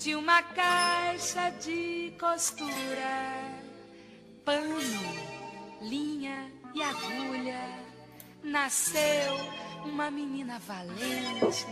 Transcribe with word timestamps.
de 0.00 0.14
uma 0.14 0.42
caixa 0.42 1.50
de 1.50 2.14
costura, 2.18 3.52
pano, 4.42 4.78
linha 5.82 6.50
e 6.74 6.82
agulha, 6.82 7.60
nasceu 8.42 9.36
uma 9.84 10.10
menina 10.10 10.58
valente, 10.58 11.66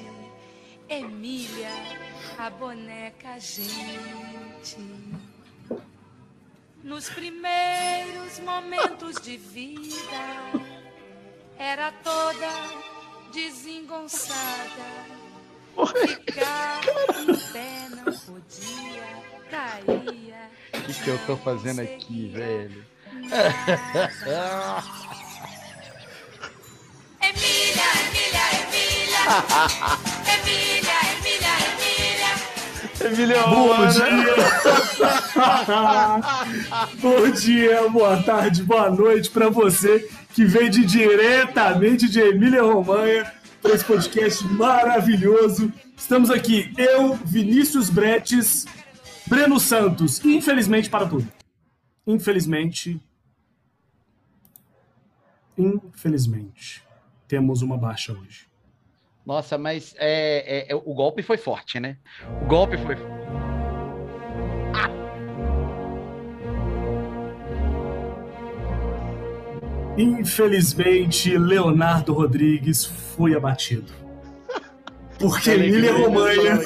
Emília, 0.90 1.70
a 2.36 2.50
boneca 2.50 3.40
gente. 3.40 4.76
Nos 6.84 7.08
primeiros 7.08 8.40
momentos 8.40 9.22
de 9.22 9.38
vida, 9.38 10.68
era 11.58 11.90
toda 11.92 12.52
desengonçada. 13.32 15.17
Ficar 15.86 16.80
em 17.28 17.36
pé 17.52 17.88
não 17.90 18.12
podia, 18.12 19.06
caía. 19.48 20.50
O 20.74 20.80
que, 20.82 20.92
que 20.92 21.08
eu 21.08 21.18
tô 21.26 21.36
fazendo 21.36 21.80
aqui, 21.80 22.28
velho? 22.34 22.84
Emília, 27.22 27.88
Emília, 28.08 28.44
Emília. 28.58 29.22
Emília, 30.34 30.98
Emília, 31.14 31.54
Emília. 31.68 32.32
Emília 33.12 33.42
Bom 33.44 33.68
Romana. 33.68 33.92
dia! 33.92 34.34
Bom 37.00 37.30
dia, 37.30 37.88
boa 37.88 38.20
tarde, 38.24 38.64
boa 38.64 38.90
noite 38.90 39.30
para 39.30 39.48
você 39.48 40.08
que 40.34 40.44
vem 40.44 40.68
de 40.68 40.84
diretamente 40.84 42.08
de 42.08 42.20
Emília 42.20 42.62
Romanha 42.62 43.37
para 43.60 43.74
esse 43.74 43.84
podcast 43.84 44.44
maravilhoso. 44.44 45.72
Estamos 45.96 46.30
aqui, 46.30 46.72
eu, 46.76 47.14
Vinícius 47.14 47.90
Bretes, 47.90 48.66
Breno 49.26 49.58
Santos, 49.58 50.24
infelizmente 50.24 50.88
para 50.88 51.06
tudo. 51.06 51.30
Infelizmente. 52.06 53.00
Infelizmente. 55.56 56.82
Temos 57.26 57.62
uma 57.62 57.76
baixa 57.76 58.12
hoje. 58.12 58.46
Nossa, 59.26 59.58
mas 59.58 59.94
é, 59.98 60.70
é, 60.70 60.72
é, 60.72 60.74
o 60.74 60.94
golpe 60.94 61.22
foi 61.22 61.36
forte, 61.36 61.78
né? 61.78 61.98
O 62.42 62.46
golpe 62.46 62.78
foi 62.78 62.96
Infelizmente, 69.98 71.36
Leonardo 71.36 72.12
Rodrigues 72.12 72.84
foi 72.84 73.34
abatido. 73.34 73.92
Porque 75.18 75.50
Emília 75.50 75.92
Romanha. 75.92 76.60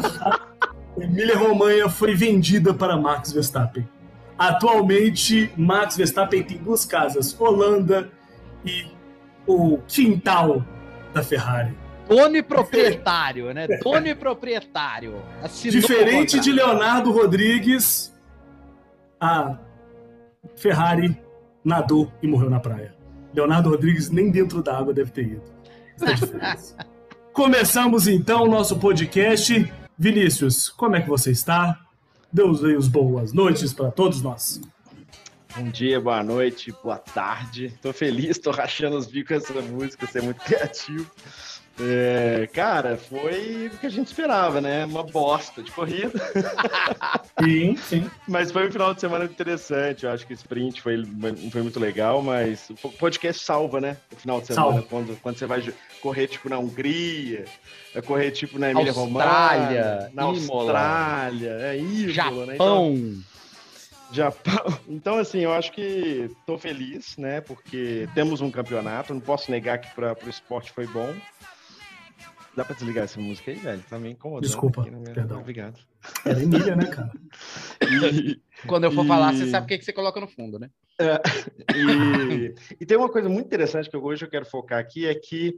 Emília 1.00 1.38
Romanha 1.38 1.88
foi 1.88 2.14
vendida 2.14 2.74
para 2.74 2.98
Max 2.98 3.32
Verstappen. 3.32 3.88
Atualmente, 4.38 5.50
Max 5.56 5.96
Verstappen 5.96 6.42
tem 6.42 6.58
duas 6.58 6.84
casas: 6.84 7.34
Holanda 7.40 8.10
e 8.62 8.84
o 9.46 9.78
quintal 9.88 10.62
da 11.14 11.22
Ferrari. 11.22 11.74
dono 12.06 12.36
e 12.36 12.42
proprietário, 12.42 13.54
né? 13.54 13.66
Dono 13.82 14.06
e 14.06 14.14
proprietário. 14.14 15.14
Assinou 15.42 15.80
Diferente 15.80 16.38
de. 16.38 16.52
Leonardo 16.52 17.10
Rodrigues, 17.10 18.14
a 19.18 19.56
Ferrari 20.56 21.18
nadou 21.64 22.10
e 22.22 22.26
morreu 22.26 22.50
na 22.50 22.60
praia. 22.60 22.94
Leonardo 23.34 23.70
Rodrigues 23.70 24.10
nem 24.10 24.30
dentro 24.30 24.62
da 24.62 24.76
água 24.76 24.92
deve 24.92 25.10
ter 25.10 25.26
ido. 25.26 25.42
É 26.02 26.12
diferença. 26.14 26.76
Começamos 27.32 28.08
então 28.08 28.42
o 28.42 28.48
nosso 28.48 28.78
podcast. 28.78 29.72
Vinícius, 29.96 30.68
como 30.68 30.96
é 30.96 31.00
que 31.00 31.08
você 31.08 31.30
está? 31.30 31.78
Deus 32.32 32.60
veio 32.60 32.78
os 32.78 32.88
boas 32.88 33.32
noites 33.32 33.72
para 33.72 33.90
todos 33.90 34.22
nós. 34.22 34.60
Bom 35.56 35.64
dia, 35.68 36.00
boa 36.00 36.22
noite, 36.22 36.72
boa 36.82 36.98
tarde. 36.98 37.76
Tô 37.82 37.92
feliz, 37.92 38.38
tô 38.38 38.50
rachando 38.50 38.96
os 38.96 39.06
bicos 39.06 39.46
com 39.46 39.58
essa 39.58 39.68
música, 39.68 40.06
você 40.06 40.18
é 40.18 40.22
muito 40.22 40.40
criativo. 40.42 41.10
É, 41.82 42.46
cara, 42.52 42.96
foi 42.96 43.70
o 43.72 43.78
que 43.78 43.86
a 43.86 43.90
gente 43.90 44.08
esperava, 44.08 44.60
né? 44.60 44.84
Uma 44.84 45.02
bosta 45.02 45.62
de 45.62 45.70
corrida. 45.70 46.10
Sim, 47.42 47.76
sim. 47.76 48.10
Mas 48.28 48.52
foi 48.52 48.68
um 48.68 48.72
final 48.72 48.92
de 48.92 49.00
semana 49.00 49.24
interessante. 49.24 50.04
Eu 50.04 50.10
acho 50.10 50.26
que 50.26 50.34
o 50.34 50.34
sprint 50.34 50.82
foi, 50.82 51.02
foi 51.50 51.62
muito 51.62 51.80
legal, 51.80 52.20
mas 52.20 52.68
o 52.68 52.88
podcast 52.90 53.42
salva, 53.42 53.80
né? 53.80 53.96
O 54.12 54.16
final 54.16 54.40
de 54.42 54.48
semana, 54.48 54.72
Salva. 54.72 54.82
quando, 54.82 55.16
quando 55.22 55.38
você 55.38 55.46
vai 55.46 55.62
correr 56.02 56.26
tipo 56.26 56.50
na 56.50 56.58
Hungria, 56.58 57.46
correr 58.06 58.30
tipo 58.30 58.58
na 58.58 58.70
Emília 58.70 58.92
Austrália, 58.92 59.82
Romagna, 59.82 60.10
na 60.12 60.22
Imola. 60.36 60.72
Austrália, 60.72 61.50
é 61.62 61.78
Imola, 61.78 62.46
né? 62.46 62.54
Então, 62.56 62.96
Japão. 62.96 63.24
Japão. 64.12 64.78
Então, 64.88 65.18
assim, 65.18 65.40
eu 65.40 65.52
acho 65.52 65.72
que 65.72 66.30
tô 66.44 66.58
feliz, 66.58 67.16
né? 67.16 67.40
Porque 67.40 68.08
temos 68.14 68.40
um 68.40 68.50
campeonato. 68.50 69.14
Não 69.14 69.20
posso 69.20 69.50
negar 69.50 69.78
que 69.78 69.94
para 69.94 70.16
o 70.26 70.28
esporte 70.28 70.72
foi 70.72 70.86
bom. 70.86 71.14
Dá 72.56 72.64
pra 72.64 72.74
desligar 72.74 73.04
essa 73.04 73.20
música 73.20 73.50
aí, 73.50 73.56
velho? 73.58 73.82
Tá 73.88 73.98
me 73.98 74.10
incomodando. 74.10 74.42
Desculpa, 74.42 74.82
minha- 74.82 75.14
perdão. 75.14 75.40
Obrigado. 75.40 75.78
Era 76.24 76.42
Emília, 76.42 76.74
né, 76.74 76.86
cara? 76.86 77.10
E, 78.12 78.40
Quando 78.66 78.84
eu 78.84 78.90
for 78.92 79.06
falar, 79.06 79.32
E- 79.32 79.38
você 79.38 79.50
sabe 79.50 79.64
o 79.64 79.68
que, 79.68 79.78
que 79.78 79.84
você 79.84 79.92
coloca 79.92 80.20
no 80.20 80.26
fundo, 80.28 80.58
né? 80.58 80.68
e, 81.74 82.54
e 82.80 82.86
tem 82.86 82.96
uma 82.98 83.08
coisa 83.08 83.28
muito 83.28 83.46
interessante 83.46 83.88
que 83.88 83.96
eu- 83.96 84.04
hoje 84.04 84.24
eu 84.24 84.30
quero 84.30 84.44
focar 84.44 84.78
aqui, 84.78 85.06
é 85.06 85.14
que 85.14 85.54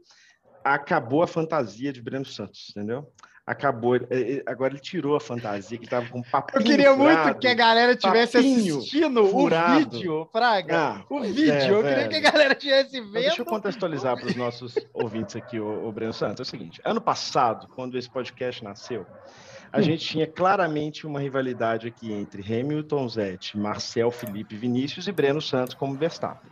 acabou 0.62 1.22
a 1.22 1.26
fantasia 1.26 1.92
de 1.92 2.00
Breno 2.02 2.24
Santos, 2.26 2.68
entendeu? 2.70 3.10
Acabou. 3.44 3.94
Agora 4.46 4.72
ele 4.72 4.80
tirou 4.80 5.16
a 5.16 5.20
fantasia, 5.20 5.76
que 5.76 5.84
ele 5.84 5.90
tava 5.90 6.08
com 6.08 6.22
papinho 6.22 6.60
Eu 6.60 6.64
queria 6.64 6.94
muito 6.96 7.10
furado. 7.18 7.38
que 7.40 7.48
a 7.48 7.54
galera 7.54 7.96
tivesse 7.96 8.38
assistindo 8.38 9.26
furado. 9.26 9.72
o 9.74 9.90
vídeo, 9.90 10.28
Fraga. 10.30 10.78
Ah, 10.78 11.04
o 11.10 11.20
vídeo. 11.22 11.52
é, 11.52 11.70
eu 11.70 11.82
queria 11.82 12.08
que 12.08 12.16
a 12.16 12.30
galera 12.30 12.54
tivesse 12.54 13.00
Mas 13.00 13.10
vendo. 13.12 13.22
deixa 13.22 13.42
eu 13.42 13.46
contextualizar 13.46 14.16
para 14.16 14.26
os 14.26 14.36
nossos 14.36 14.74
ouvintes 14.94 15.34
aqui, 15.34 15.58
o, 15.58 15.90
Breno 15.90 16.12
Santos. 16.12 16.38
É 16.38 16.42
o 16.42 16.44
seguinte: 16.44 16.80
ano 16.84 17.00
passado, 17.00 17.66
quando 17.74 17.98
esse 17.98 18.08
podcast 18.08 18.62
nasceu, 18.62 19.04
a 19.72 19.78
Hum. 19.80 19.82
gente 19.82 20.06
tinha 20.06 20.26
claramente 20.26 21.04
uma 21.04 21.18
rivalidade 21.18 21.88
aqui 21.88 22.12
entre 22.12 22.42
Hamilton, 22.42 23.08
Zete, 23.08 23.58
Marcel, 23.58 24.12
Felipe, 24.12 24.54
Vinícius 24.54 25.08
e 25.08 25.12
Breno 25.12 25.42
Santos 25.42 25.74
como 25.74 25.94
Verstappen. 25.96 26.48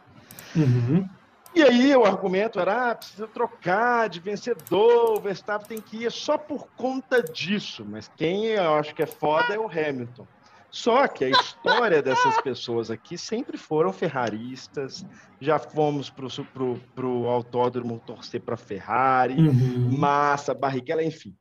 Uhum. 0.56 1.08
E 1.54 1.62
aí 1.62 1.94
o 1.96 2.04
argumento 2.04 2.60
era, 2.60 2.90
ah, 2.90 2.94
precisa 2.94 3.26
trocar 3.26 4.08
de 4.08 4.20
vencedor, 4.20 5.18
o 5.18 5.20
Verstappen 5.20 5.66
tem 5.66 5.80
que 5.80 6.04
ir 6.04 6.12
só 6.12 6.38
por 6.38 6.68
conta 6.76 7.22
disso. 7.22 7.84
Mas 7.84 8.08
quem 8.16 8.46
eu 8.46 8.74
acho 8.74 8.94
que 8.94 9.02
é 9.02 9.06
foda 9.06 9.54
é 9.54 9.58
o 9.58 9.66
Hamilton. 9.66 10.26
Só 10.70 11.08
que 11.08 11.24
a 11.24 11.30
história 11.30 12.00
dessas 12.00 12.40
pessoas 12.42 12.90
aqui 12.90 13.18
sempre 13.18 13.58
foram 13.58 13.92
ferraristas, 13.92 15.04
já 15.40 15.58
fomos 15.58 16.08
pro, 16.08 16.28
pro, 16.54 16.80
pro 16.94 17.26
autódromo 17.26 18.00
torcer 18.06 18.40
para 18.40 18.56
Ferrari, 18.56 19.34
Uhum. 19.34 19.98
Massa, 19.98 20.54
Barrichello, 20.54 21.02
enfim. 21.02 21.34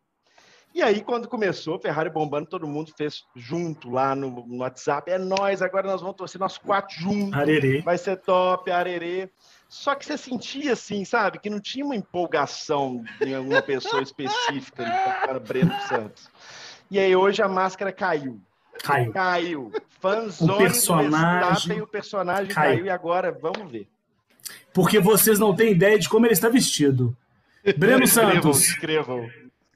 E 0.73 0.83
aí, 0.83 1.01
quando 1.01 1.27
começou, 1.27 1.79
Ferrari 1.79 2.09
bombando, 2.09 2.47
todo 2.47 2.67
mundo 2.67 2.93
fez 2.95 3.25
junto 3.35 3.89
lá 3.89 4.15
no, 4.15 4.29
no 4.45 4.57
WhatsApp. 4.59 5.11
É 5.11 5.17
nós, 5.17 5.61
agora 5.61 5.87
nós 5.87 6.01
vamos 6.01 6.15
torcer 6.15 6.39
nós 6.39 6.57
quatro 6.57 6.95
juntos 6.95 7.33
Arerê. 7.33 7.81
vai 7.81 7.97
ser 7.97 8.17
top, 8.17 8.69
arerê. 8.69 9.29
Só 9.67 9.95
que 9.95 10.05
você 10.05 10.17
sentia 10.17 10.73
assim, 10.73 11.03
sabe, 11.05 11.39
que 11.39 11.49
não 11.49 11.59
tinha 11.59 11.85
uma 11.85 11.95
empolgação 11.95 13.03
em 13.21 13.33
alguma 13.35 13.61
pessoa 13.61 14.01
específica, 14.01 14.83
para 15.25 15.39
Breno 15.39 15.73
Santos. 15.87 16.29
E 16.89 16.97
aí 16.97 17.15
hoje 17.15 17.41
a 17.41 17.47
máscara 17.47 17.91
caiu. 17.91 18.39
Caiu. 18.83 19.11
Caiu. 19.11 19.71
Fanzone 19.99 20.53
O 20.53 20.57
personagem 20.57 21.09
do 21.09 21.47
Verstappen, 21.47 21.81
o 21.81 21.87
personagem 21.87 22.47
caiu. 22.47 22.75
caiu. 22.75 22.85
E 22.85 22.89
agora, 22.89 23.31
vamos 23.31 23.71
ver. 23.71 23.87
Porque 24.73 24.99
vocês 24.99 25.37
não 25.37 25.55
têm 25.55 25.71
ideia 25.71 25.99
de 25.99 26.07
como 26.07 26.25
ele 26.25 26.33
está 26.33 26.47
vestido. 26.49 27.15
Breno 27.77 28.03
Escrevam, 28.03 28.41
Santos, 28.41 28.61
escrevam. 28.69 29.29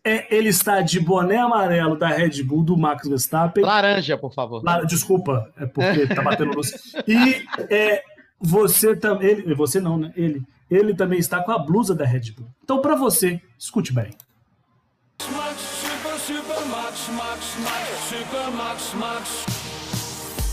É, 0.05 0.35
ele 0.35 0.49
está 0.49 0.81
de 0.81 0.99
boné 0.99 1.37
amarelo 1.37 1.97
da 1.97 2.07
Red 2.07 2.43
Bull 2.43 2.63
do 2.63 2.77
Max 2.77 3.07
Verstappen. 3.07 3.63
Laranja, 3.63 4.17
por 4.17 4.33
favor. 4.33 4.63
Lá- 4.63 4.83
desculpa, 4.83 5.49
é 5.57 5.65
porque 5.65 6.07
tá 6.07 6.21
batendo 6.21 6.53
luz. 6.55 6.71
E 7.07 7.45
é, 7.73 8.03
você 8.39 8.95
também. 8.95 9.53
Você 9.55 9.79
não, 9.79 9.97
né? 9.97 10.11
Ele. 10.15 10.41
Ele 10.71 10.95
também 10.95 11.19
está 11.19 11.41
com 11.43 11.51
a 11.51 11.59
blusa 11.59 11.93
da 11.93 12.03
Red 12.05 12.31
Bull. 12.35 12.47
Então, 12.63 12.81
para 12.81 12.95
você, 12.95 13.39
escute 13.59 13.93
bem. 13.93 14.09
Max, 15.31 15.59
super, 15.59 16.17
super 16.19 16.65
Max, 16.65 17.09
Max, 17.09 17.57
Max, 17.63 17.89
super 18.09 18.51
Max, 18.51 18.93
Max. 18.95 19.45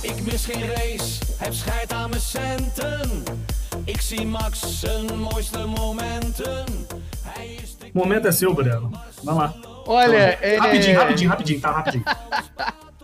Ik 0.05 0.21
mis 0.23 0.45
geen 0.45 0.67
race, 0.67 1.23
heb 1.39 1.53
scheid 1.53 1.93
aan 1.93 2.11
mijn 2.11 2.23
centen. 2.23 3.23
Ik 3.85 4.01
zie 4.01 4.27
Max 4.27 4.81
zijn 4.81 5.19
mooiste 5.19 5.67
momenten. 5.67 6.65
Hij 7.23 7.59
is 7.63 7.77
de 7.79 7.87
O 7.95 7.99
momento 7.99 8.29
é 8.29 8.33
seu, 8.33 8.55
Breno. 8.55 8.91
Vai 9.25 9.35
lá. 9.35 9.55
Olha, 9.87 10.39
ele... 10.43 10.59
Rapidinho, 10.59 10.99
rapidinho, 10.99 11.31
rapidinho, 11.31 11.61
tá? 11.61 11.71
Rapidinho. 11.71 12.05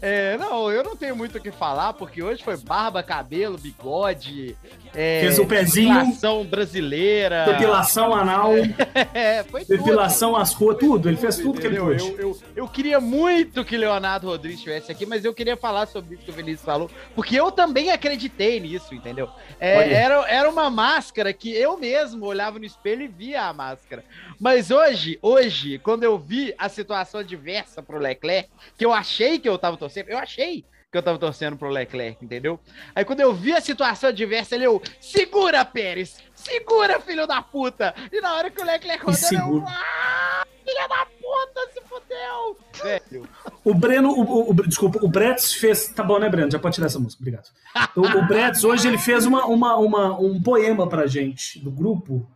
É, 0.00 0.36
não, 0.38 0.70
eu 0.70 0.82
não 0.82 0.96
tenho 0.96 1.16
muito 1.16 1.38
o 1.38 1.40
que 1.40 1.50
falar, 1.50 1.92
porque 1.94 2.22
hoje 2.22 2.42
foi 2.42 2.56
barba, 2.56 3.02
cabelo, 3.02 3.56
bigode, 3.58 4.56
é, 4.94 5.20
Fez 5.20 5.38
o 5.38 5.46
pezinho. 5.46 5.94
depilação 5.94 6.44
brasileira. 6.44 7.44
Depilação 7.46 8.14
anal, 8.14 8.52
É, 9.12 9.42
foi 9.44 9.64
tudo. 9.64 9.76
depilação 9.78 10.36
às 10.36 10.52
ruas, 10.52 10.76
tudo. 10.78 11.08
Ele 11.08 11.16
fez 11.16 11.36
tudo 11.36 11.60
que 11.60 11.66
ele 11.66 11.78
pôde. 11.80 12.02
Eu, 12.02 12.18
eu, 12.18 12.38
eu 12.56 12.68
queria 12.68 13.00
muito 13.00 13.64
que 13.64 13.76
Leonardo 13.76 14.26
Rodrigues 14.28 14.58
estivesse 14.58 14.90
aqui, 14.92 15.04
mas 15.06 15.24
eu 15.24 15.34
queria 15.34 15.56
falar 15.56 15.86
sobre 15.86 16.14
isso 16.14 16.24
que 16.24 16.30
o 16.30 16.34
Vinícius 16.34 16.64
falou, 16.64 16.90
porque 17.14 17.34
eu 17.38 17.50
também 17.50 17.90
acreditei 17.90 18.60
nisso, 18.60 18.94
entendeu? 18.94 19.28
É, 19.58 19.92
era, 19.92 20.28
era 20.28 20.48
uma 20.48 20.70
máscara 20.70 21.32
que 21.32 21.50
eu 21.54 21.76
mesmo 21.76 22.24
olhava 22.26 22.58
no 22.58 22.64
espelho 22.64 23.02
e 23.02 23.08
via 23.08 23.42
a 23.44 23.52
máscara. 23.52 24.04
Mas 24.44 24.70
hoje, 24.70 25.18
hoje, 25.22 25.78
quando 25.78 26.02
eu 26.02 26.18
vi 26.18 26.54
a 26.58 26.68
situação 26.68 27.20
adversa 27.20 27.82
pro 27.82 27.96
Leclerc, 27.98 28.50
que 28.76 28.84
eu 28.84 28.92
achei 28.92 29.38
que 29.38 29.48
eu 29.48 29.56
tava 29.56 29.78
torcendo, 29.78 30.10
eu 30.10 30.18
achei 30.18 30.66
que 30.92 30.98
eu 30.98 31.02
tava 31.02 31.18
torcendo 31.18 31.56
pro 31.56 31.70
Leclerc, 31.70 32.22
entendeu? 32.22 32.60
Aí 32.94 33.06
quando 33.06 33.20
eu 33.20 33.32
vi 33.32 33.54
a 33.54 33.60
situação 33.62 34.10
adversa, 34.10 34.54
ele 34.54 34.64
eu, 34.66 34.82
segura, 35.00 35.64
Pérez! 35.64 36.18
Segura, 36.34 37.00
filho 37.00 37.26
da 37.26 37.40
puta! 37.40 37.94
E 38.12 38.20
na 38.20 38.34
hora 38.34 38.50
que 38.50 38.60
o 38.60 38.66
Leclerc 38.66 39.02
rodou, 39.02 39.60
eu, 39.60 39.64
ah, 39.66 40.44
filha 40.62 40.88
da 40.88 41.06
puta, 41.06 41.72
se 41.72 41.80
fudeu! 41.88 42.58
Velho, 42.82 43.26
O 43.64 43.72
Breno, 43.72 44.10
o, 44.10 44.20
o- 44.20 44.50
o- 44.50 44.54
desculpa, 44.68 44.98
o 45.02 45.08
Bretz 45.08 45.54
fez. 45.54 45.88
Tá 45.88 46.02
bom, 46.02 46.18
né, 46.18 46.28
Breno? 46.28 46.50
Já 46.50 46.58
pode 46.58 46.74
tirar 46.74 46.88
essa 46.88 46.98
música, 46.98 47.22
obrigado. 47.22 47.48
O, 47.96 48.02
o 48.02 48.26
Bretz 48.26 48.62
hoje 48.62 48.86
ele 48.88 48.98
fez 48.98 49.24
uma, 49.24 49.46
uma, 49.46 49.76
uma- 49.78 50.20
um 50.20 50.38
poema 50.42 50.86
pra 50.86 51.06
gente 51.06 51.58
do 51.60 51.70
grupo. 51.70 52.28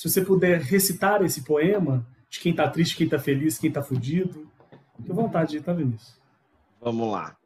Se 0.00 0.08
você 0.08 0.24
puder 0.24 0.62
recitar 0.62 1.22
esse 1.22 1.42
poema, 1.42 2.06
de 2.30 2.40
quem 2.40 2.54
tá 2.54 2.66
triste, 2.70 2.96
quem 2.96 3.06
tá 3.06 3.18
feliz, 3.18 3.58
quem 3.58 3.70
tá 3.70 3.82
fudido. 3.82 4.50
Fique 4.96 5.12
à 5.12 5.14
vontade, 5.14 5.60
tá, 5.60 5.74
Vinícius? 5.74 6.18
Vamos 6.80 7.12
lá. 7.12 7.36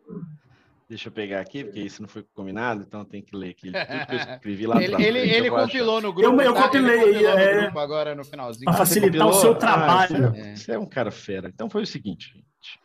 Deixa 0.89 1.09
eu 1.09 1.13
pegar 1.13 1.41
aqui, 1.41 1.65
porque 1.65 1.81
isso 1.81 2.01
não 2.01 2.09
foi 2.09 2.25
combinado, 2.33 2.85
então 2.87 3.01
eu 3.01 3.07
tenho 3.07 3.25
que 3.25 3.35
ler 3.35 3.51
aqui 3.51 3.73
tudo 3.73 4.07
que 4.07 4.13
eu 4.13 4.19
escrevi 4.37 4.67
lá 4.69 4.77
ele, 4.77 4.85
atrás. 4.95 5.05
ele, 5.05 5.21
que 5.23 5.35
ele 5.35 5.49
achar. 5.49 5.63
compilou 5.63 6.01
no 6.01 6.13
grupo. 6.13 6.41
Eu- 6.41 6.41
eu 6.47 6.55
tá? 6.55 6.61
Ele 6.61 6.69
compilei, 6.69 6.99
compilou 7.13 7.33
no 7.35 7.39
é. 7.41 7.63
grupo 7.63 7.79
agora 7.81 8.15
no 8.15 8.25
finalzinho. 8.25 8.65
Pra 8.67 8.75
Ah, 8.75 8.77
facilitar 8.77 9.27
o 9.27 9.33
seu 9.33 9.51
Ah, 9.51 9.57
trabalho. 9.57 10.31
você, 10.31 10.41
é, 10.41 10.55
você 10.57 10.73
é 10.75 10.79
um 10.79 10.87
cara 10.87 11.11
fera. 11.11 11.49
Então 11.53 11.69
foi 11.69 11.83
o 11.83 11.87
seguinte, 11.87 12.29
gente. 12.35 12.81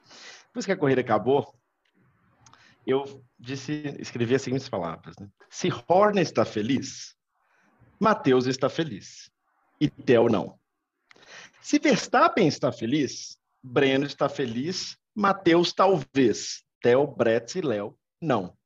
Depois 0.47 0.65
que 0.65 0.71
a 0.71 0.77
corrida 0.77 1.01
acabou, 1.01 1.53
eu 2.87 3.03
disse, 3.39 3.95
escrevi 3.99 4.33
as 4.33 4.41
seguintes 4.41 4.67
palavras. 4.67 5.15
Né? 5.19 5.27
Se 5.47 5.69
Horner 5.87 6.23
está 6.23 6.43
feliz, 6.43 7.13
Matheus 7.99 8.47
está 8.47 8.67
feliz. 8.67 9.29
E 9.79 9.89
Theo 9.89 10.27
não. 10.27 10.59
Se 11.61 11.79
Verstappen 11.79 12.47
está 12.47 12.71
feliz, 12.71 13.37
Breno 13.61 14.05
está 14.05 14.27
feliz, 14.27 14.97
Matheus 15.15 15.73
talvez, 15.73 16.63
Theo, 16.81 17.07
Brett 17.07 17.57
e 17.57 17.61
Léo 17.61 17.97
não. 18.21 18.57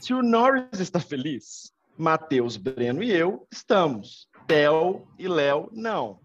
Se 0.00 0.12
o 0.12 0.22
Norris 0.22 0.80
está 0.80 1.00
feliz, 1.00 1.72
Matheus, 1.96 2.56
Breno 2.56 3.02
e 3.02 3.10
eu 3.10 3.46
estamos. 3.52 4.28
Theo 4.46 5.06
e 5.18 5.28
Léo 5.28 5.68
não. 5.72 6.20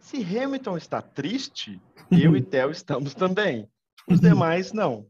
Se 0.00 0.22
Hamilton 0.22 0.76
está 0.76 1.00
triste, 1.00 1.80
eu 2.10 2.36
e 2.36 2.42
Theo 2.42 2.70
estamos 2.70 3.14
também. 3.14 3.68
Os 4.08 4.20
demais 4.20 4.72
não. 4.72 5.06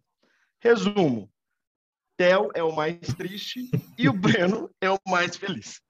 Resumo: 0.61 1.31
Theo 2.17 2.51
é 2.55 2.63
o 2.63 2.75
mais 2.75 2.99
triste 3.17 3.69
e 3.99 4.09
o 4.09 4.13
Breno 4.13 4.71
é 4.81 4.91
o 4.91 4.99
mais 5.09 5.37
feliz. 5.37 5.81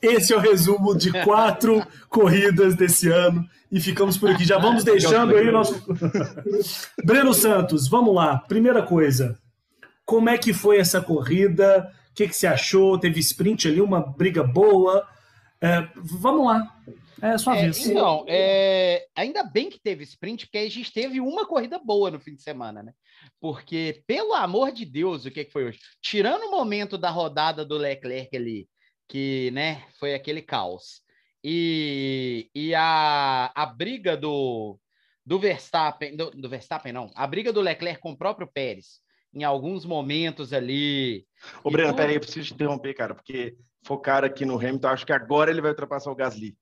Esse 0.00 0.32
é 0.32 0.36
o 0.36 0.40
resumo 0.40 0.96
de 0.96 1.12
quatro 1.22 1.86
corridas 2.08 2.74
desse 2.74 3.10
ano. 3.10 3.44
E 3.70 3.80
ficamos 3.80 4.16
por 4.16 4.30
aqui. 4.30 4.44
Já 4.44 4.58
vamos 4.58 4.84
deixando 4.84 5.36
aí 5.36 5.48
o 5.48 5.52
nosso. 5.52 5.82
Breno 7.04 7.34
Santos, 7.34 7.88
vamos 7.88 8.14
lá. 8.14 8.38
Primeira 8.38 8.82
coisa. 8.82 9.38
Como 10.04 10.28
é 10.30 10.38
que 10.38 10.52
foi 10.52 10.78
essa 10.78 11.00
corrida? 11.00 11.92
O 12.10 12.14
que, 12.14 12.28
que 12.28 12.36
você 12.36 12.46
achou? 12.46 12.98
Teve 12.98 13.20
sprint 13.20 13.68
ali, 13.68 13.80
uma 13.80 14.00
briga 14.00 14.42
boa. 14.42 15.06
É, 15.60 15.86
vamos 15.96 16.46
lá. 16.46 16.74
É 17.20 17.30
a 17.30 17.38
sua 17.38 17.56
É, 17.56 17.62
vez. 17.62 17.86
então, 17.86 18.24
é, 18.28 19.06
ainda 19.16 19.42
bem 19.42 19.68
que 19.70 19.80
teve 19.80 20.04
sprint, 20.04 20.46
porque 20.46 20.58
a 20.58 20.70
gente 20.70 20.92
teve 20.92 21.20
uma 21.20 21.46
corrida 21.46 21.78
boa 21.78 22.10
no 22.10 22.20
fim 22.20 22.34
de 22.34 22.42
semana, 22.42 22.82
né? 22.82 22.92
Porque, 23.40 24.02
pelo 24.06 24.34
amor 24.34 24.72
de 24.72 24.84
Deus, 24.84 25.24
o 25.24 25.30
que, 25.30 25.44
que 25.44 25.52
foi 25.52 25.64
hoje? 25.66 25.78
Tirando 26.02 26.44
o 26.44 26.50
momento 26.50 26.96
da 26.98 27.10
rodada 27.10 27.64
do 27.64 27.76
Leclerc 27.76 28.36
ali, 28.36 28.68
que 29.08 29.50
né, 29.52 29.86
foi 29.98 30.14
aquele 30.14 30.42
caos, 30.42 31.02
e, 31.44 32.50
e 32.54 32.74
a, 32.74 33.52
a 33.54 33.66
briga 33.66 34.16
do, 34.16 34.78
do 35.24 35.38
Verstappen, 35.38 36.16
do, 36.16 36.30
do 36.30 36.48
Verstappen 36.48 36.92
não, 36.92 37.10
a 37.14 37.26
briga 37.26 37.52
do 37.52 37.60
Leclerc 37.60 38.00
com 38.00 38.10
o 38.12 38.16
próprio 38.18 38.48
Pérez, 38.52 39.00
em 39.32 39.44
alguns 39.44 39.84
momentos 39.84 40.52
ali. 40.52 41.26
Ô, 41.62 41.70
Breno, 41.70 41.90
tudo- 41.90 41.96
peraí, 41.98 42.16
eu 42.16 42.20
preciso 42.20 42.48
te 42.48 42.54
interromper, 42.54 42.94
cara, 42.94 43.14
porque 43.14 43.56
focaram 43.84 44.26
aqui 44.26 44.44
no 44.44 44.58
Hamilton, 44.58 44.88
acho 44.88 45.06
que 45.06 45.12
agora 45.12 45.50
ele 45.50 45.60
vai 45.60 45.70
ultrapassar 45.70 46.10
o 46.10 46.16
Gasly. 46.16 46.56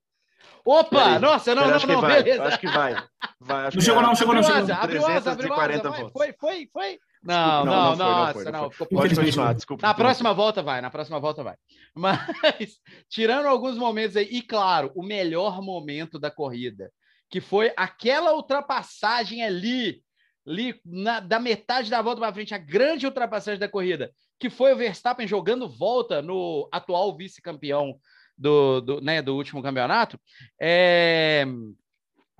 Opa! 0.65 1.19
Nossa, 1.19 1.55
não, 1.55 1.67
não, 1.69 1.75
acho 1.75 1.87
não, 1.87 2.01
vai, 2.01 2.23
beleza. 2.23 2.45
Acho 2.45 2.59
que 2.59 2.67
vai. 2.67 2.95
vai 3.39 3.67
acho 3.67 3.77
Não 3.77 3.81
que 3.81 3.85
chegou 3.85 4.03
não, 4.03 4.15
chegou 4.15 4.35
não, 4.35 4.43
chegou 4.43 4.67
não. 4.67 4.75
abriu 4.75 4.75
asa, 4.75 4.75
abriu 4.77 5.07
asa, 5.07 5.37
340 5.37 5.91
vai, 5.91 6.01
volts. 6.01 6.13
Foi, 6.13 6.33
foi, 6.41 6.69
foi. 6.73 6.99
Não, 7.23 7.65
Não, 7.65 7.65
não, 7.65 7.75
não 7.75 7.97
foi, 7.97 7.97
não 7.97 8.13
nossa, 8.17 8.33
foi, 8.33 8.53
não. 8.53 8.71
Pode 9.01 9.15
continuar, 9.17 9.47
não. 9.49 9.55
desculpa. 9.55 9.87
Na 9.87 9.95
próxima 9.95 10.33
volta 10.35 10.63
vai, 10.63 10.81
na 10.81 10.91
próxima 10.91 11.21
volta 11.21 11.43
vai. 11.43 11.55
Mas, 11.95 12.79
tirando 13.09 13.47
alguns 13.47 13.77
momentos 13.77 14.17
aí, 14.17 14.27
e 14.31 14.43
claro, 14.43 14.91
o 14.95 15.03
melhor 15.03 15.61
momento 15.63 16.19
da 16.19 16.31
corrida, 16.31 16.91
que 17.31 17.41
foi 17.41 17.73
aquela 17.77 18.35
ultrapassagem 18.35 19.43
ali, 19.45 20.03
ali 20.47 20.81
na- 20.85 21.21
da 21.21 21.39
metade 21.39 21.91
da 21.91 22.01
volta 22.03 22.21
para 22.21 22.33
frente, 22.33 22.55
a 22.55 22.59
grande 22.59 23.07
ultrapassagem 23.07 23.59
da 23.61 23.69
corrida, 23.69 24.11
que 24.39 24.51
foi 24.51 24.73
o 24.73 24.77
Verstappen 24.77 25.27
jogando 25.27 25.69
volta 25.69 26.21
no 26.21 26.69
atual 26.73 27.17
vice-campeão 27.17 27.97
do, 28.37 28.81
do, 28.81 29.01
né, 29.01 29.23
do 29.23 29.35
último 29.37 29.63
campeonato. 29.63 30.19
É, 30.61 31.47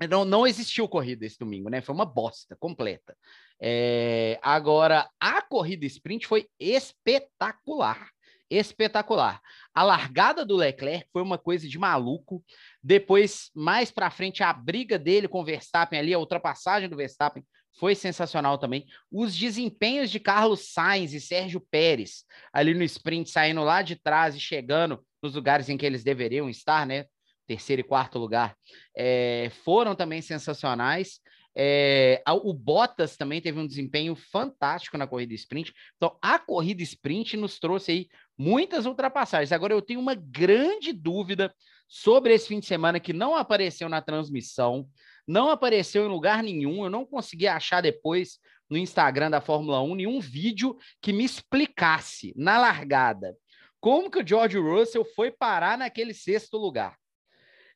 Não, 0.09 0.25
não 0.25 0.47
existiu 0.47 0.89
corrida 0.89 1.25
esse 1.25 1.39
domingo, 1.39 1.71
né? 1.71 1.81
Foi 1.81 1.95
uma 1.95 2.05
bosta 2.05 2.57
completa. 2.57 3.17
É, 3.61 4.39
agora, 4.43 5.09
a 5.21 5.41
corrida 5.41 5.87
sprint 5.87 6.27
foi 6.27 6.49
espetacular. 6.59 8.11
Espetacular. 8.51 9.41
A 9.73 9.83
largada 9.83 10.45
do 10.45 10.57
Leclerc 10.57 11.09
foi 11.13 11.23
uma 11.23 11.39
coisa 11.39 11.69
de 11.69 11.79
maluco. 11.79 12.45
Depois, 12.83 13.51
mais 13.55 13.91
para 13.91 14.11
frente, 14.11 14.43
a 14.43 14.53
briga 14.53 14.99
dele 14.99 15.29
com 15.29 15.41
o 15.41 15.45
Verstappen 15.45 15.99
ali, 15.99 16.13
a 16.13 16.19
ultrapassagem 16.19 16.89
do 16.89 16.97
Verstappen 16.97 17.45
foi 17.79 17.95
sensacional 17.95 18.59
também. 18.59 18.87
Os 19.11 19.35
desempenhos 19.35 20.11
de 20.11 20.21
Carlos 20.21 20.73
Sainz 20.73 21.13
e 21.13 21.21
Sérgio 21.21 21.61
Pérez 21.61 22.25
ali 22.53 22.75
no 22.75 22.85
sprint, 22.85 23.31
saindo 23.31 23.65
lá 23.65 23.81
de 23.83 23.97
trás 23.97 24.37
e 24.37 24.41
chegando 24.41 25.03
nos 25.25 25.35
lugares 25.35 25.69
em 25.69 25.77
que 25.77 25.87
eles 25.87 26.05
deveriam 26.05 26.49
estar, 26.51 26.87
né? 26.87 27.07
Terceiro 27.47 27.81
e 27.81 27.85
quarto 27.85 28.19
lugar, 28.19 28.57
é, 28.97 29.51
foram 29.65 29.95
também 29.95 30.23
sensacionais. 30.23 31.21
É, 31.57 32.23
o 32.27 32.53
Bottas 32.53 33.17
também 33.17 33.41
teve 33.41 33.59
um 33.59 33.67
desempenho 33.67 34.15
fantástico 34.17 34.99
na 34.99 35.07
corrida 35.07 35.35
sprint. 35.35 35.73
Então, 35.97 36.17
a 36.21 36.39
corrida 36.39 36.83
sprint 36.83 37.37
nos 37.37 37.59
trouxe 37.59 37.93
aí 37.93 38.09
muitas 38.37 38.87
ultrapassagens. 38.87 39.53
Agora, 39.53 39.73
eu 39.73 39.83
tenho 39.83 40.01
uma 40.01 40.15
grande 40.15 40.93
dúvida 40.93 41.55
sobre 41.87 42.35
esse 42.35 42.49
fim 42.49 42.61
de 42.61 42.67
semana 42.67 42.99
que 42.99 43.13
não 43.13 43.37
apareceu 43.37 43.89
na 43.89 44.03
transmissão, 44.03 44.89
não 45.27 45.51
apareceu 45.51 46.05
em 46.05 46.09
lugar 46.09 46.43
nenhum. 46.43 46.85
Eu 46.85 46.91
não 46.91 47.07
consegui 47.07 47.47
achar 47.47 47.81
depois 47.81 48.39
no 48.69 48.77
Instagram 48.77 49.31
da 49.31 49.41
Fórmula 49.41 49.81
1 49.83 49.95
nenhum 49.95 50.21
vídeo 50.21 50.77
que 51.01 51.13
me 51.13 51.25
explicasse 51.25 52.33
na 52.37 52.59
largada 52.59 53.37
como 53.85 54.11
que 54.11 54.19
o 54.19 54.27
George 54.27 54.57
Russell 54.57 55.05
foi 55.05 55.31
parar 55.31 55.77
naquele 55.77 56.15
sexto 56.15 56.57
lugar. 56.57 56.97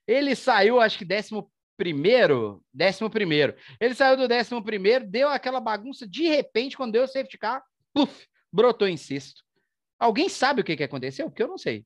Ele 0.06 0.34
saiu, 0.34 0.80
acho 0.80 0.96
que 0.96 1.04
décimo 1.04 1.52
primeiro, 1.76 2.64
décimo 2.72 3.10
primeiro. 3.10 3.54
Ele 3.78 3.94
saiu 3.94 4.16
do 4.16 4.26
décimo 4.26 4.64
primeiro, 4.64 5.06
deu 5.06 5.28
aquela 5.28 5.60
bagunça, 5.60 6.08
de 6.08 6.26
repente, 6.26 6.78
quando 6.78 6.92
deu 6.92 7.04
o 7.04 7.06
safety 7.06 7.36
car, 7.36 7.62
puf, 7.92 8.26
brotou 8.50 8.88
em 8.88 8.96
sexto. 8.96 9.42
Alguém 9.98 10.30
sabe 10.30 10.62
o 10.62 10.64
que, 10.64 10.78
que 10.78 10.82
aconteceu? 10.82 11.28
Porque 11.28 11.42
eu 11.42 11.48
não 11.48 11.58
sei. 11.58 11.84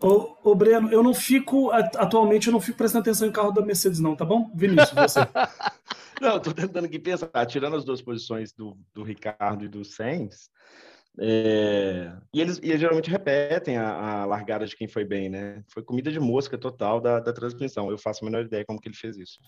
Ô, 0.00 0.36
ô, 0.50 0.56
Breno, 0.56 0.90
eu 0.90 1.00
não 1.00 1.14
fico, 1.14 1.70
atualmente, 1.70 2.48
eu 2.48 2.52
não 2.52 2.60
fico 2.60 2.76
prestando 2.76 3.02
atenção 3.02 3.28
em 3.28 3.32
carro 3.32 3.52
da 3.52 3.62
Mercedes, 3.64 4.00
não, 4.00 4.16
tá 4.16 4.24
bom? 4.24 4.50
Vinícius, 4.52 4.90
você. 4.90 5.20
Não, 6.20 6.40
tô 6.40 6.52
tentando 6.52 6.86
aqui 6.86 6.98
pensar, 6.98 7.46
tirando 7.46 7.76
as 7.76 7.84
duas 7.84 8.02
posições 8.02 8.52
do, 8.52 8.76
do 8.92 9.04
Ricardo 9.04 9.64
e 9.64 9.68
do 9.68 9.84
Sainz, 9.84 10.50
É, 11.20 12.12
E, 12.32 12.40
eles, 12.40 12.58
e 12.62 12.68
eles 12.68 12.80
geralmente 12.80 13.10
repetem 13.10 13.76
a, 13.76 14.20
a 14.22 14.24
largada 14.24 14.66
de 14.66 14.76
quem 14.76 14.86
foi 14.86 15.04
bem, 15.04 15.28
né? 15.28 15.62
Foi 15.68 15.82
comida 15.82 16.10
de 16.12 16.20
mosca 16.20 16.56
total 16.56 17.00
da, 17.00 17.18
da 17.20 17.32
transmissão. 17.32 17.90
Eu 17.90 17.98
faço 17.98 18.24
a 18.24 18.26
menor 18.30 18.44
ideia 18.44 18.64
como 18.64 18.80
que 18.80 18.88
ele 18.88 18.96
fez 18.96 19.16
isso. 19.16 19.38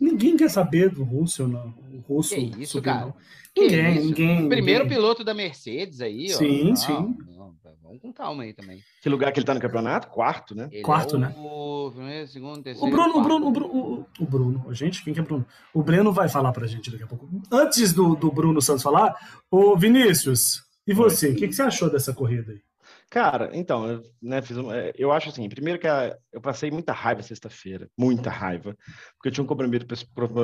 Ninguém 0.00 0.36
quer 0.36 0.50
saber 0.50 0.90
do 0.90 1.04
Russell, 1.04 1.46
não. 1.48 1.74
O 1.92 2.00
Russo 2.14 2.34
Que 2.34 2.40
isso, 2.40 2.72
subiu, 2.72 2.82
cara? 2.92 3.06
não. 3.06 3.14
Que 3.54 3.62
Ninguém, 3.62 3.96
isso? 3.96 4.06
ninguém. 4.06 4.48
Primeiro 4.48 4.84
ninguém. 4.84 4.98
piloto 4.98 5.24
da 5.24 5.34
Mercedes 5.34 6.00
aí, 6.00 6.26
ó. 6.32 6.38
Sim, 6.38 6.64
Não, 6.68 6.76
sim. 6.76 6.92
não, 7.36 7.54
vamos 7.82 8.00
com 8.00 8.12
calma 8.12 8.44
aí 8.44 8.52
também. 8.54 8.80
Que 9.02 9.08
lugar 9.08 9.32
que 9.32 9.40
ele 9.40 9.46
tá 9.46 9.54
no 9.54 9.60
campeonato? 9.60 10.08
Quarto, 10.08 10.54
né? 10.54 10.68
Ele 10.70 10.82
Quarto, 10.82 11.16
é 11.16 11.18
o, 11.18 11.20
né? 11.20 11.34
O 11.36 11.90
primeiro, 11.94 12.28
segundo, 12.28 12.62
terceiro. 12.62 12.86
O 12.86 12.90
Bruno, 12.96 13.18
o. 13.18 13.22
Bruno, 13.22 13.46
o 13.48 13.50
Bruno, 13.50 13.74
o- 13.74 14.06
o 14.20 14.26
Bruno, 14.26 14.74
gente, 14.74 15.02
quem 15.02 15.12
que 15.12 15.18
é 15.20 15.22
Bruno? 15.22 15.44
O 15.74 15.82
Breno 15.82 16.12
vai 16.12 16.28
falar 16.28 16.52
pra 16.52 16.66
gente 16.66 16.90
daqui 16.90 17.02
a 17.02 17.06
pouco. 17.06 17.28
Antes 17.52 17.92
do, 17.92 18.14
do 18.14 18.30
Bruno 18.30 18.62
Santos 18.62 18.82
falar, 18.84 19.16
ô 19.50 19.76
Vinícius, 19.76 20.62
e 20.86 20.92
você, 20.94 21.30
o 21.30 21.36
que, 21.36 21.48
que 21.48 21.52
você 21.54 21.62
achou 21.62 21.90
dessa 21.90 22.12
corrida 22.12 22.52
aí? 22.52 22.60
Cara, 23.08 23.50
então, 23.52 23.88
eu, 23.88 24.02
né, 24.22 24.40
fiz 24.42 24.56
um- 24.56 24.72
é, 24.72 24.92
eu 24.96 25.12
acho 25.12 25.28
assim, 25.28 25.48
primeiro 25.48 25.78
que 25.78 25.86
a- 25.86 26.16
eu 26.32 26.40
passei 26.40 26.70
muita 26.70 26.92
raiva 26.92 27.22
sexta-feira, 27.22 27.88
muita 27.98 28.30
raiva, 28.30 28.76
porque 29.14 29.28
eu 29.28 29.32
tinha 29.32 29.44
um 29.44 29.46
compromisso, 29.46 29.86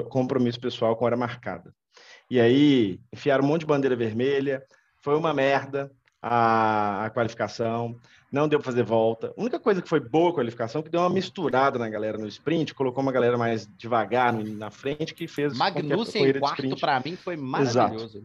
compromisso 0.08 0.60
pessoal 0.60 0.96
com 0.96 1.04
hora 1.04 1.16
marcada. 1.16 1.72
E 2.30 2.40
aí, 2.40 3.00
enfiaram 3.12 3.44
um 3.44 3.46
monte 3.48 3.60
de 3.60 3.66
bandeira 3.66 3.96
vermelha, 3.96 4.62
foi 5.02 5.16
uma 5.16 5.32
merda 5.32 5.90
a, 6.20 7.04
a 7.06 7.10
qualificação, 7.10 7.98
não 8.32 8.48
deu 8.48 8.58
para 8.58 8.66
fazer 8.66 8.82
volta. 8.82 9.32
A 9.36 9.40
única 9.40 9.60
coisa 9.60 9.80
que 9.80 9.88
foi 9.88 10.00
boa 10.00 10.30
a 10.30 10.34
qualificação 10.34 10.80
é 10.80 10.84
que 10.84 10.90
deu 10.90 11.00
uma 11.00 11.10
misturada 11.10 11.78
na 11.78 11.88
galera 11.88 12.18
no 12.18 12.26
sprint, 12.26 12.74
colocou 12.74 13.00
uma 13.02 13.12
galera 13.12 13.38
mais 13.38 13.66
devagar 13.76 14.32
na 14.32 14.70
frente, 14.70 15.14
que 15.14 15.28
fez 15.28 15.56
Magnussen 15.56 16.26
em 16.26 16.32
quarto, 16.40 16.76
pra 16.80 17.00
mim, 17.00 17.16
foi 17.16 17.36
maravilhoso. 17.36 18.24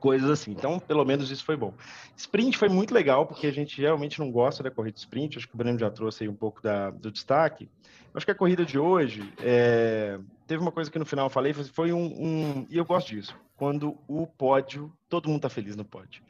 Coisas 0.00 0.28
assim. 0.28 0.50
Então, 0.50 0.80
pelo 0.80 1.04
menos 1.04 1.30
isso 1.30 1.44
foi 1.44 1.56
bom. 1.56 1.72
Sprint 2.16 2.58
foi 2.58 2.68
muito 2.68 2.92
legal, 2.92 3.26
porque 3.26 3.46
a 3.46 3.52
gente 3.52 3.80
realmente 3.80 4.18
não 4.18 4.32
gosta 4.32 4.62
da 4.62 4.70
corrida 4.70 4.94
de 4.94 5.00
sprint. 5.00 5.38
Acho 5.38 5.46
que 5.46 5.54
o 5.54 5.58
Breno 5.58 5.78
já 5.78 5.90
trouxe 5.90 6.24
aí 6.24 6.28
um 6.28 6.34
pouco 6.34 6.60
da, 6.62 6.90
do 6.90 7.12
destaque. 7.12 7.68
Acho 8.12 8.26
que 8.26 8.32
a 8.32 8.34
corrida 8.34 8.64
de 8.64 8.78
hoje 8.78 9.32
é, 9.40 10.18
teve 10.46 10.60
uma 10.60 10.72
coisa 10.72 10.90
que 10.90 10.98
no 10.98 11.06
final 11.06 11.26
eu 11.26 11.30
falei, 11.30 11.52
foi 11.52 11.92
um, 11.92 12.06
um- 12.06 12.66
E 12.68 12.76
eu 12.76 12.84
gosto 12.84 13.08
disso. 13.14 13.36
Quando 13.56 13.96
o 14.08 14.26
pódio, 14.26 14.92
todo 15.08 15.28
mundo 15.28 15.42
tá 15.42 15.48
feliz 15.48 15.76
no 15.76 15.84
pódio. 15.84 16.22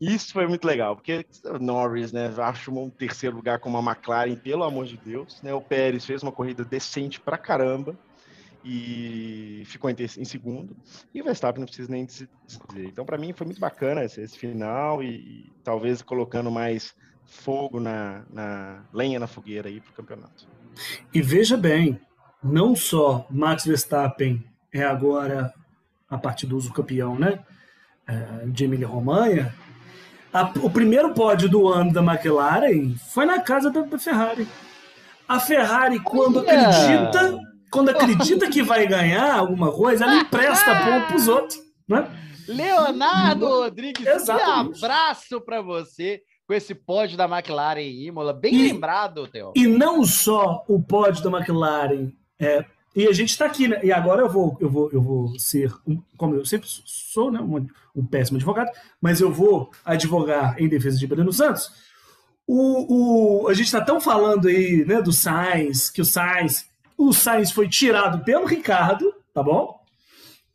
Isso 0.00 0.32
foi 0.32 0.46
muito 0.46 0.66
legal, 0.66 0.96
porque 0.96 1.24
Norris, 1.60 2.12
né, 2.12 2.32
acho 2.38 2.72
um 2.76 2.90
terceiro 2.90 3.36
lugar 3.36 3.58
com 3.60 3.68
uma 3.68 3.92
McLaren, 3.92 4.34
pelo 4.34 4.64
amor 4.64 4.86
de 4.86 4.96
Deus, 4.96 5.40
né? 5.42 5.54
O 5.54 5.60
Pérez 5.60 6.04
fez 6.04 6.22
uma 6.22 6.32
corrida 6.32 6.64
decente 6.64 7.20
pra 7.20 7.38
caramba 7.38 7.96
e 8.64 9.62
ficou 9.66 9.90
em, 9.90 9.94
em 9.98 10.24
segundo. 10.24 10.76
E 11.12 11.20
o 11.20 11.24
Verstappen 11.24 11.60
não 11.60 11.66
precisa 11.66 11.90
nem 11.90 12.08
se 12.08 12.28
dizer. 12.46 12.86
Então, 12.86 13.04
para 13.04 13.18
mim, 13.18 13.32
foi 13.32 13.44
muito 13.46 13.60
bacana 13.60 14.02
esse, 14.04 14.20
esse 14.20 14.38
final 14.38 15.02
e, 15.02 15.08
e 15.16 15.52
talvez 15.62 16.00
colocando 16.02 16.50
mais 16.50 16.94
fogo 17.26 17.78
na, 17.80 18.24
na 18.30 18.82
lenha 18.92 19.18
na 19.20 19.26
fogueira 19.26 19.68
aí 19.68 19.80
para 19.80 19.90
o 19.90 19.94
campeonato. 19.94 20.46
E 21.12 21.20
veja 21.22 21.56
bem, 21.56 22.00
não 22.42 22.74
só 22.74 23.26
Max 23.30 23.64
Verstappen 23.64 24.44
é 24.72 24.82
agora, 24.82 25.52
a 26.08 26.18
partir 26.18 26.46
do 26.46 26.56
uso 26.56 26.72
campeão, 26.72 27.18
né? 27.18 27.40
é, 28.06 28.46
de 28.46 28.64
Emília 28.64 28.86
Romanha, 28.86 29.54
a- 30.32 30.52
o 30.62 30.68
primeiro 30.68 31.14
pódio 31.14 31.48
do 31.48 31.68
ano 31.68 31.90
da 31.92 32.02
McLaren 32.02 32.94
foi 33.12 33.24
na 33.24 33.40
casa 33.40 33.70
da, 33.70 33.80
da 33.80 33.98
Ferrari. 33.98 34.46
A 35.26 35.40
Ferrari, 35.40 35.98
quando 36.00 36.40
Olha! 36.40 36.68
acredita, 36.68 37.38
quando 37.74 37.90
acredita 37.90 38.48
que 38.48 38.62
vai 38.62 38.86
ganhar 38.86 39.34
alguma 39.34 39.70
coisa, 39.70 40.04
ela 40.04 40.16
empresta 40.16 40.74
ponto 40.84 41.06
pros 41.08 41.28
outros. 41.28 41.58
Né? 41.86 42.08
Leonardo 42.48 43.46
Rodrigues, 43.46 44.06
Exatamente. 44.06 44.78
que 44.78 44.84
abraço 44.84 45.40
pra 45.40 45.60
você 45.60 46.22
com 46.46 46.54
esse 46.54 46.74
pódio 46.74 47.16
da 47.16 47.24
McLaren 47.24 47.80
em 47.80 48.06
Imola. 48.06 48.32
Bem 48.32 48.54
E- 48.54 48.72
lembrado, 48.72 49.26
Theo. 49.26 49.52
E 49.54 49.66
não 49.66 50.04
só 50.04 50.64
o 50.68 50.80
pódio 50.82 51.22
da 51.28 51.36
McLaren. 51.38 52.12
é, 52.40 52.64
e 52.96 53.06
a 53.08 53.12
gente 53.12 53.30
está 53.30 53.46
aqui, 53.46 53.66
né? 53.68 53.80
E 53.82 53.90
agora 53.92 54.20
eu 54.22 54.28
vou, 54.28 54.56
eu 54.60 54.68
vou, 54.70 54.90
eu 54.92 55.02
vou 55.02 55.38
ser, 55.38 55.72
um- 55.86 56.00
como 56.16 56.34
eu 56.36 56.44
sempre 56.44 56.68
sou, 56.68 57.30
né? 57.30 57.40
Um, 57.40 57.66
um 57.96 58.06
péssimo 58.06 58.36
advogado, 58.36 58.70
mas 59.00 59.20
eu 59.20 59.32
vou 59.32 59.70
advogar 59.84 60.60
em 60.60 60.68
defesa 60.68 60.98
de 60.98 61.06
Breno 61.06 61.32
Santos. 61.32 61.70
O, 62.46 63.44
o- 63.44 63.48
a 63.48 63.54
gente 63.54 63.66
está 63.66 63.80
tão 63.80 64.00
falando 64.00 64.48
aí, 64.48 64.84
né, 64.86 65.00
do 65.00 65.12
Sainz, 65.12 65.88
que 65.90 66.02
o 66.02 66.04
Sainz, 66.04 66.66
o 66.96 67.12
Sainz 67.12 67.50
foi 67.50 67.68
tirado 67.68 68.24
pelo 68.24 68.46
Ricardo, 68.46 69.12
tá 69.32 69.42
bom? 69.42 69.74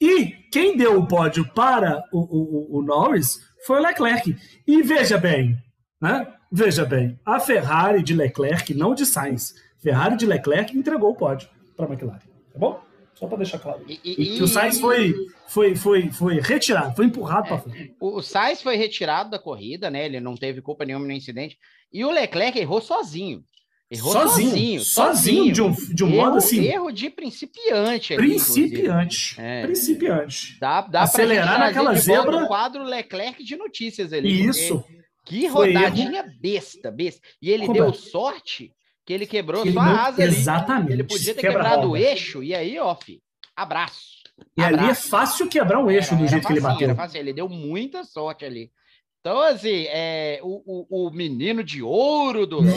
E 0.01 0.27
quem 0.51 0.77
deu 0.77 0.97
o 0.99 1.07
pódio 1.07 1.47
para 1.53 2.03
o, 2.11 2.19
o- 2.19 2.77
o- 2.79 2.81
Norris 2.81 3.39
foi 3.65 3.79
o 3.79 3.81
Leclerc. 3.83 4.35
E 4.65 4.81
veja 4.81 5.17
bem, 5.17 5.57
né? 6.01 6.27
Veja 6.51 6.85
bem, 6.85 7.19
a 7.25 7.39
Ferrari 7.39 8.01
de 8.01 8.13
Leclerc, 8.15 8.73
não 8.73 8.95
de 8.95 9.05
Sainz, 9.05 9.53
Ferrari 9.81 10.15
de 10.17 10.25
Leclerc 10.25 10.75
entregou 10.75 11.11
o 11.11 11.15
pódio 11.15 11.47
para 11.75 11.85
a 11.85 11.89
McLaren, 11.89 12.19
tá 12.51 12.57
bom? 12.57 12.81
Só 13.13 13.27
para 13.27 13.37
deixar 13.39 13.59
claro. 13.59 13.83
E, 13.87 13.99
E 14.03 14.37
que 14.37 14.43
o 14.43 14.47
Sainz 14.47 14.79
foi, 14.79 15.13
foi, 15.49 15.75
foi, 15.75 16.09
foi 16.09 16.39
retirado, 16.39 16.95
foi 16.95 17.05
empurrado 17.05 17.49
para 17.49 17.57
frente. 17.59 17.93
O 17.99 18.17
o 18.19 18.21
Sainz 18.23 18.61
foi 18.61 18.77
retirado 18.77 19.29
da 19.29 19.37
corrida, 19.37 19.91
né? 19.91 20.05
Ele 20.05 20.21
não 20.21 20.35
teve 20.35 20.61
culpa 20.61 20.85
nenhuma 20.85 21.05
no 21.05 21.11
incidente. 21.11 21.57
E 21.91 22.05
o 22.05 22.11
Leclerc 22.11 22.57
errou 22.57 22.79
sozinho. 22.79 23.43
Errou 23.91 24.11
sozinho. 24.13 24.49
Sozinho, 24.49 24.81
sozinho, 24.81 25.51
de 25.53 25.61
um, 25.63 25.71
de 25.71 26.03
um 26.03 26.09
modo 26.09 26.27
erro, 26.29 26.37
assim, 26.37 26.63
Erro 26.63 26.91
de 26.91 27.09
principiante. 27.09 28.13
ali, 28.13 28.27
principiante. 28.27 29.35
É. 29.41 29.63
Principiante. 29.63 30.57
Dá, 30.59 30.81
dá 30.81 31.01
Acelerar 31.01 31.59
naquela 31.59 31.95
zebra. 31.95 32.43
o 32.43 32.47
quadro 32.47 32.83
Leclerc 32.83 33.43
de 33.43 33.55
notícias 33.55 34.13
ali. 34.13 34.45
Isso. 34.45 34.83
Que 35.25 35.47
rodadinha 35.47 36.23
besta, 36.39 36.91
besta. 36.91 37.21
E 37.41 37.49
ele 37.49 37.65
Completo. 37.65 37.91
deu 37.91 37.93
sorte 37.99 38.71
que 39.05 39.11
ele 39.13 39.25
quebrou 39.25 39.63
Que 39.63 39.71
só 39.73 39.79
a 39.79 40.05
asa 40.07 40.21
ali. 40.23 40.31
Exatamente. 40.35 40.91
Ele 40.93 41.03
podia 41.03 41.33
ter 41.33 41.41
Quebra 41.41 41.63
quebrado 41.63 41.89
o 41.91 41.97
eixo, 41.97 42.43
e 42.43 42.53
aí, 42.53 42.77
ó, 42.77 42.93
fi, 42.95 43.19
abraço. 43.55 44.19
E 44.55 44.61
ali 44.63 44.75
é 44.77 44.79
Abraço. 44.81 45.09
fácil 45.09 45.49
quebrar 45.49 45.83
um 45.83 45.89
eixo 45.89 46.13
Era- 46.13 46.21
do 46.23 46.27
jeito 46.27 46.45
que 46.47 46.53
ele 46.53 46.61
facinho, 46.61 46.79
bateu. 46.89 46.95
Fácil, 46.95 47.19
ele 47.19 47.33
deu 47.33 47.49
muita 47.49 48.03
sorte 48.03 48.45
ali. 48.45 48.71
Então, 49.19 49.41
assim, 49.41 49.85
é, 49.89 50.39
o, 50.43 50.85
o, 50.89 51.07
o 51.07 51.11
menino 51.11 51.63
de 51.63 51.81
ouro 51.83 52.45
do 52.47 52.61
Hum. 52.61 52.71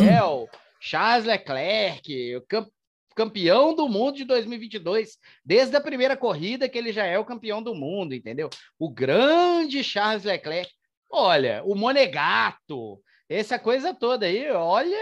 Charles 0.85 1.25
Leclerc, 1.25 2.37
o 2.37 2.41
cam- 2.43 2.67
campeão 3.15 3.73
do 3.73 3.89
mundo 3.89 4.17
de 4.17 4.25
2022, 4.25 5.17
desde 5.45 5.77
a 5.77 5.81
primeira 5.81 6.17
corrida 6.17 6.69
que 6.69 6.77
ele 6.77 6.93
já 6.93 7.05
é 7.07 7.17
o 7.17 7.25
campeão 7.25 7.63
do 7.63 7.73
mundo, 7.73 8.15
entendeu? 8.15 8.51
O 8.77 8.91
grande 8.91 9.85
Charles 9.85 10.25
Leclerc. 10.25 10.69
Olha, 11.09 11.63
o 11.65 11.77
Monegato, 11.77 12.99
essa 13.29 13.61
coisa 13.61 13.95
toda 13.95 14.27
aí, 14.27 14.51
olha. 14.51 14.99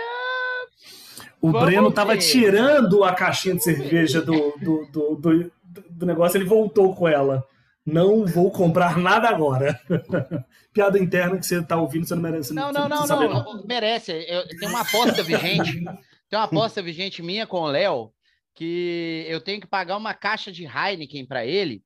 O 1.41 1.51
Vamos 1.51 1.67
Breno 1.67 1.91
tava 1.91 2.13
ver. 2.15 2.21
tirando 2.21 3.03
a 3.03 3.15
caixinha 3.15 3.55
de 3.55 3.65
cerveja 3.65 4.21
do, 4.21 4.53
do, 4.59 4.87
do, 4.93 5.17
do, 5.17 5.53
do 5.89 6.07
negócio, 6.07 6.37
ele 6.37 6.45
voltou 6.45 6.95
com 6.95 7.09
ela. 7.09 7.43
Não 7.93 8.25
vou 8.27 8.51
comprar 8.51 8.97
nada 8.97 9.29
agora. 9.29 9.81
Piada 10.73 10.99
interna 10.99 11.39
que 11.39 11.47
você 11.47 11.63
tá 11.63 11.77
ouvindo, 11.77 12.07
você 12.07 12.15
não 12.15 12.23
merece. 12.23 12.55
Não, 12.55 12.73
não, 12.73 12.89
não, 12.89 13.07
saber, 13.07 13.29
não. 13.29 13.65
Merece. 13.67 14.13
Eu, 14.29 14.47
tem 14.47 14.69
uma 14.69 14.81
aposta 14.81 15.23
vigente. 15.23 15.83
Tem 16.29 16.39
uma 16.39 16.45
aposta 16.45 16.81
vigente 16.81 17.23
minha 17.23 17.47
com 17.47 17.59
o 17.61 17.67
Léo 17.67 18.13
que 18.55 19.25
eu 19.29 19.41
tenho 19.41 19.61
que 19.61 19.67
pagar 19.67 19.97
uma 19.97 20.15
caixa 20.15 20.53
de 20.53 20.65
Heineken 20.65 21.27
para 21.27 21.45
ele. 21.45 21.83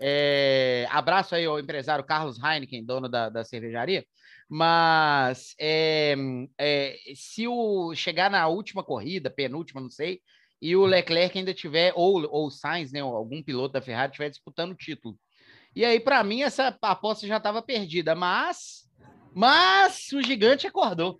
É, 0.00 0.86
abraço 0.90 1.34
aí 1.34 1.44
ao 1.44 1.60
empresário 1.60 2.04
Carlos 2.04 2.38
Heineken, 2.42 2.84
dono 2.84 3.08
da, 3.08 3.28
da 3.28 3.44
cervejaria. 3.44 4.04
Mas 4.48 5.54
é, 5.58 6.14
é, 6.58 6.96
se 7.14 7.46
o 7.46 7.94
chegar 7.94 8.30
na 8.30 8.46
última 8.48 8.82
corrida, 8.82 9.30
penúltima, 9.30 9.80
não 9.80 9.90
sei, 9.90 10.20
e 10.60 10.74
o 10.76 10.86
Leclerc 10.86 11.38
ainda 11.38 11.52
tiver, 11.52 11.92
ou, 11.94 12.22
ou 12.30 12.46
o 12.46 12.50
Sainz, 12.50 12.90
né, 12.90 13.04
ou 13.04 13.14
algum 13.14 13.42
piloto 13.42 13.74
da 13.74 13.82
Ferrari 13.82 14.10
estiver 14.10 14.30
disputando 14.30 14.72
o 14.72 14.76
título. 14.76 15.18
E 15.74 15.84
aí, 15.84 15.98
para 15.98 16.22
mim, 16.22 16.42
essa 16.42 16.76
aposta 16.82 17.26
já 17.26 17.36
estava 17.38 17.60
perdida. 17.62 18.14
Mas, 18.14 18.88
mas 19.34 20.10
o 20.12 20.22
gigante 20.22 20.66
acordou. 20.66 21.18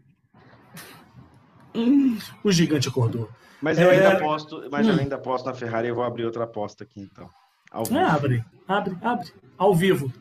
O 2.44 2.52
gigante 2.52 2.88
acordou. 2.88 3.28
Mas 3.60 3.78
eu 3.78 3.90
É. 3.90 3.94
ainda 3.96 4.12
aposto, 4.12 4.62
mas 4.70 4.86
eu 4.86 4.94
Hum. 4.94 4.98
ainda 5.00 5.16
aposto 5.16 5.46
na 5.46 5.54
Ferrari, 5.54 5.88
eu 5.88 5.94
vou 5.94 6.04
abrir 6.04 6.24
outra 6.24 6.44
aposta 6.44 6.84
aqui 6.84 7.00
então. 7.00 7.28
Ao 7.70 7.84
vivo. 7.84 7.98
É, 7.98 8.04
abre, 8.04 8.44
abre, 8.68 8.96
abre. 9.02 9.32
Ao 9.58 9.74
vivo. 9.74 10.12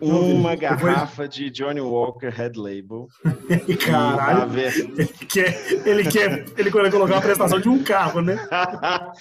Uma 0.00 0.54
Eu 0.54 0.58
garrafa 0.58 1.28
de 1.28 1.48
Johnny 1.50 1.80
Walker 1.80 2.28
Red 2.28 2.52
Label. 2.56 3.06
A 3.24 3.30
caralho, 3.86 4.48
ver- 4.50 4.74
ele 4.78 5.06
quer, 5.06 5.86
ele 5.86 6.10
quer, 6.10 6.44
ele 6.56 6.70
quer 6.70 6.90
colocar 6.90 7.14
uma 7.14 7.20
prestação 7.22 7.60
de 7.60 7.68
um 7.68 7.82
carro, 7.84 8.20
né? 8.20 8.36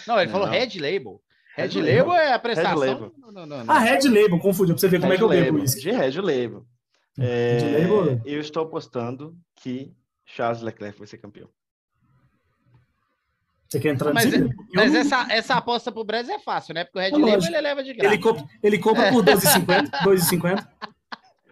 Não, 0.08 0.20
ele 0.20 0.32
falou 0.32 0.48
Não. 0.48 0.54
Red 0.54 0.80
Label. 0.80 1.22
Red, 1.56 1.68
Red 1.68 1.80
Label, 1.82 2.08
Label. 2.08 2.14
é 2.16 2.34
a 2.34 2.40
prestação. 2.40 2.78
Label. 2.80 3.12
Não, 3.18 3.32
não, 3.32 3.46
não, 3.46 3.64
não. 3.64 3.74
A 3.74 3.80
Red 3.80 4.08
Label, 4.08 4.40
confundiu, 4.40 4.76
pra 4.76 4.82
você 4.82 4.88
ver 4.88 5.00
como 5.00 5.14
é 5.14 5.18
que 5.18 5.24
eu 5.24 5.28
Red 5.28 5.44
bebo 5.44 5.60
isso. 5.60 5.80
De 5.80 5.92
Red 5.92 6.20
Label. 6.22 6.66
É, 7.20 7.58
Red 7.60 7.88
Label? 7.88 8.22
eu 8.26 8.40
estou 8.42 8.64
apostando 8.64 9.36
que 9.56 9.94
Charles 10.26 10.62
Leclerc 10.62 10.98
vai 10.98 11.08
ser 11.08 11.18
campeão. 11.18 11.50
Você 13.68 13.80
quer 13.80 13.90
entrar 13.90 14.14
Mas, 14.14 14.26
nesse 14.26 14.44
é- 14.44 14.48
mas 14.76 14.92
não- 14.94 15.00
essa, 15.00 15.28
essa 15.34 15.56
aposta 15.56 15.92
pro 15.92 16.04
Brasil 16.04 16.36
é 16.36 16.40
fácil, 16.40 16.74
né? 16.76 16.84
Porque 16.84 17.00
o 17.00 17.02
Red 17.02 17.08
É 17.08 17.12
Label 17.14 17.28
lógico. 17.36 17.54
ele 17.54 17.62
leva 17.62 17.84
de 17.84 17.94
graça. 17.94 18.14
ele, 18.14 18.22
compra, 18.24 18.46
ele 18.64 18.78
compra 18.80 19.12
por 19.12 19.24
12,50. 19.24 19.90
12,50. 20.04 20.68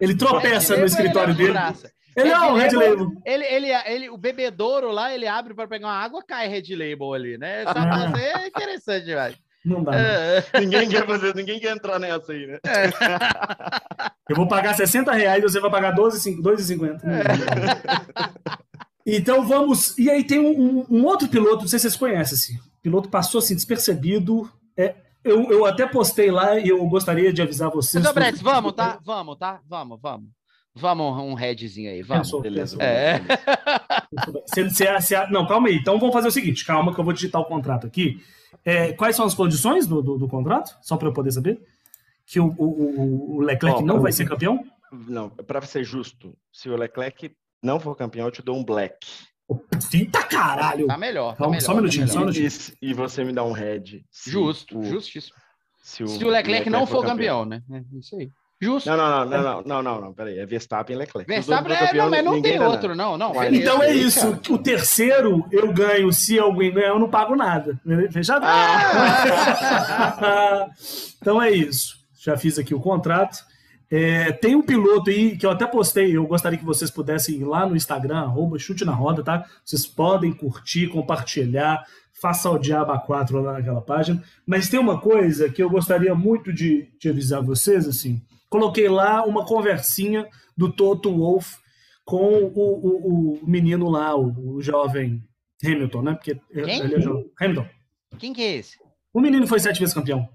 Ele 0.00 0.16
tropeça 0.16 0.74
Red 0.74 0.80
no 0.80 0.86
escritório 0.86 1.32
ele 1.34 1.42
é 1.42 1.46
dele. 1.46 1.52
graça. 1.52 1.92
Ele 2.16 2.28
é 2.28 2.40
um 2.40 2.54
Red 2.54 2.68
Red 2.68 2.76
Label-. 2.76 3.12
Ele, 3.26 3.44
ele, 3.44 3.66
ele, 3.86 4.10
o 4.10 4.16
bebedouro 4.16 4.92
lá, 4.92 5.12
ele 5.12 5.26
abre 5.26 5.52
para 5.54 5.66
pegar 5.66 5.88
uma 5.88 5.96
água, 5.98 6.22
cai 6.24 6.46
Red 6.46 6.74
Label 6.76 7.12
ali, 7.12 7.36
né? 7.36 7.62
Essa 7.62 7.72
Ah. 7.76 8.12
é 8.20 8.46
interessante 8.46 9.04
demais. 9.06 9.36
Não 9.64 9.82
dá. 9.82 9.92
não. 9.92 9.98
É, 9.98 10.44
Ninguém 10.60 10.88
quer 10.88 11.06
fazer, 11.06 11.34
ninguém 11.34 11.58
quer 11.58 11.74
entrar 11.74 11.98
nessa 11.98 12.32
aí, 12.32 12.46
né? 12.46 12.58
Eu 14.28 14.36
vou 14.36 14.46
pagar 14.48 14.74
60 14.74 15.12
reais, 15.12 15.42
você 15.42 15.60
vai 15.60 15.70
pagar 15.70 15.94
12,50. 15.94 16.40
12,50. 16.42 17.00
Então 19.06 19.46
vamos. 19.46 19.96
E 19.98 20.10
aí 20.10 20.24
tem 20.24 20.38
um, 20.40 20.80
um- 20.80 20.86
um 20.98 21.04
outro 21.04 21.28
piloto, 21.28 21.62
não 21.62 21.68
sei 21.68 21.78
se 21.78 21.82
vocês 21.82 21.96
conhecem 21.96 22.34
assim. 22.34 22.56
O 22.56 22.80
piloto 22.82 23.08
passou 23.08 23.38
assim 23.38 23.54
despercebido. 23.54 24.50
É, 24.76 24.94
eu, 25.22 25.50
eu 25.50 25.66
até 25.66 25.86
postei 25.86 26.30
lá 26.30 26.58
e 26.58 26.68
eu 26.68 26.84
gostaria 26.86 27.32
de 27.32 27.42
avisar 27.42 27.70
vocês. 27.70 28.02
Mas, 28.02 28.10
ô, 28.10 28.14
Bretes, 28.14 28.40
vamos, 28.40 28.72
tá? 28.72 28.98
Vamos, 29.04 29.36
tá? 29.38 29.60
Vamos, 29.68 29.98
vamos. 30.00 30.28
Vamos 30.76 31.22
um 31.22 31.34
redzinho 31.34 31.90
aí, 31.90 32.02
vamos. 32.02 32.26
Pensou, 32.26 32.40
Beleza. 32.40 32.76
pensou. 32.76 32.82
É. 32.82 33.20
Se- 34.54 34.70
se- 34.70 35.00
se- 35.02 35.26
não, 35.30 35.46
calma 35.46 35.68
aí. 35.68 35.76
Então 35.76 35.98
vamos 36.00 36.12
fazer 36.14 36.28
o 36.28 36.32
seguinte: 36.32 36.64
calma, 36.64 36.92
que 36.92 36.98
eu 36.98 37.04
vou 37.04 37.12
digitar 37.12 37.40
o 37.40 37.44
contrato 37.44 37.86
aqui. 37.86 38.18
É, 38.64 38.92
quais 38.92 39.16
são 39.16 39.24
as 39.24 39.34
condições 39.34 39.86
do, 39.86 40.02
do, 40.02 40.18
do 40.18 40.28
contrato? 40.28 40.76
Só 40.82 40.96
para 40.96 41.08
eu 41.08 41.12
poder 41.12 41.32
saber. 41.32 41.60
Que 42.26 42.40
o, 42.40 42.46
o, 42.56 42.64
o- 42.64 43.36
o 43.36 43.40
Leclerc 43.40 43.82
não 43.82 43.98
o- 43.98 44.00
vai 44.02 44.12
ser 44.12 44.26
campeão? 44.28 44.64
Não, 44.92 45.28
para 45.28 45.60
ser 45.62 45.82
justo, 45.84 46.36
se 46.52 46.68
o 46.70 46.76
Leclerc 46.76 47.34
não 47.62 47.80
for 47.80 47.96
campeão, 47.96 48.26
eu 48.26 48.30
te 48.32 48.40
dou 48.42 48.56
um 48.56 48.64
black. 48.64 48.96
Eita 49.92 50.22
caralho! 50.24 50.86
Tá 50.86 50.96
melhor. 50.96 51.32
Tá 51.32 51.38
Calma, 51.38 51.50
melhor, 51.52 51.66
só 51.66 51.72
um 51.72 51.76
minutinho, 51.76 52.06
tá 52.06 52.12
só 52.12 52.18
um 52.18 52.22
minutinho. 52.22 52.48
E, 52.80 52.90
e 52.90 52.94
você 52.94 53.24
me 53.24 53.32
dá 53.32 53.44
um 53.44 53.52
red. 53.52 54.02
Justo, 54.26 54.78
o- 54.78 54.84
justíssimo. 54.84 55.36
Se 55.82 56.06
Se 56.06 56.24
o 56.24 56.28
Leclerc 56.28 56.70
não 56.70 56.86
for 56.86 57.04
campeão, 57.04 57.44
né? 57.44 57.62
É 57.70 57.82
isso 57.98 58.16
aí. 58.16 58.30
Justo. 58.60 58.88
Não, 58.88 58.96
não, 58.96 59.08
não, 59.08 59.26
não, 59.26 59.42
não, 59.42 59.62
não, 59.62 59.82
não, 59.82 60.00
não, 60.00 60.12
peraí. 60.14 60.38
É 60.38 60.46
Verstappen 60.46 60.94
e 60.94 60.98
Leclerc. 60.98 61.28
Verstappen, 61.28 61.74
é, 61.74 61.86
campeão, 61.86 62.04
não, 62.04 62.10
mas 62.10 62.24
não 62.24 62.40
tem 62.40 62.60
outro, 62.60 62.94
não, 62.94 63.18
não. 63.18 63.32
Beleza. 63.32 63.56
Então 63.56 63.82
é 63.82 63.92
isso. 63.92 64.36
cara. 64.36 64.54
O 64.54 64.58
terceiro 64.58 65.44
eu 65.50 65.72
ganho. 65.72 66.12
Se 66.12 66.38
alguém 66.38 66.72
ganhar, 66.72 66.88
eu 66.88 66.98
não 66.98 67.10
pago 67.10 67.34
nada. 67.34 67.78
Fechado? 68.10 68.44
Ah! 68.46 68.70
então 71.20 71.42
é 71.42 71.50
isso. 71.50 71.96
Já 72.18 72.36
fiz 72.36 72.58
aqui 72.58 72.74
o 72.74 72.80
contrato. 72.80 73.44
É, 73.90 74.32
tem 74.32 74.56
um 74.56 74.62
piloto 74.62 75.10
aí 75.10 75.36
que 75.36 75.44
eu 75.44 75.50
até 75.50 75.66
postei. 75.66 76.16
Eu 76.16 76.26
gostaria 76.26 76.58
que 76.58 76.64
vocês 76.64 76.90
pudessem 76.90 77.36
ir 77.36 77.44
lá 77.44 77.66
no 77.66 77.76
Instagram, 77.76 78.18
arroba 78.18 78.58
chute 78.58 78.84
na 78.84 78.92
roda, 78.92 79.22
tá? 79.22 79.44
Vocês 79.64 79.86
podem 79.86 80.32
curtir, 80.32 80.88
compartilhar, 80.88 81.84
faça 82.12 82.50
o 82.50 82.58
Diaba 82.58 82.98
4 82.98 83.40
lá 83.42 83.52
naquela 83.54 83.82
página. 83.82 84.22
Mas 84.46 84.68
tem 84.68 84.80
uma 84.80 84.98
coisa 85.00 85.50
que 85.50 85.62
eu 85.62 85.68
gostaria 85.68 86.14
muito 86.14 86.52
de, 86.52 86.88
de 86.98 87.08
avisar 87.10 87.42
vocês, 87.42 87.86
assim. 87.86 88.22
Coloquei 88.54 88.88
lá 88.88 89.24
uma 89.26 89.44
conversinha 89.44 90.28
do 90.56 90.70
Toto 90.72 91.10
Wolff 91.12 91.56
com 92.04 92.24
o, 92.44 92.52
o, 92.54 93.40
o 93.42 93.46
menino 93.48 93.90
lá, 93.90 94.14
o, 94.14 94.28
o 94.54 94.62
jovem 94.62 95.20
Hamilton, 95.60 96.02
né? 96.02 96.14
Porque 96.14 96.36
Quem? 96.52 96.78
ele 96.78 96.94
é 96.94 97.00
jovem. 97.00 97.28
Hamilton. 97.40 97.66
Quem 98.16 98.32
que 98.32 98.40
é 98.42 98.54
esse? 98.58 98.76
O 99.12 99.20
menino 99.20 99.44
foi 99.48 99.58
sete 99.58 99.80
vezes 99.80 99.92
campeão. 99.92 100.28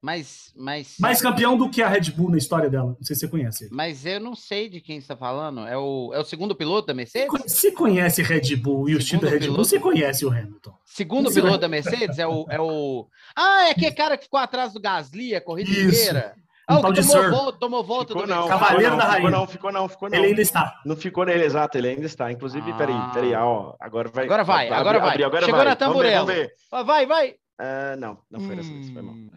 Mas, 0.00 0.54
mas, 0.56 0.96
Mais 0.98 1.20
campeão 1.20 1.54
do 1.56 1.68
que 1.68 1.82
a 1.82 1.88
Red 1.88 2.10
Bull 2.12 2.30
na 2.30 2.38
história 2.38 2.70
dela. 2.70 2.96
Não 2.98 3.04
sei 3.04 3.14
se 3.14 3.20
você 3.20 3.28
conhece 3.28 3.68
mas 3.70 4.06
eu 4.06 4.18
não 4.18 4.34
sei 4.34 4.70
de 4.70 4.80
quem 4.80 4.96
você 4.98 5.04
está 5.04 5.16
falando. 5.16 5.66
É 5.66 5.76
o, 5.76 6.12
é 6.14 6.18
o 6.18 6.24
segundo 6.24 6.56
piloto 6.56 6.86
da 6.86 6.94
Mercedes? 6.94 7.28
Você 7.30 7.70
conhece 7.72 8.22
Red 8.22 8.56
Bull 8.56 8.88
e 8.88 8.94
o 8.94 8.98
estilo 8.98 9.20
da 9.20 9.28
Red 9.28 9.40
piloto? 9.40 9.56
Bull, 9.58 9.64
você 9.66 9.78
conhece 9.78 10.24
o 10.24 10.30
Hamilton. 10.30 10.74
Segundo 10.86 11.28
Você 11.28 11.34
piloto 11.34 11.50
vai- 11.52 11.60
da 11.60 11.68
Mercedes 11.68 12.18
é 12.18 12.26
o, 12.26 12.46
é 12.48 12.58
o. 12.58 13.06
Ah, 13.36 13.68
é 13.68 13.70
aquele 13.72 13.92
cara 13.92 14.16
que 14.16 14.24
ficou 14.24 14.40
atrás 14.40 14.72
do 14.72 14.80
Gasly 14.80 15.34
a 15.36 15.40
corrida 15.42 15.70
Isso. 15.70 16.00
inteira. 16.00 16.34
Um 16.72 16.76
Ah, 16.76 16.78
o 16.78 16.82
tal 16.82 16.92
de 16.92 17.00
tomou 17.06 17.22
Sir. 17.24 17.30
volta, 17.30 17.58
tomou 17.58 17.84
volta 17.84 18.06
Ficou 18.08 18.22
do 18.26 18.28
não. 18.34 18.48
Cavaleiro 18.48 18.82
ficou 18.92 18.96
da 18.98 19.04
não, 19.04 19.10
ficou 19.12 19.12
Rainha. 19.22 19.30
não, 19.30 19.46
ficou 19.46 19.72
não, 19.72 19.88
ficou 19.88 20.10
não. 20.10 20.18
Ele 20.18 20.26
ainda 20.28 20.42
está. 20.42 20.80
Não 20.84 20.96
ficou 20.96 21.24
nele, 21.24 21.44
exato, 21.44 21.78
ele 21.78 21.88
ainda 21.88 22.06
está. 22.06 22.30
Inclusive, 22.32 22.70
Ah. 22.70 22.76
peraí, 22.76 22.96
peraí, 23.12 23.34
ó, 23.34 23.74
agora 23.80 24.08
vai. 24.08 24.24
Agora 24.24 24.44
vai, 24.44 24.66
abre- 24.66 24.78
agora 24.78 24.98
vai. 25.00 25.08
abriu, 25.10 25.26
agora 25.26 25.44
Chegou 25.44 25.58
vai. 25.58 25.68
na 25.68 25.74
Vamos 25.74 26.02
ver, 26.02 26.12
tamburela. 26.12 26.24
vamos 26.26 26.34
ver. 26.42 26.84
Vai, 26.86 27.06
vai. 27.06 27.34
Ah, 27.58 27.96
não, 27.98 28.18
não 28.30 28.40
foi 28.40 28.56
dessa 28.56 28.70
vez, 28.72 28.90
foi 28.90 29.02
mal. 29.02 29.14
Hum. 29.14 29.30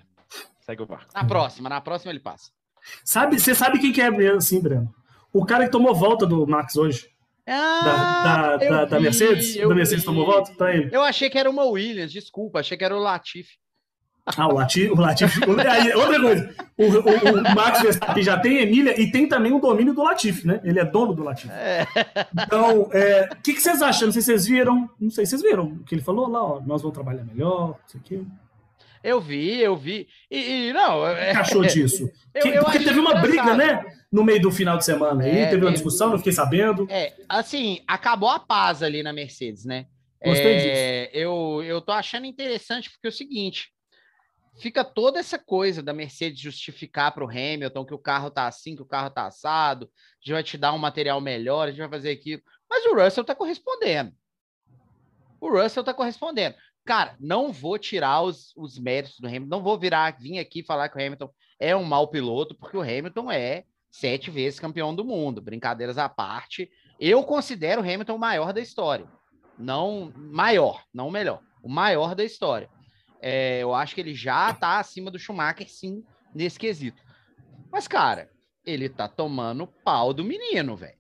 Segue 0.61 0.81
o 0.81 0.85
barco. 0.85 1.05
Na 1.13 1.23
próxima, 1.23 1.69
na 1.69 1.79
próxima 1.81 2.11
ele 2.11 2.19
passa. 2.19 2.49
Sabe, 3.03 3.39
você 3.39 3.53
sabe 3.53 3.79
quem 3.79 3.91
que 3.91 4.01
é 4.01 4.09
mesmo, 4.09 4.37
assim, 4.37 4.59
Breno? 4.61 4.93
O 5.33 5.45
cara 5.45 5.65
que 5.65 5.71
tomou 5.71 5.93
volta 5.93 6.25
do 6.25 6.47
Max 6.47 6.75
hoje. 6.75 7.07
Da, 7.47 7.53
Ah, 7.55 8.23
da, 8.23 8.57
da, 8.57 8.85
da 8.85 8.97
vi, 8.97 9.03
Mercedes? 9.03 9.55
eu 9.55 9.69
Da 9.69 9.75
Mercedes 9.75 10.01
vi. 10.03 10.05
tomou 10.07 10.25
volta? 10.25 10.51
Tá 10.55 10.73
ele. 10.73 10.89
Eu 10.91 11.03
achei 11.03 11.29
que 11.29 11.37
era 11.37 11.49
uma 11.49 11.63
Williams, 11.65 12.11
desculpa, 12.11 12.59
achei 12.61 12.75
que 12.77 12.83
era 12.83 12.95
o 12.95 12.99
Latifi. 12.99 13.53
Ah, 14.37 14.47
o 14.47 14.53
Latifi. 14.53 14.89
O 14.91 14.95
Latifi 14.99 15.39
aí, 15.69 15.93
outra 15.93 16.19
coisa. 16.19 16.55
O, 16.77 16.83
o- 16.83 17.39
o 17.51 17.55
Max 17.55 17.81
Verstappen 17.81 18.23
já 18.23 18.39
tem 18.39 18.57
Emília 18.57 18.99
e 18.99 19.11
tem 19.11 19.27
também 19.27 19.51
o 19.53 19.59
domínio 19.59 19.93
do 19.93 20.03
Latifi, 20.03 20.47
né? 20.47 20.59
Ele 20.63 20.79
é 20.79 20.85
dono 20.85 21.13
do 21.13 21.23
Latifi. 21.23 21.53
Então, 22.33 22.89
é, 22.91 23.29
o 23.31 23.41
que, 23.41 23.53
que 23.53 23.61
vocês 23.61 23.81
acham? 23.81 24.07
Não 24.07 24.13
sei 24.13 24.21
se 24.21 24.25
vocês 24.27 24.47
viram. 24.47 24.89
Não 24.99 25.09
sei 25.09 25.25
se 25.25 25.31
vocês 25.31 25.41
viram 25.43 25.65
o 25.65 25.83
que 25.83 25.93
ele 25.95 26.01
falou 26.01 26.27
lá, 26.27 26.43
ó. 26.43 26.59
Nós 26.61 26.81
vamos 26.81 26.95
trabalhar 26.95 27.23
melhor, 27.23 27.77
isso 27.87 27.97
aqui. 27.97 28.25
Eu 29.03 29.21
vi, 29.21 29.61
eu 29.61 29.75
vi. 29.77 30.07
E, 30.31 30.69
e, 30.69 30.73
não, 30.73 31.01
O 31.01 31.07
é, 31.07 31.31
que 31.31 31.37
achou 31.37 31.61
disso? 31.61 32.09
eu- 32.33 32.41
Que- 32.41 32.49
eu 32.49 32.63
porque 32.63 32.79
teve 32.79 32.99
uma 32.99 33.13
briga, 33.21 33.53
né? 33.55 33.85
No 34.11 34.23
meio 34.23 34.41
do 34.41 34.51
final 34.51 34.77
de 34.77 34.85
semana 34.85 35.23
aí. 35.23 35.37
É, 35.41 35.45
teve 35.47 35.63
uma 35.63 35.71
discussão, 35.71 36.09
não 36.09 36.17
fiquei 36.17 36.33
sabendo. 36.33 36.87
É, 36.89 37.13
assim, 37.29 37.81
acabou 37.87 38.29
a 38.29 38.39
paz 38.39 38.81
ali 38.81 39.03
na 39.03 39.13
Mercedes, 39.13 39.63
né? 39.65 39.85
Gostei 40.23 40.45
É, 40.57 41.11
eu, 41.13 41.61
eu 41.63 41.79
tô 41.81 41.91
achando 41.91 42.25
interessante 42.25 42.89
porque 42.89 43.05
é 43.05 43.09
o 43.09 43.11
seguinte: 43.11 43.67
fica 44.59 44.83
toda 44.83 45.19
essa 45.19 45.37
coisa 45.37 45.81
da 45.83 45.93
Mercedes 45.93 46.39
justificar 46.39 47.13
para 47.13 47.23
o 47.23 47.29
Hamilton 47.29 47.85
que 47.85 47.93
o 47.93 47.99
carro 47.99 48.29
tá 48.29 48.47
assim, 48.47 48.75
que 48.75 48.81
o 48.81 48.87
carro 48.87 49.09
tá 49.09 49.27
assado, 49.27 49.85
a 49.85 50.17
gente 50.21 50.33
vai 50.33 50.43
te 50.43 50.57
dar 50.57 50.73
um 50.73 50.77
material 50.77 51.19
melhor, 51.19 51.67
a 51.67 51.71
gente 51.71 51.79
vai 51.79 51.89
fazer 51.89 52.11
aquilo. 52.11 52.41
Mas 52.69 52.85
o 52.85 52.95
Russell 52.95 53.23
tá 53.23 53.35
correspondendo. 53.35 54.13
O 55.39 55.49
Russell 55.49 55.83
tá 55.83 55.93
correspondendo. 55.93 56.55
Cara, 56.85 57.15
não 57.19 57.51
vou 57.51 57.77
tirar 57.77 58.21
os, 58.21 58.53
os 58.55 58.77
méritos 58.77 59.19
do 59.19 59.27
Hamilton, 59.27 59.47
não 59.47 59.63
vou 59.63 59.77
virar, 59.77 60.17
vir 60.19 60.39
aqui 60.39 60.63
falar 60.63 60.87
que 60.89 60.97
o 60.97 61.01
Hamilton 61.01 61.29
é 61.59 61.75
um 61.75 61.83
mau 61.83 62.07
piloto, 62.07 62.55
porque 62.55 62.77
o 62.77 62.81
Hamilton 62.81 63.31
é 63.31 63.63
sete 63.91 64.29
vezes 64.29 64.59
campeão 64.59 64.93
do 64.93 65.03
mundo. 65.03 65.41
Brincadeiras 65.41 65.97
à 65.97 66.07
parte, 66.07 66.69
eu 66.99 67.23
considero 67.23 67.81
o 67.81 67.83
Hamilton 67.83 68.15
o 68.15 68.19
maior 68.19 68.53
da 68.53 68.61
história. 68.61 69.07
Não 69.57 70.13
maior, 70.15 70.83
não 70.93 71.09
melhor, 71.09 71.41
o 71.63 71.69
maior 71.69 72.13
da 72.13 72.23
história. 72.23 72.69
É, 73.21 73.59
eu 73.61 73.73
acho 73.73 73.95
que 73.95 74.01
ele 74.01 74.13
já 74.13 74.53
tá 74.53 74.79
acima 74.79 75.09
do 75.09 75.19
Schumacher, 75.19 75.69
sim, 75.69 76.03
nesse 76.33 76.59
quesito. 76.59 77.01
Mas, 77.71 77.87
cara, 77.87 78.29
ele 78.65 78.89
tá 78.89 79.07
tomando 79.07 79.67
pau 79.67 80.13
do 80.13 80.23
menino, 80.23 80.75
velho. 80.75 80.97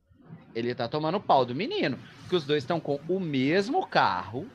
Ele 0.53 0.73
tá 0.73 0.87
tomando 0.87 1.19
pau 1.19 1.45
do 1.45 1.53
menino, 1.53 1.99
porque 2.21 2.35
os 2.35 2.45
dois 2.45 2.63
estão 2.63 2.79
com 2.79 2.99
o 3.09 3.19
mesmo 3.19 3.85
carro 3.85 4.49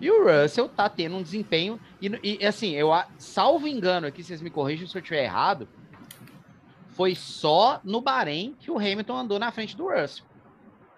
e 0.00 0.10
o 0.10 0.24
Russell 0.24 0.68
tá 0.68 0.88
tendo 0.88 1.16
um 1.16 1.22
desempenho. 1.22 1.80
E, 2.00 2.38
e, 2.40 2.46
assim, 2.46 2.72
eu 2.72 2.90
salvo 3.18 3.66
engano 3.68 4.06
aqui, 4.06 4.22
vocês 4.22 4.40
me 4.40 4.50
corrijam 4.50 4.86
se 4.86 4.96
eu 4.96 5.00
estiver 5.00 5.24
errado. 5.24 5.68
Foi 6.90 7.14
só 7.14 7.80
no 7.82 8.00
Bahrein 8.00 8.54
que 8.58 8.70
o 8.70 8.78
Hamilton 8.78 9.16
andou 9.16 9.38
na 9.38 9.50
frente 9.50 9.76
do 9.76 9.88
Russell. 9.88 10.24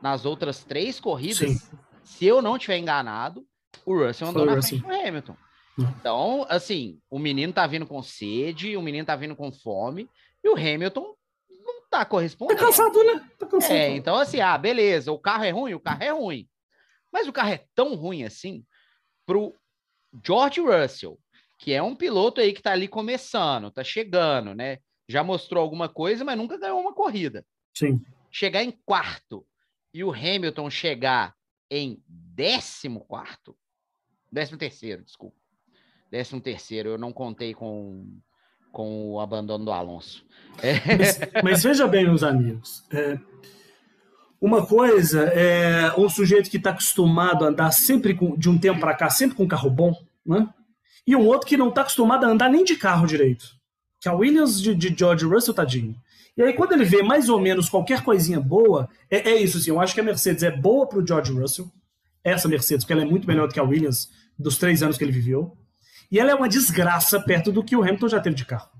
Nas 0.02 0.24
outras 0.24 0.64
três 0.64 0.98
corridas, 1.00 1.38
Sim. 1.50 1.78
se 2.02 2.26
eu 2.26 2.42
não 2.42 2.58
tiver 2.58 2.78
enganado, 2.78 3.46
o 3.86 3.96
Russell 3.96 4.28
andou 4.28 4.42
Foi 4.42 4.50
na 4.50 4.56
Russell. 4.56 4.78
frente 4.80 4.86
do 5.02 5.08
Hamilton. 5.08 5.36
Hum. 5.78 5.84
Então, 5.98 6.46
assim, 6.48 7.00
o 7.10 7.18
menino 7.18 7.52
tá 7.52 7.66
vindo 7.66 7.86
com 7.86 8.02
sede, 8.02 8.76
o 8.76 8.82
menino 8.82 9.04
tá 9.04 9.16
vindo 9.16 9.34
com 9.34 9.50
fome, 9.50 10.08
e 10.42 10.48
o 10.48 10.54
Hamilton 10.54 11.14
não 11.64 11.80
tá 11.90 11.98
Tá 12.00 12.04
correspondendo. 12.04 12.58
cansado, 12.58 13.04
né? 13.04 13.28
Tá 13.38 13.46
cansado. 13.46 13.72
É, 13.72 13.90
então 13.90 14.16
assim, 14.16 14.40
ah, 14.40 14.58
beleza, 14.58 15.12
o 15.12 15.18
carro 15.18 15.44
é 15.44 15.50
ruim, 15.50 15.74
o 15.74 15.80
carro 15.80 16.02
é 16.02 16.10
ruim. 16.10 16.48
Mas 17.12 17.28
o 17.28 17.32
carro 17.32 17.50
é 17.50 17.64
tão 17.74 17.94
ruim 17.94 18.24
assim 18.24 18.64
pro 19.24 19.54
George 20.24 20.60
Russell, 20.60 21.18
que 21.58 21.72
é 21.72 21.82
um 21.82 21.94
piloto 21.94 22.40
aí 22.40 22.52
que 22.52 22.60
tá 22.62 22.72
ali 22.72 22.88
começando, 22.88 23.70
tá 23.70 23.84
chegando, 23.84 24.54
né? 24.54 24.78
Já 25.08 25.22
mostrou 25.22 25.62
alguma 25.62 25.88
coisa, 25.88 26.24
mas 26.24 26.36
nunca 26.36 26.58
ganhou 26.58 26.80
uma 26.80 26.92
corrida. 26.92 27.44
Sim. 27.76 28.00
Chegar 28.30 28.64
em 28.64 28.72
quarto 28.84 29.46
e 29.92 30.02
o 30.02 30.10
Hamilton 30.12 30.68
chegar 30.70 31.34
em 31.70 32.02
décimo 32.08 33.04
quarto, 33.04 33.56
décimo 34.32 34.58
terceiro, 34.58 35.04
desculpa. 35.04 35.36
Décimo 36.14 36.40
terceiro, 36.40 36.90
eu 36.90 36.96
não 36.96 37.12
contei 37.12 37.52
com, 37.52 38.06
com 38.70 39.10
o 39.10 39.18
abandono 39.18 39.64
do 39.64 39.72
Alonso. 39.72 40.24
É, 40.62 40.74
Mas, 40.96 41.20
mas 41.42 41.62
veja 41.64 41.88
bem, 41.88 42.04
meus 42.04 42.22
amigos. 42.22 42.84
é, 42.92 43.18
uma 44.40 44.64
coisa 44.64 45.24
é 45.24 45.92
um 45.98 46.08
sujeito 46.08 46.48
que 46.48 46.56
está 46.56 46.70
acostumado 46.70 47.44
a 47.44 47.48
andar 47.48 47.72
sempre 47.72 48.14
com, 48.14 48.36
de 48.36 48.48
um 48.48 48.56
tempo 48.56 48.78
para 48.78 48.94
cá, 48.94 49.10
sempre 49.10 49.36
com 49.36 49.48
carro 49.48 49.68
bom, 49.68 49.92
né? 50.24 50.48
E 51.04 51.16
um 51.16 51.26
outro 51.26 51.48
que 51.48 51.56
não 51.56 51.70
está 51.70 51.80
acostumado 51.80 52.26
a 52.26 52.28
andar 52.28 52.48
nem 52.48 52.62
de 52.62 52.76
carro 52.76 53.08
direito. 53.08 53.46
Que 54.00 54.08
é 54.08 54.12
a 54.12 54.14
Williams 54.14 54.62
de, 54.62 54.72
de 54.72 54.94
George 54.96 55.24
Russell, 55.24 55.52
tadinho. 55.52 55.96
E 56.36 56.42
aí, 56.44 56.52
quando 56.52 56.74
ele 56.74 56.84
vê 56.84 57.02
mais 57.02 57.28
ou 57.28 57.40
menos 57.40 57.68
qualquer 57.68 58.04
coisinha 58.04 58.38
boa, 58.38 58.88
é, 59.10 59.30
é 59.30 59.42
isso, 59.42 59.58
assim. 59.58 59.70
Eu 59.70 59.80
acho 59.80 59.92
que 59.92 60.00
a 60.00 60.04
Mercedes 60.04 60.44
é 60.44 60.50
boa 60.52 60.88
para 60.88 61.00
o 61.00 61.04
George 61.04 61.32
Russell, 61.32 61.68
essa 62.22 62.46
Mercedes, 62.46 62.84
porque 62.84 62.92
ela 62.92 63.02
é 63.02 63.04
muito 63.04 63.26
melhor 63.26 63.48
do 63.48 63.52
que 63.52 63.58
a 63.58 63.64
Williams 63.64 64.08
dos 64.38 64.56
três 64.58 64.80
anos 64.80 64.96
que 64.96 65.02
ele 65.02 65.10
viveu. 65.10 65.58
E 66.14 66.18
ela 66.20 66.30
é 66.30 66.34
uma 66.36 66.48
desgraça 66.48 67.18
perto 67.18 67.50
do 67.50 67.64
que 67.64 67.74
o 67.74 67.82
Hamilton 67.82 68.06
já 68.06 68.20
teve 68.20 68.36
de 68.36 68.44
carro. 68.44 68.70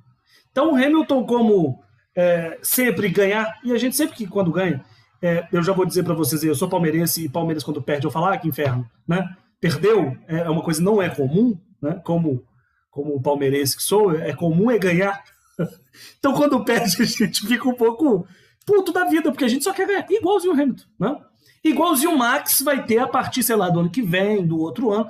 Então, 0.53 0.71
o 0.71 0.77
Hamilton, 0.77 1.27
como 1.27 1.83
é, 2.15 2.61
sempre 2.63 3.09
ganhar, 3.09 3.59
e 3.65 3.73
a 3.73 3.77
gente 3.77 3.97
sempre 3.97 4.15
que 4.15 4.25
quando 4.25 4.53
ganha, 4.53 4.85
é, 5.21 5.45
eu 5.51 5.61
já 5.61 5.73
vou 5.73 5.85
dizer 5.85 6.05
para 6.05 6.15
vocês, 6.15 6.45
eu 6.45 6.55
sou 6.55 6.69
palmeirense 6.69 7.25
e 7.25 7.29
Palmeiras 7.29 7.65
quando 7.65 7.83
perde 7.83 8.07
eu 8.07 8.11
falo, 8.13 8.27
ah, 8.27 8.39
que 8.39 8.47
inferno, 8.47 8.89
né? 9.05 9.37
Perdeu 9.61 10.17
é 10.29 10.49
uma 10.49 10.63
coisa 10.63 10.81
não 10.81 11.03
é 11.03 11.11
comum, 11.11 11.59
né? 11.83 12.01
Como 12.05 12.47
como 12.89 13.21
palmeirense 13.21 13.77
que 13.77 13.83
sou, 13.83 14.15
é 14.15 14.33
comum 14.33 14.71
é 14.71 14.79
ganhar. 14.79 15.21
então 16.21 16.35
quando 16.35 16.65
perde 16.65 16.95
a 17.03 17.05
gente 17.05 17.49
fica 17.49 17.69
um 17.69 17.75
pouco 17.75 18.29
puto 18.65 18.93
da 18.93 19.07
vida, 19.07 19.33
porque 19.33 19.45
a 19.45 19.49
gente 19.49 19.65
só 19.65 19.73
quer 19.73 19.89
ganhar, 19.89 20.07
igualzinho 20.09 20.55
o 20.55 20.61
Hamilton, 20.61 20.85
né? 21.01 21.17
Igualzinho 21.65 22.13
o 22.13 22.19
Max 22.19 22.61
vai 22.61 22.85
ter 22.85 22.99
a 22.99 23.07
partir, 23.09 23.43
sei 23.43 23.57
lá, 23.57 23.71
do 23.71 23.81
ano 23.81 23.91
que 23.91 24.03
vem, 24.03 24.47
do 24.47 24.59
outro 24.61 24.93
ano. 24.93 25.09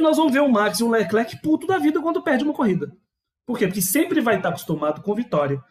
Nós 0.00 0.16
vamos 0.18 0.32
ver 0.32 0.40
o 0.40 0.48
Max 0.50 0.78
e 0.80 0.84
o 0.84 0.90
Leclerc 0.90 1.40
puto 1.40 1.66
da 1.66 1.78
vida 1.78 2.00
quando 2.02 2.22
perde 2.22 2.44
uma 2.44 2.52
corrida. 2.52 2.92
Por 3.46 3.58
quê? 3.58 3.66
Porque 3.66 3.80
sempre 3.82 4.20
vai 4.20 4.36
estar 4.36 4.50
acostumado 4.50 5.02
com 5.02 5.14
vitória. 5.14 5.62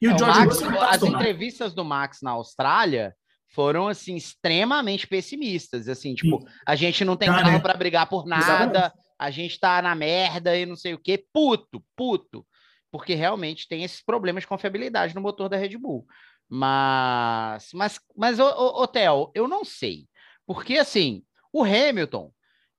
E 0.00 0.06
É, 0.06 0.14
o 0.14 0.18
George 0.18 0.38
Max- 0.40 0.60
Russell 0.60 0.78
tá 0.78 0.90
as 0.90 1.02
entrevistas 1.02 1.74
do 1.74 1.84
Max 1.84 2.18
na 2.22 2.32
Austrália 2.32 3.14
foram 3.54 3.88
assim 3.88 4.14
extremamente 4.14 5.06
pessimistas, 5.06 5.88
assim, 5.88 6.14
tipo, 6.14 6.46
a 6.66 6.74
gente 6.76 7.02
não 7.04 7.16
tem 7.16 7.28
Tá, 7.30 7.36
carro 7.38 7.52
né? 7.52 7.58
para 7.58 7.74
brigar 7.74 8.06
por 8.06 8.26
nada, 8.26 8.44
Exatamente. 8.44 8.94
a 9.18 9.30
gente 9.30 9.58
tá 9.58 9.80
na 9.80 9.94
merda 9.94 10.54
e 10.54 10.66
não 10.66 10.76
sei 10.76 10.92
o 10.92 10.98
quê, 10.98 11.24
puto, 11.32 11.82
puto, 11.96 12.46
porque 12.92 13.14
realmente 13.14 13.66
tem 13.66 13.84
esses 13.84 14.02
problemas 14.04 14.42
de 14.42 14.46
confiabilidade 14.48 15.14
no 15.14 15.22
motor 15.22 15.48
da 15.48 15.56
Red 15.56 15.78
Bull. 15.78 16.06
Mas, 16.48 17.70
mas, 17.74 18.00
mas, 18.16 18.38
ô, 18.40 18.44
ô, 18.46 18.82
ô, 18.82 18.86
Theo, 18.86 19.30
eu 19.34 19.46
não 19.46 19.64
sei, 19.64 20.06
porque 20.46 20.78
assim, 20.78 21.22
o 21.52 21.62
Hamilton, 21.62 22.32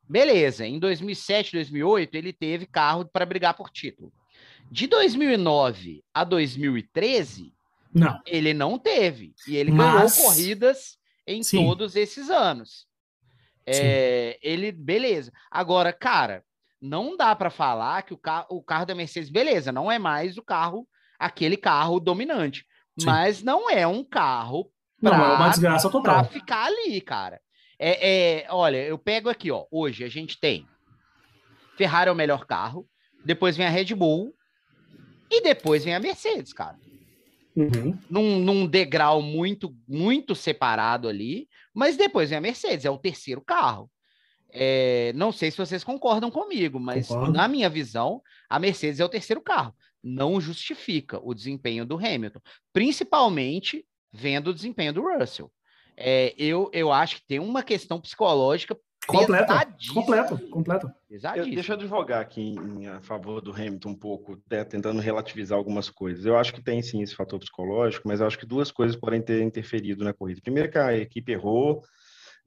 beleza, 0.08 0.66
em 0.66 0.80
2007, 0.80 1.54
2008, 1.54 2.16
ele 2.16 2.34
teve 2.34 2.66
carro 2.66 3.06
para 3.06 3.26
brigar 3.26 3.54
por 3.54 3.70
título. 3.70 4.12
De 4.72 4.88
2009 4.88 6.04
a 6.14 6.24
2013, 6.24 7.54
Não. 7.94 8.20
ele 8.26 8.54
não 8.54 8.78
teve. 8.78 9.34
E 9.48 9.56
ele 9.56 9.72
Mas- 9.72 10.16
ganhou 10.18 10.30
corridas 10.30 10.98
em 11.26 11.42
Sim. 11.44 11.64
todos 11.66 11.96
esses 11.96 12.30
anos. 12.30 12.88
É, 13.66 14.40
ele, 14.42 14.72
beleza. 14.72 15.32
Agora, 15.52 15.94
cara, 15.94 16.44
não 16.82 17.16
dá 17.16 17.36
para 17.36 17.50
falar 17.52 18.02
que 18.04 18.14
o, 18.14 18.18
ca 18.18 18.46
o 18.50 18.64
carro 18.64 18.86
da 18.86 18.96
Mercedes, 18.96 19.30
beleza, 19.30 19.72
não 19.72 19.92
é 19.92 20.00
mais 20.00 20.38
o 20.38 20.44
carro, 20.44 20.88
aquele 21.20 21.58
carro 21.58 22.00
dominante. 22.00 22.66
Sim. 23.00 23.06
Mas 23.06 23.42
não 23.44 23.70
é 23.70 23.88
um 23.88 24.04
carro 24.04 24.72
Não, 25.02 25.12
pra- 25.12 25.20
é 25.32 25.36
uma 25.36 25.50
desgraça 25.50 25.90
para 25.90 26.00
total. 26.00 26.26
ficar 26.26 26.66
ali, 26.66 27.00
cara. 27.02 27.40
É, 27.78 28.42
é, 28.44 28.48
olha, 28.50 28.78
eu 28.84 28.98
pego 28.98 29.30
aqui, 29.30 29.50
ó. 29.52 29.66
Hoje 29.72 30.04
a 30.04 30.10
gente 30.10 30.40
tem 30.40 30.68
Ferrari 31.78 32.10
é 32.10 32.12
o 32.12 32.16
melhor 32.16 32.46
carro, 32.46 32.86
depois 33.24 33.56
vem 33.56 33.66
a 33.66 33.70
Red 33.70 33.96
Bull 33.96 34.34
e 35.32 35.42
depois 35.42 35.84
vem 35.86 35.96
a 35.96 36.00
Mercedes, 36.00 36.52
cara 36.52 36.78
Uhum. 37.56 37.98
num, 38.10 38.40
num 38.40 38.68
degrau 38.68 39.22
muito, 39.22 39.74
muito 39.88 40.36
separado 40.36 41.08
ali, 41.08 41.48
mas 41.74 41.96
depois 41.98 42.30
vem 42.30 42.38
a 42.38 42.42
Mercedes, 42.42 42.86
é 42.86 42.90
o 42.90 42.98
terceiro 42.98 43.42
carro. 43.42 43.90
É, 44.52 45.12
não 45.16 45.32
sei 45.32 45.52
se 45.52 45.58
vocês 45.58 45.84
concordam 45.84 46.32
comigo, 46.32 46.80
mas 46.80 47.08
Concordo. 47.08 47.34
na 47.34 47.48
minha 47.48 47.70
visão, 47.70 48.22
a 48.50 48.60
Mercedes 48.60 49.00
é 49.00 49.06
o 49.06 49.10
terceiro 49.10 49.42
carro. 49.42 49.74
Não 50.04 50.40
justifica 50.40 51.20
o 51.22 51.34
desempenho 51.34 51.86
do 51.86 51.98
Hamilton, 51.98 52.40
principalmente 52.74 53.86
vendo 54.12 54.50
o 54.50 54.54
desempenho 54.54 54.94
do 54.94 55.02
Russell. 55.02 55.52
É, 55.96 56.34
eu, 56.38 56.70
eu 56.74 56.92
acho 56.92 57.18
que 57.18 57.28
tem 57.28 57.40
uma 57.40 57.62
questão 57.62 58.00
psicológica 58.00 58.78
Completa. 59.06 59.48
pesadíssima. 59.48 59.94
Completa. 59.94 60.38
Completa. 60.50 60.96
Eu, 61.36 61.46
deixa 61.46 61.74
eu 61.74 61.78
advogar 61.78 62.22
aqui 62.22 62.42
em, 62.42 62.84
em 62.84 62.88
a 62.88 63.02
favor 63.02 63.42
do 63.42 63.52
Hamilton 63.52 63.90
um 63.90 63.96
pouco, 63.96 64.42
né, 64.50 64.64
tentando 64.64 65.02
relativizar 65.02 65.58
algumas 65.58 65.90
coisas. 65.90 66.26
Eu 66.26 66.38
acho 66.38 66.54
que 66.54 66.62
tem 66.62 66.82
sim 66.82 67.02
esse 67.02 67.16
fator 67.16 67.40
psicológico, 67.40 68.08
mas 68.08 68.20
eu 68.20 68.28
acho 68.28 68.38
que 68.38 68.46
duas 68.46 68.72
coisas 68.72 68.96
podem 68.96 69.22
ter 69.22 69.42
interferido 69.42 70.04
na 70.04 70.14
corrida. 70.14 70.42
Primeiro, 70.42 70.72
que 70.72 70.78
a 70.78 70.96
equipe 70.96 71.32
errou 71.32 71.84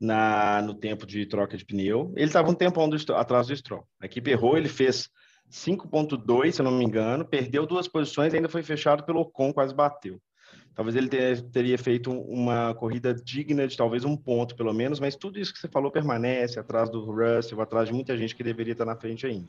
na, 0.00 0.62
no 0.62 0.74
tempo 0.74 1.06
de 1.06 1.26
troca 1.26 1.56
de 1.56 1.64
pneu. 1.64 2.12
Ele 2.16 2.26
estava 2.26 2.50
um 2.50 2.54
tempão 2.54 2.88
do, 2.88 2.96
atrás 3.14 3.48
do 3.48 3.56
Stroll. 3.56 3.86
A 4.00 4.06
equipe 4.06 4.30
errou, 4.30 4.56
ele 4.56 4.68
fez 4.68 5.08
5,2, 5.52 6.52
se 6.54 6.60
eu 6.62 6.64
não 6.64 6.72
me 6.72 6.82
engano, 6.84 7.24
perdeu 7.26 7.66
duas 7.66 7.86
posições, 7.86 8.32
ainda 8.32 8.48
foi 8.48 8.62
fechado 8.62 9.04
pelo 9.04 9.20
Ocon, 9.20 9.52
quase 9.52 9.74
bateu. 9.74 10.18
Talvez 10.74 10.96
ele 10.96 11.08
ter- 11.08 11.42
teria 11.50 11.76
feito 11.76 12.10
uma 12.10 12.74
corrida 12.74 13.14
digna 13.14 13.68
de 13.68 13.76
talvez 13.76 14.02
um 14.04 14.16
ponto, 14.16 14.56
pelo 14.56 14.72
menos, 14.72 14.98
mas 14.98 15.14
tudo 15.14 15.38
isso 15.38 15.52
que 15.52 15.58
você 15.58 15.68
falou 15.68 15.90
permanece 15.90 16.58
atrás 16.58 16.88
do 16.88 17.04
Russell, 17.04 17.60
atrás 17.60 17.88
de 17.88 17.94
muita 17.94 18.16
gente 18.16 18.34
que 18.34 18.42
deveria 18.42 18.72
estar 18.72 18.86
na 18.86 18.96
frente 18.96 19.26
ainda. 19.26 19.46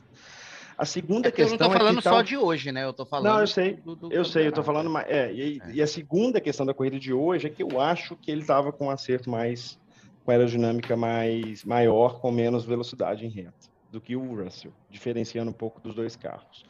A 0.77 0.85
segunda 0.85 1.29
É 1.29 1.31
porque 1.31 1.41
eu 1.43 1.45
não 1.45 1.51
questão 1.51 1.69
tô 1.69 1.77
falando 1.77 1.93
é 1.93 1.97
que 1.97 2.03
só 2.03 2.09
tal- 2.15 2.23
de 2.23 2.35
hoje, 2.35 2.71
né? 2.73 2.83
Eu 2.83 2.91
tô 2.91 3.05
falando. 3.05 3.31
Não, 3.33 3.39
eu 3.39 3.47
sei, 3.47 3.75
do- 3.75 3.95
do 3.95 4.11
Eu 4.11 4.25
sei, 4.25 4.47
eu 4.47 4.51
campeonato. 4.51 4.63
falando 4.63 4.89
mais. 4.89 5.07
É, 5.09 5.31
e, 5.31 5.61
e 5.73 5.81
a 5.81 5.87
segunda 5.87 6.41
questão 6.41 6.65
da 6.65 6.73
corrida 6.73 6.99
de 6.99 7.13
hoje 7.13 7.47
é 7.47 7.49
que 7.49 7.63
eu 7.63 7.79
acho 7.79 8.17
que 8.17 8.29
ele 8.29 8.41
estava 8.41 8.73
com 8.73 8.87
um 8.87 8.89
acerto 8.89 9.29
mais. 9.29 9.77
com 10.25 10.31
aerodinâmica 10.31 10.95
mais 10.97 11.63
maior, 11.65 12.19
com 12.19 12.31
menos 12.31 12.63
velocidade 12.65 13.25
em 13.25 13.29
reta 13.29 13.72
do 13.93 14.01
que 14.01 14.15
o 14.15 14.43
Russell, 14.43 14.73
diferenciando 14.89 15.51
um 15.51 15.53
pouco 15.53 15.79
dos 15.79 15.93
dois 15.93 16.15
carros. 16.15 16.65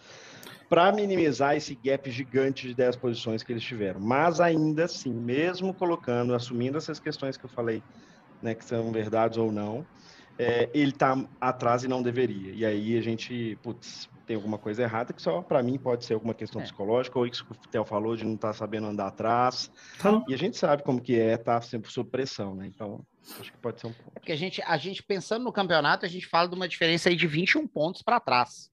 Para 0.70 0.92
minimizar 0.92 1.56
esse 1.56 1.74
gap 1.74 2.12
gigante 2.12 2.68
de 2.68 2.74
10 2.76 2.98
posições 2.98 3.42
que 3.42 3.54
eles 3.54 3.64
tiveram. 3.64 4.00
Mas 4.00 4.42
ainda 4.42 4.84
assim, 4.86 5.14
mesmo 5.14 5.74
colocando, 5.74 6.36
assumindo 6.36 6.78
essas 6.78 7.00
questões 7.00 7.38
que 7.38 7.46
eu 7.46 7.50
falei, 7.50 7.82
né, 8.42 8.54
que 8.54 8.66
são 8.66 8.92
verdades 8.92 9.38
ou 9.38 9.52
não, 9.52 9.86
é, 10.38 10.70
ele 10.74 10.92
está 10.92 11.18
atrás 11.40 11.84
e 11.84 11.88
não 11.88 12.02
deveria. 12.02 12.52
E 12.52 12.66
aí 12.66 12.98
a 12.98 13.02
gente, 13.02 13.58
putz, 13.64 14.10
tem 14.26 14.36
alguma 14.36 14.58
coisa 14.58 14.84
errada 14.84 15.14
que 15.14 15.22
só 15.22 15.42
para 15.42 15.64
mim 15.64 15.78
pode 15.78 16.04
ser 16.04 16.16
alguma 16.16 16.34
questão 16.34 16.60
É. 16.60 16.64
psicológica 16.66 17.18
ou 17.18 17.26
isso 17.26 17.46
que 17.46 17.52
o 17.54 17.56
Theo 17.70 17.86
falou 17.86 18.18
de 18.18 18.26
não 18.26 18.36
estar 18.36 18.52
sabendo 18.54 18.88
andar 18.88 19.08
atrás. 19.08 19.72
Tá. 20.02 20.22
E 20.28 20.34
a 20.34 20.38
gente 20.38 20.58
sabe 20.58 20.84
como 20.84 21.02
que 21.02 21.18
é 21.18 21.36
estar 21.36 21.62
sempre 21.62 21.90
sob 21.90 22.10
pressão, 22.10 22.54
né? 22.56 22.66
Então, 22.68 23.06
acho 23.40 23.52
que 23.52 23.58
pode 23.58 23.80
ser 23.80 23.88
um 23.88 23.94
pouco. 23.94 24.12
É 24.16 24.20
porque 24.20 24.32
a 24.32 24.36
gente, 24.36 24.62
a 24.62 24.78
gente, 24.78 25.04
pensando 25.04 25.44
no 25.44 25.52
campeonato, 25.52 26.06
a 26.06 26.10
gente 26.10 26.28
fala 26.28 26.48
de 26.48 26.56
uma 26.56 26.68
diferença 26.68 27.10
aí 27.10 27.16
de 27.16 27.28
21 27.28 27.68
pontos 27.68 28.02
para 28.02 28.20
trás. 28.20 28.70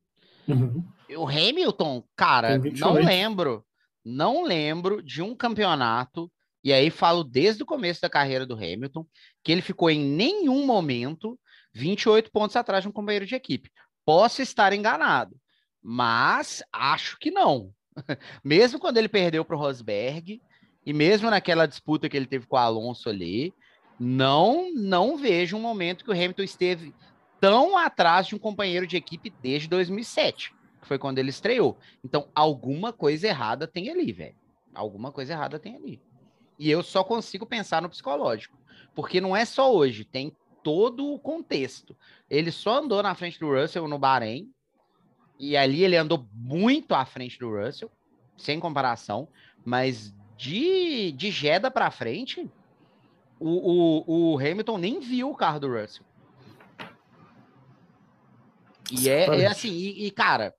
Uhum. 0.49 0.85
O 1.17 1.29
Hamilton, 1.29 2.05
cara, 2.17 2.51
Tem 2.53 2.61
28. 2.61 2.81
não 2.81 3.03
lembro, 3.03 3.67
não 4.05 4.45
lembro 4.45 5.03
de 5.03 5.23
um 5.23 5.35
campeonato, 5.35 6.31
e 6.63 6.73
aí 6.73 6.91
falo 6.91 7.25
desde 7.25 7.63
o 7.63 7.67
começo 7.67 8.01
da 8.01 8.11
carreira 8.11 8.45
do 8.45 8.55
Hamilton, 8.55 9.07
que 9.43 9.53
ele 9.53 9.63
ficou 9.63 9.91
em 9.91 10.01
nenhum 10.01 10.67
momento 10.67 11.39
28 11.73 12.31
pontos 12.31 12.57
atrás 12.57 12.83
de 12.83 12.89
um 12.89 12.93
companheiro 12.93 13.27
de 13.27 13.35
equipe. 13.35 13.71
Posso 14.05 14.43
estar 14.43 14.73
enganado, 14.73 15.37
mas 15.83 16.63
acho 16.73 17.19
que 17.19 17.31
não. 17.31 17.73
mesmo 18.45 18.79
quando 18.79 18.99
ele 18.99 19.09
perdeu 19.09 19.45
para 19.45 19.57
o 19.57 19.59
Rosberg, 19.59 20.41
e 20.85 20.93
mesmo 20.93 21.31
naquela 21.31 21.67
disputa 21.67 22.09
que 22.09 22.17
ele 22.17 22.27
teve 22.27 22.47
com 22.47 22.57
o 22.57 22.59
Alonso 22.59 23.09
ali, 23.09 23.53
não, 24.03 24.73
não 24.73 25.19
vejo 25.19 25.59
um 25.59 25.61
momento 25.61 26.03
que 26.03 26.11
o 26.11 26.15
Hamilton 26.15 26.43
esteve 26.43 26.95
tão 27.39 27.77
atrás 27.77 28.27
de 28.27 28.35
um 28.35 28.39
companheiro 28.39 28.87
de 28.87 28.97
equipe 28.97 29.29
desde 29.43 29.69
2007, 29.69 30.55
que 30.81 30.87
foi 30.87 30.99
quando 30.99 31.19
ele 31.19 31.29
estreou. 31.29 31.77
Então, 32.03 32.27
alguma 32.35 32.95
coisa 32.95 33.29
errada 33.29 33.67
tem 33.67 33.91
ali, 33.91 34.11
velho. 34.11 34.35
Alguma 34.75 35.13
coisa 35.13 35.35
errada 35.35 35.59
tem 35.59 35.77
ali. 35.77 36.01
E 36.59 36.71
eu 36.71 36.83
só 36.83 37.05
consigo 37.05 37.45
pensar 37.45 37.83
no 37.83 37.91
psicológico, 37.91 38.57
porque 38.95 39.21
não 39.21 39.37
é 39.37 39.45
só 39.45 39.75
hoje, 39.75 40.03
tem 40.03 40.35
todo 40.63 41.13
o 41.13 41.19
contexto. 41.19 41.95
Ele 42.29 42.51
só 42.51 42.79
andou 42.79 43.03
na 43.03 43.15
frente 43.15 43.39
do 43.39 43.53
Russell 43.53 43.87
no 43.87 43.99
Bahrein, 43.99 44.51
e 45.39 45.59
ali 45.59 45.85
ele 45.85 45.97
andou 45.97 46.27
muito 46.33 46.95
à 46.95 47.05
frente 47.05 47.39
do 47.39 47.51
Russell, 47.51 47.91
sem 48.39 48.59
comparação, 48.59 49.29
mas 49.63 50.15
de, 50.39 51.13
de 51.13 51.31
Jeddah 51.31 51.71
para 51.71 51.91
frente, 51.91 52.51
o, 53.41 53.49
o, 53.49 54.35
o 54.35 54.39
Hamilton 54.39 54.79
nem 54.79 55.01
viu 55.01 55.31
o 55.31 55.35
carro 55.35 55.59
do 55.59 55.73
Russell. 55.73 56.05
E 58.93 59.09
é, 59.09 59.43
é 59.43 59.47
assim, 59.47 59.71
e, 59.71 60.07
e, 60.07 60.11
cara, 60.11 60.53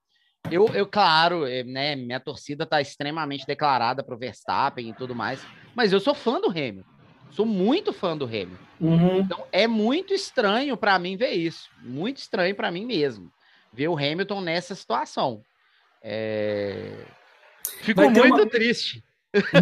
eu, 0.50 0.68
eu 0.70 0.88
claro, 0.88 1.46
é, 1.46 1.64
né, 1.64 1.96
minha 1.96 2.20
torcida 2.20 2.66
tá 2.66 2.82
extremamente 2.82 3.46
declarada 3.46 4.04
pro 4.04 4.18
Verstappen 4.18 4.90
e 4.90 4.94
tudo 4.94 5.14
mais, 5.14 5.46
mas 5.76 5.94
eu 5.94 6.00
sou 6.00 6.16
fã 6.16 6.40
do 6.40 6.50
Hamilton. 6.50 6.90
Sou 7.30 7.46
muito 7.46 7.94
fã 7.94 8.18
do 8.18 8.26
Hamilton. 8.26 8.58
Uhum. 8.80 9.20
Então 9.20 9.46
é 9.52 9.68
muito 9.68 10.14
estranho 10.14 10.76
para 10.76 10.98
mim 11.00 11.16
ver 11.16 11.32
isso. 11.32 11.70
Muito 11.82 12.18
estranho 12.18 12.54
para 12.56 12.72
mim 12.72 12.86
mesmo. 12.86 13.32
Ver 13.72 13.88
o 13.88 13.96
Hamilton 13.96 14.42
nessa 14.42 14.76
situação. 14.76 15.42
É... 16.04 17.06
Fico 17.82 18.02
muito 18.02 18.26
uma- 18.26 18.50
triste. 18.50 19.04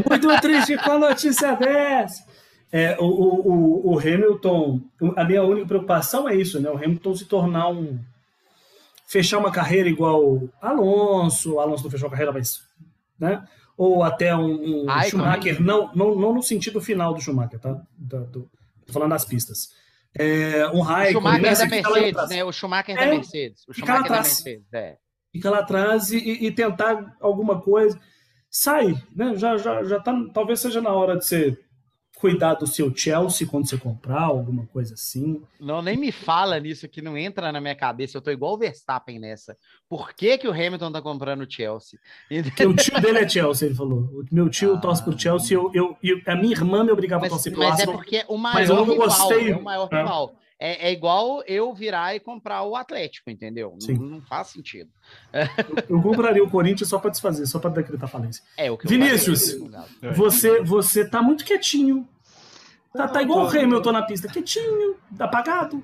Muito 0.10 0.42
triste 0.42 0.78
com 0.78 0.92
a 0.94 0.98
notícia 0.98 1.56
dessa. 1.56 2.26
É, 2.72 2.96
o, 3.00 3.06
o, 3.06 3.50
o- 3.90 3.94
o 3.94 4.00
Hamilton, 4.00 4.80
a 5.16 5.24
minha 5.24 5.44
única 5.44 5.66
preocupação 5.68 6.30
é 6.30 6.36
isso, 6.36 6.60
né? 6.60 6.70
O 6.70 6.76
Hamilton 6.78 7.16
se 7.16 7.26
tornar 7.26 7.70
um. 7.70 8.00
fechar 9.08 9.40
uma 9.40 9.52
carreira 9.52 9.90
igual 9.90 10.44
Alonso, 10.62 11.56
o 11.56 11.60
Alonso 11.60 11.84
não 11.84 11.92
fechou 11.92 12.08
a 12.08 12.12
carreira, 12.12 12.32
mas. 12.32 12.62
Né? 13.20 13.44
Ou 13.76 14.04
até 14.04 14.36
um, 14.36 14.84
um 14.84 14.90
Ai, 14.90 15.10
Schumacher, 15.10 15.62
não, 15.62 15.90
não, 15.96 16.14
não 16.16 16.34
no 16.34 16.44
sentido 16.44 16.80
final 16.82 17.14
do 17.14 17.22
Schumacher, 17.22 17.60
tá? 17.60 17.82
Da- 17.98 18.20
do- 18.20 18.50
tô 18.86 18.94
falando 18.94 19.12
das 19.12 19.26
pistas. 19.26 19.72
É, 20.18 20.68
um 20.70 20.80
O 20.80 20.82
Raikkonen, 20.82 21.14
Schumacher 21.14 21.42
né? 21.42 21.70
da 21.70 21.76
fica 21.76 21.90
lá 21.90 21.96
Mercedes, 22.00 22.30
né? 22.30 22.44
O 22.44 22.52
Schumacher 22.52 22.96
É, 22.98 23.06
da 23.06 23.16
Mercedes. 23.16 23.64
O 23.68 23.74
Schumacher 23.74 23.96
da 24.00 24.06
atrás. 24.06 24.28
Mercedes, 24.28 24.74
é. 24.74 24.98
Fica 25.32 25.50
lá 25.50 25.60
atrás 25.60 26.12
e, 26.12 26.18
e 26.18 26.52
tentar 26.52 27.16
alguma 27.22 27.62
coisa. 27.62 28.00
sai, 28.50 28.96
né? 29.16 29.36
Já, 29.38 29.58
já, 29.58 29.84
já 29.84 30.00
tá, 30.00 30.14
talvez 30.34 30.60
seja 30.60 30.82
na 30.82 30.92
hora 30.92 31.18
de 31.18 31.26
você 31.26 31.58
cuidar 32.20 32.56
do 32.56 32.68
seu 32.68 32.94
Chelsea 32.96 33.48
quando 33.48 33.68
você 33.70 33.78
comprar, 33.78 34.24
alguma 34.24 34.66
coisa 34.68 34.94
assim. 34.94 35.42
Não, 35.60 35.82
nem 35.82 35.96
me 35.98 36.12
fala 36.12 36.60
nisso 36.60 36.88
que 36.90 37.02
não 37.02 37.18
entra 37.18 37.52
na 37.52 37.62
minha 37.62 37.76
cabeça. 37.76 38.18
Eu 38.18 38.22
tô 38.22 38.30
igual 38.30 38.54
o 38.54 38.58
Verstappen 38.58 39.18
nessa. 39.20 39.56
Por 39.88 40.14
que, 40.14 40.38
que 40.38 40.48
o 40.48 40.52
Hamilton 40.52 40.92
tá 40.92 41.02
comprando 41.02 41.42
o 41.42 41.50
Chelsea? 41.50 41.98
Porque 42.44 42.66
o 42.66 42.76
tio 42.76 43.00
dele 43.02 43.20
é 43.20 43.30
Chelsea, 43.30 43.68
ele 43.68 43.76
falou. 43.76 44.00
O 44.00 44.26
meu 44.32 44.50
tio 44.50 44.76
Ah. 44.76 44.78
torce 44.82 45.02
pro 45.04 45.18
Chelsea, 45.18 45.56
eu, 45.56 45.72
eu, 45.74 45.96
eu- 46.04 46.22
a 46.28 46.36
minha 46.36 46.52
irmã 46.54 46.84
me 46.84 46.92
obrigava 46.92 47.22
a 47.22 47.26
Mas, 47.26 47.32
torcer 47.32 47.54
pro 47.54 47.62
mas 47.62 47.70
é 47.70 47.72
Arsenal. 47.74 47.96
porque 47.96 48.26
o 48.28 48.38
maior 48.38 48.54
mas 48.56 48.70
eu 48.70 48.76
não 48.76 48.84
rival, 48.84 48.98
gostei. 48.98 49.52
é 49.52 49.56
o 49.56 49.64
maior 49.64 49.88
É. 49.92 49.98
rival. 49.98 50.36
É, 50.36 50.49
é 50.60 50.92
igual 50.92 51.42
eu 51.48 51.74
virar 51.74 52.14
e 52.16 52.20
comprar 52.20 52.64
o 52.64 52.76
Atlético, 52.76 53.30
entendeu? 53.30 53.72
Não, 53.72 53.82
Sim. 53.82 53.94
não 53.98 54.22
faz 54.22 54.48
sentido. 54.48 54.90
Eu 55.90 56.02
compraria 56.02 56.44
o 56.44 56.50
Corinthians 56.50 56.90
só 56.90 57.00
pra 57.00 57.10
desfazer, 57.10 57.46
só 57.46 57.60
pra 57.60 57.70
decretar 57.70 58.10
falência. 58.10 58.44
É 58.58 58.70
o 58.70 58.78
que 58.78 58.86
eu 58.86 58.90
Vinícius. 58.90 59.58
no 59.60 59.70
caso. 59.70 59.88
É. 60.02 60.12
Você, 60.12 60.62
você 60.62 61.08
tá 61.08 61.22
muito 61.22 61.46
quietinho. 61.46 62.08
Tá, 62.94 63.08
tá 63.08 63.22
igual 63.22 63.46
o 63.46 63.48
Hamilton 63.48 63.92
na 63.92 64.02
pista, 64.02 64.28
quietinho, 64.28 64.96
apagado. 65.20 65.84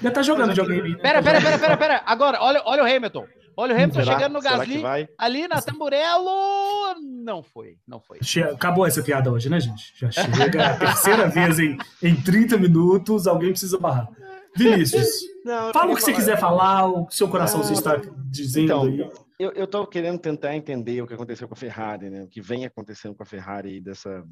Deve 0.00 0.14
tá 0.14 0.22
jogando 0.22 0.50
eu- 0.50 0.54
videogame. 0.64 0.90
né? 0.94 0.98
Pera, 1.02 1.22
pera, 1.22 1.40
pera, 1.42 1.58
pera, 1.58 1.76
pera. 1.76 2.02
Agora, 2.06 2.40
olha, 2.40 2.62
olha 2.64 2.82
o 2.84 2.86
Hamilton. 2.86 3.26
Olha 3.56 3.74
o 3.74 3.76
Hamilton 3.76 4.00
Será? 4.00 4.12
chegando 4.14 4.32
no 4.32 4.42
Será 4.42 4.56
Gasly. 4.58 5.08
Ali 5.18 5.48
na 5.48 5.62
Tamburello. 5.62 6.94
Não 7.24 7.42
foi, 7.42 7.78
não 7.86 8.00
foi. 8.00 8.18
Acabou 8.52 8.86
essa 8.86 9.02
piada 9.02 9.30
hoje, 9.30 9.48
né, 9.48 9.60
gente? 9.60 9.92
Já 9.96 10.10
chega 10.10 10.66
a 10.66 10.76
terceira 10.76 11.28
vez 11.28 11.58
em, 11.58 11.78
em 12.02 12.14
30 12.14 12.56
minutos, 12.58 13.26
alguém 13.26 13.50
precisa 13.50 13.78
barrar. 13.78 14.08
Vinícius, 14.56 15.08
Não, 15.44 15.72
fala 15.72 15.92
o 15.92 15.96
que 15.96 16.02
você 16.02 16.12
quiser 16.12 16.38
falar, 16.38 16.86
o 16.86 17.06
que 17.06 17.14
seu 17.14 17.28
coração 17.28 17.58
Não, 17.58 17.66
se 17.66 17.72
está 17.74 17.96
dizendo 18.30 18.64
Então, 18.64 18.82
aí. 18.84 19.10
eu, 19.38 19.50
eu 19.52 19.66
tô 19.66 19.86
querendo 19.86 20.18
tentar 20.18 20.54
entender 20.54 21.02
o 21.02 21.06
que 21.06 21.14
aconteceu 21.14 21.46
com 21.48 21.54
a 21.54 21.56
Ferrari, 21.56 22.08
né? 22.08 22.22
O 22.22 22.28
que 22.28 22.40
vem 22.40 22.64
acontecendo 22.64 23.14
com 23.14 23.22
a 23.22 23.26
Ferrari 23.26 23.68
aí 23.70 23.80
dessa 23.80 24.24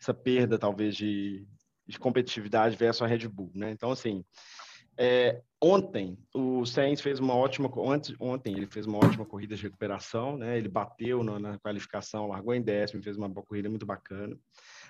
essa 0.00 0.14
perda, 0.14 0.58
talvez, 0.58 0.94
de, 0.94 1.46
de 1.86 1.98
competitividade 1.98 2.76
versus 2.76 3.02
a 3.02 3.06
Red 3.06 3.26
Bull, 3.28 3.50
né? 3.54 3.70
Então, 3.70 3.90
assim, 3.90 4.24
é, 4.98 5.42
ontem 5.60 6.18
o 6.34 6.64
Sainz 6.64 7.00
fez 7.00 7.18
uma 7.20 7.34
ótima, 7.34 7.70
antes, 7.86 8.14
ontem 8.18 8.54
ele 8.54 8.66
fez 8.66 8.86
uma 8.86 8.98
ótima 8.98 9.24
corrida 9.24 9.54
de 9.54 9.62
recuperação, 9.62 10.36
né? 10.36 10.56
Ele 10.56 10.68
bateu 10.68 11.22
na, 11.22 11.38
na 11.38 11.58
qualificação, 11.58 12.28
largou 12.28 12.54
em 12.54 12.62
décimo, 12.62 13.02
fez 13.02 13.16
uma 13.16 13.28
corrida 13.30 13.68
muito 13.68 13.84
bacana. 13.84 14.36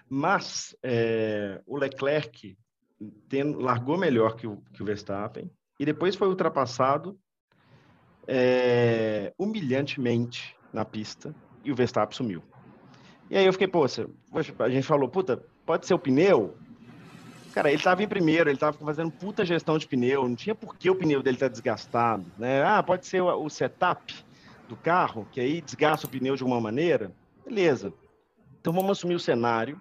Mas 0.09 0.77
é, 0.83 1.61
o 1.67 1.77
Leclerc 1.77 2.57
tendo, 3.29 3.59
largou 3.59 3.99
melhor 3.99 4.37
que 4.37 4.47
o, 4.47 4.63
que 4.73 4.83
o 4.83 4.87
Verstappen 4.87 5.51
e 5.79 5.85
depois 5.85 6.15
foi 6.15 6.29
ultrapassado 6.29 7.19
é, 8.27 9.33
humilhantemente 9.39 10.57
na 10.73 10.85
pista 10.85 11.35
e 11.65 11.71
o 11.71 11.75
Verstappen 11.75 12.17
sumiu. 12.17 12.43
E 13.29 13.37
aí 13.37 13.45
eu 13.45 13.53
fiquei, 13.53 13.67
poxa, 13.67 14.09
a 14.61 14.69
gente 14.69 14.87
falou, 14.87 15.09
puta, 15.09 15.45
pode 15.65 15.87
ser 15.87 15.95
o 15.95 15.99
pneu? 15.99 16.57
Cara, 17.57 17.71
ele 17.71 17.79
estava 17.79 18.03
em 18.03 18.07
primeiro, 18.07 18.51
ele 18.51 18.57
estava 18.59 18.77
fazendo 18.77 19.11
puta 19.11 19.43
gestão 19.43 19.79
de 19.79 19.89
pneu, 19.89 20.29
não 20.29 20.37
tinha 20.37 20.55
por 20.55 20.77
que 20.77 20.91
o 20.91 20.95
pneu 20.95 21.23
dele 21.23 21.37
estar 21.37 21.49
desgastado, 21.49 22.31
né? 22.37 22.63
Ah, 22.63 22.83
pode 22.83 23.07
ser 23.07 23.23
o, 23.23 23.45
o 23.45 23.49
setup 23.49 24.15
do 24.69 24.77
carro, 24.77 25.27
que 25.33 25.41
aí 25.41 25.63
desgasta 25.63 26.07
o 26.07 26.11
pneu 26.11 26.37
de 26.37 26.43
alguma 26.43 26.61
maneira. 26.61 27.11
Beleza. 27.47 27.95
Então 28.61 28.75
vamos 28.75 28.91
assumir 28.99 29.15
o 29.15 29.19
cenário 29.19 29.81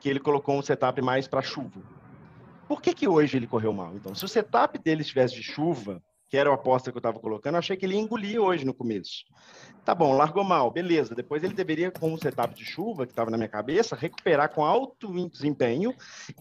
que 0.00 0.08
ele 0.08 0.18
colocou 0.18 0.58
um 0.58 0.62
setup 0.62 1.02
mais 1.02 1.28
para 1.28 1.42
chuva. 1.42 1.82
Por 2.66 2.80
que, 2.80 2.94
que 2.94 3.06
hoje 3.06 3.36
ele 3.36 3.46
correu 3.46 3.74
mal? 3.74 3.94
Então, 3.94 4.14
se 4.14 4.24
o 4.24 4.28
setup 4.28 4.78
dele 4.78 5.02
estivesse 5.02 5.34
de 5.34 5.42
chuva, 5.42 6.02
que 6.30 6.36
era 6.36 6.48
a 6.48 6.54
aposta 6.54 6.92
que 6.92 6.96
eu 6.96 7.00
estava 7.00 7.18
colocando, 7.18 7.56
eu 7.56 7.58
achei 7.58 7.76
que 7.76 7.84
ele 7.84 7.96
ia 7.96 8.00
engolir 8.00 8.40
hoje 8.40 8.64
no 8.64 8.72
começo. 8.72 9.24
Tá 9.84 9.92
bom, 9.96 10.16
largou 10.16 10.44
mal, 10.44 10.70
beleza. 10.70 11.12
Depois 11.12 11.42
ele 11.42 11.54
deveria, 11.54 11.90
com 11.90 12.14
o 12.14 12.18
setup 12.18 12.54
de 12.54 12.64
chuva, 12.64 13.04
que 13.04 13.10
estava 13.10 13.32
na 13.32 13.36
minha 13.36 13.48
cabeça, 13.48 13.96
recuperar 13.96 14.48
com 14.50 14.64
alto 14.64 15.28
desempenho 15.28 15.92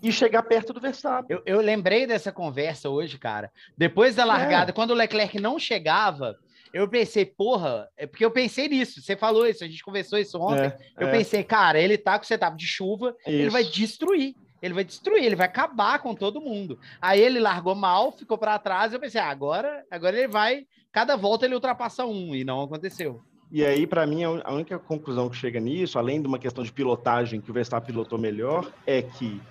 e 0.03 0.11
chegar 0.11 0.43
perto 0.43 0.73
do 0.73 0.79
Verstappen. 0.79 1.35
Eu, 1.35 1.41
eu 1.43 1.59
lembrei 1.59 2.05
dessa 2.05 2.31
conversa 2.31 2.87
hoje, 2.87 3.17
cara. 3.17 3.51
Depois 3.75 4.13
da 4.13 4.23
largada, 4.23 4.71
quando 4.71 4.91
o 4.91 4.95
Leclerc 4.95 5.39
não 5.39 5.57
chegava, 5.57 6.37
eu 6.71 6.87
pensei, 6.87 7.25
porra, 7.25 7.89
é 7.97 8.05
porque 8.05 8.23
eu 8.23 8.29
pensei 8.29 8.67
nisso. 8.67 9.01
Você 9.01 9.15
falou 9.15 9.47
isso, 9.47 9.63
a 9.63 9.67
gente 9.67 9.83
conversou 9.83 10.19
isso 10.19 10.39
ontem. 10.39 10.67
É, 10.67 10.77
eu 10.99 11.07
é, 11.07 11.11
pensei, 11.11 11.43
cara, 11.43 11.79
ele 11.79 11.97
tá 11.97 12.19
com 12.19 12.25
setup 12.25 12.55
de 12.55 12.67
chuva, 12.67 13.15
ele 13.25 13.43
isso. 13.43 13.51
vai 13.51 13.63
destruir. 13.63 14.35
Ele 14.61 14.73
vai 14.73 14.83
destruir, 14.83 15.23
ele 15.23 15.35
vai 15.35 15.47
acabar 15.47 15.99
com 15.99 16.13
todo 16.13 16.41
mundo. 16.41 16.77
Aí 17.01 17.19
ele 17.21 17.39
largou 17.39 17.75
mal, 17.75 18.11
ficou 18.11 18.37
para 18.37 18.59
trás. 18.59 18.91
Eu 18.93 18.99
pensei, 18.99 19.21
ah, 19.21 19.29
agora, 19.29 19.85
agora 19.89 20.17
ele 20.17 20.27
vai. 20.27 20.65
Cada 20.91 21.15
volta 21.15 21.45
ele 21.45 21.55
ultrapassa 21.55 22.05
um, 22.05 22.35
e 22.35 22.43
não 22.43 22.61
aconteceu. 22.61 23.21
E 23.51 23.65
aí, 23.65 23.87
para 23.87 24.05
mim, 24.05 24.23
a 24.23 24.51
única 24.51 24.77
conclusão 24.77 25.27
que 25.29 25.35
chega 25.35 25.59
nisso, 25.59 25.97
além 25.97 26.21
de 26.21 26.27
uma 26.27 26.37
questão 26.37 26.63
de 26.63 26.71
pilotagem 26.71 27.41
que 27.41 27.49
o 27.49 27.53
Verstappen 27.53 27.87
pilotou 27.87 28.19
melhor, 28.19 28.71
é 28.85 29.01
que 29.01 29.41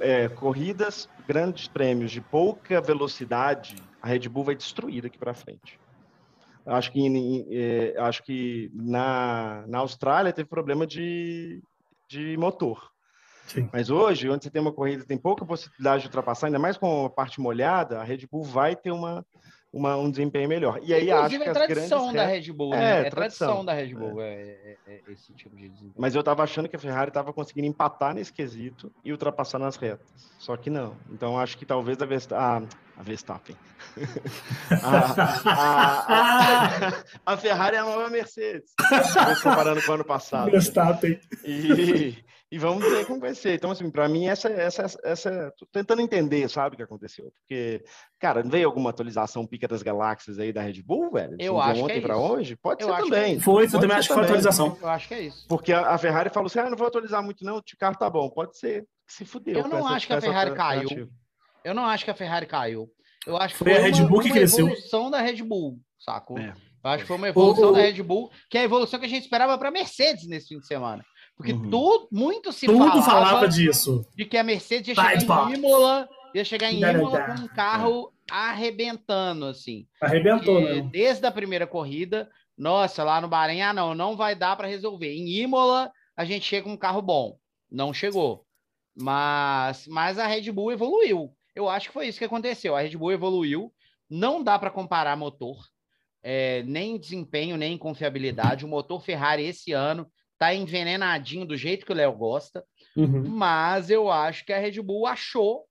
é, 0.00 0.28
corridas, 0.28 1.08
grandes 1.26 1.68
prêmios 1.68 2.10
de 2.10 2.20
pouca 2.20 2.80
velocidade, 2.80 3.76
a 4.02 4.08
Red 4.08 4.28
Bull 4.28 4.44
vai 4.44 4.54
destruir 4.54 5.02
daqui 5.02 5.18
para 5.18 5.32
frente. 5.32 5.78
Acho 6.66 6.90
que, 6.92 7.00
em- 7.00 7.46
é, 7.50 7.94
acho 7.98 8.22
que 8.22 8.70
na, 8.74 9.64
na 9.68 9.78
Austrália 9.78 10.32
teve 10.32 10.48
problema 10.48 10.86
de, 10.86 11.62
de 12.08 12.36
motor. 12.36 12.90
Sim. 13.46 13.68
Mas 13.72 13.90
hoje, 13.90 14.28
onde 14.28 14.44
você 14.44 14.50
tem 14.50 14.60
uma 14.62 14.72
corrida, 14.72 15.04
tem 15.04 15.18
pouca 15.18 15.44
possibilidade 15.44 16.02
de 16.02 16.08
ultrapassar, 16.08 16.46
ainda 16.46 16.58
mais 16.58 16.76
com 16.76 17.06
a 17.06 17.10
parte 17.10 17.40
molhada, 17.40 18.00
a 18.00 18.04
Red 18.04 18.26
Bull 18.30 18.42
vai 18.42 18.74
ter 18.74 18.90
uma, 18.90 19.24
uma- 19.72 19.96
um 19.96 20.10
desempenho 20.10 20.48
melhor. 20.48 20.78
E 20.82 20.94
aí 20.94 21.10
acho 21.10 21.34
Inclusive, 21.34 21.42
que 21.42 21.48
é 21.48 21.50
as 21.50 21.56
tradição 21.58 21.98
grandes 21.98 22.14
da 22.14 22.26
retas- 22.26 22.46
Red 22.46 22.52
Bull, 22.52 22.74
É, 22.74 22.78
né? 22.78 23.06
É 23.06 23.10
tradição. 23.10 23.46
tradição 23.48 23.64
da 23.64 23.72
Red 23.74 23.94
Bull, 23.94 24.20
é, 24.22 24.32
é- 24.34 24.76
é 24.86 25.00
esse 25.12 25.32
tipo 25.34 25.54
de 25.56 25.68
desempenho. 25.68 25.94
Mas 25.98 26.14
eu 26.14 26.20
estava 26.20 26.42
achando 26.42 26.68
que 26.68 26.76
a 26.76 26.78
Ferrari 26.78 27.08
estava 27.10 27.32
conseguindo 27.32 27.66
empatar 27.68 28.14
nesse 28.14 28.32
quesito 28.32 28.90
e 29.04 29.12
ultrapassar 29.12 29.58
nas 29.58 29.76
retas. 29.76 30.06
Só 30.38 30.56
que 30.56 30.70
não. 30.70 30.96
Então 31.10 31.38
acho 31.38 31.58
que 31.58 31.66
talvez 31.66 32.00
a, 32.00 32.06
Versta 32.06 32.36
a, 32.38 32.56
a 32.96 33.02
Verstappen. 33.02 33.56
a, 34.82 35.50
a- 35.50 36.88
a- 36.88 36.92
a 37.26 37.36
Ferrari 37.36 37.76
é 37.76 37.78
a 37.80 37.84
nova 37.84 38.08
Mercedes. 38.08 38.72
Estou 38.80 39.50
comparando 39.50 39.82
com 39.82 39.90
o 39.90 39.94
ano 39.94 40.04
passado. 40.04 40.50
Verstappen. 40.50 41.18
E, 41.44 42.16
e 42.54 42.58
vamos 42.58 42.84
ver 42.84 43.04
como 43.06 43.20
vai 43.20 43.34
ser. 43.34 43.54
Então, 43.54 43.70
assim, 43.70 43.90
para 43.90 44.08
mim, 44.08 44.26
essa, 44.26 44.48
essa, 44.48 44.86
essa. 45.02 45.52
Tô 45.58 45.66
tentando 45.72 46.00
entender, 46.02 46.48
sabe, 46.48 46.74
o 46.74 46.76
que 46.76 46.82
aconteceu. 46.82 47.32
Porque, 47.32 47.82
cara, 48.20 48.42
não 48.42 48.50
veio 48.50 48.66
alguma 48.66 48.90
atualização 48.90 49.46
pica 49.46 49.66
das 49.66 49.82
galáxias 49.82 50.38
aí 50.38 50.52
da 50.52 50.62
Red 50.62 50.82
Bull, 50.82 51.10
velho? 51.10 51.36
Eu 51.38 51.60
Assim, 51.60 51.64
de 51.66 51.70
acho 51.70 51.78
que 51.78 51.84
ontem 51.84 51.98
é 51.98 52.00
para 52.00 52.16
hoje? 52.16 52.56
Pode 52.56 52.82
Eu 52.82 52.88
ser 52.88 52.94
acho 52.94 53.04
que 53.04 53.10
também. 53.10 53.36
é 53.36 53.40
Foi, 53.40 53.64
eu 53.64 53.70
Pode 53.70 53.80
também 53.82 53.96
acho 53.96 54.08
que 54.08 54.14
foi 54.14 54.22
também. 54.22 54.38
atualização. 54.38 54.78
Eu 54.80 54.88
acho 54.88 55.08
que 55.08 55.14
é 55.14 55.20
isso. 55.22 55.48
Porque 55.48 55.72
a, 55.72 55.88
a 55.90 55.98
Ferrari 55.98 56.30
falou 56.30 56.46
assim: 56.46 56.58
ah, 56.60 56.70
não 56.70 56.76
vou 56.76 56.86
atualizar 56.86 57.22
muito, 57.22 57.44
não, 57.44 57.58
o 57.58 57.62
carro 57.78 57.96
tá 57.96 58.08
bom. 58.08 58.30
Pode 58.30 58.56
ser. 58.58 58.86
Se 59.06 59.24
fudeu. 59.24 59.58
Eu 59.58 59.68
não 59.68 59.78
essa- 59.80 59.88
acho 59.96 60.06
que 60.06 60.12
a 60.12 60.20
Ferrari 60.20 60.54
caiu. 60.54 61.08
Eu 61.64 61.74
não 61.74 61.84
acho 61.84 62.04
que 62.04 62.10
a 62.10 62.14
Ferrari 62.14 62.46
caiu. 62.46 62.88
Eu 63.26 63.36
acho 63.36 63.54
que 63.56 63.64
Foi 63.64 63.76
a 63.76 63.80
Red 63.80 63.92
uma- 64.00 64.08
Bull 64.08 64.20
que 64.20 64.28
uma 64.28 64.34
cresceu. 64.34 64.66
evolução 64.66 65.10
da 65.10 65.20
Red 65.20 65.42
Bull, 65.42 65.78
sacou? 65.98 66.38
É. 66.38 66.54
Eu 66.84 66.90
acho 66.90 67.04
que 67.04 67.08
foi 67.08 67.16
uma 67.16 67.28
evolução 67.28 67.70
O- 67.70 67.72
da 67.72 67.80
Red 67.80 68.02
Bull, 68.02 68.30
que 68.50 68.58
é 68.58 68.60
a 68.60 68.64
evolução 68.64 69.00
que 69.00 69.06
a 69.06 69.08
gente 69.08 69.22
esperava 69.22 69.56
para 69.56 69.70
a 69.70 69.72
Mercedes 69.72 70.26
nesse 70.28 70.48
fim 70.48 70.58
de 70.58 70.66
semana. 70.66 71.02
Porque 71.36 71.52
Uhum. 71.52 71.70
tudo, 71.70 72.08
muito 72.12 72.52
se 72.52 72.66
Tudo 72.66 72.78
falava, 72.78 73.02
falava 73.02 73.48
disso. 73.48 74.06
de 74.14 74.24
que 74.24 74.36
a 74.36 74.44
Mercedes 74.44 74.88
ia 74.88 74.94
chegar 75.18 75.50
em 75.50 75.54
Imola, 75.54 76.08
ia 76.34 76.44
chegar 76.44 76.72
em 76.72 76.80
Imola 76.80 77.22
com 77.22 77.42
um 77.42 77.48
carro 77.48 78.12
arrebentando, 78.30 79.46
assim. 79.46 79.86
Arrebentou, 80.00 80.60
né? 80.60 80.80
Desde 80.92 81.26
a 81.26 81.32
primeira 81.32 81.66
corrida, 81.66 82.30
nossa, 82.56 83.02
lá 83.02 83.20
no 83.20 83.28
Bahrein, 83.28 83.62
ah, 83.62 83.72
não, 83.72 83.94
não 83.94 84.16
vai 84.16 84.34
dar 84.34 84.56
para 84.56 84.68
resolver. 84.68 85.12
Em 85.12 85.28
Imola, 85.40 85.90
a 86.16 86.24
gente 86.24 86.44
chega 86.46 86.64
com 86.64 86.72
um 86.72 86.76
carro 86.76 87.02
bom. 87.02 87.36
Não 87.70 87.92
chegou. 87.92 88.44
Mas, 88.96 89.86
mas 89.88 90.18
a 90.18 90.26
Red 90.26 90.50
Bull 90.52 90.72
evoluiu. 90.72 91.34
Eu 91.54 91.68
acho 91.68 91.88
que 91.88 91.92
foi 91.94 92.06
isso 92.06 92.18
que 92.18 92.24
aconteceu. 92.24 92.76
A 92.76 92.80
Red 92.80 92.96
Bull 92.96 93.12
evoluiu. 93.12 93.72
Não 94.08 94.42
dá 94.42 94.56
para 94.58 94.70
comparar 94.70 95.16
motor, 95.16 95.64
é, 96.22 96.62
nem 96.64 96.98
desempenho, 96.98 97.56
nem 97.56 97.76
confiabilidade. 97.76 98.64
O 98.64 98.68
motor 98.68 99.02
Ferrari 99.02 99.44
esse 99.44 99.72
ano 99.72 100.06
tá 100.38 100.54
envenenadinho 100.54 101.46
do 101.46 101.56
jeito 101.56 101.86
que 101.86 101.92
o 101.92 101.94
Léo 101.96 102.12
gosta. 102.12 102.64
Uhum. 102.96 103.24
Mas 103.28 103.90
eu 103.90 104.10
acho 104.10 104.44
que 104.44 104.52
a 104.52 104.58
Red 104.58 104.80
Bull 104.82 105.06
achou, 105.06 105.64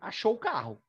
achou 0.00 0.34
o 0.34 0.38
carro. 0.38 0.80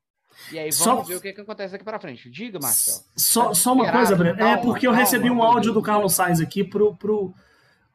E 0.52 0.60
aí 0.60 0.70
vamos 0.70 0.76
Só- 0.76 1.02
ver 1.04 1.16
o 1.16 1.22
que, 1.22 1.32
que 1.34 1.42
acontece 1.42 1.72
daqui 1.72 1.84
para 1.86 2.00
frente. 2.00 2.30
Diga, 2.30 2.60
Marcelo. 2.60 3.00
Só, 3.16 3.54
só 3.54 3.74
uma 3.74 3.90
coisa, 3.92 4.16
Breno. 4.16 4.42
É 4.44 4.58
porque 4.58 4.86
eu 4.86 4.92
calma, 4.92 5.04
recebi 5.04 5.30
um 5.30 5.42
áudio 5.42 5.72
do 5.74 5.82
Carlos 5.82 6.14
Sainz 6.14 6.42
aqui 6.42 6.64
pro, 6.64 6.96
pro. 6.98 7.34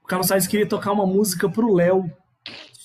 O 0.02 0.06
Carlos 0.06 0.26
Sainz 0.26 0.46
queria 0.46 0.66
tocar 0.66 0.92
uma 0.92 1.06
música 1.06 1.48
pro 1.48 1.72
Léo 1.74 2.10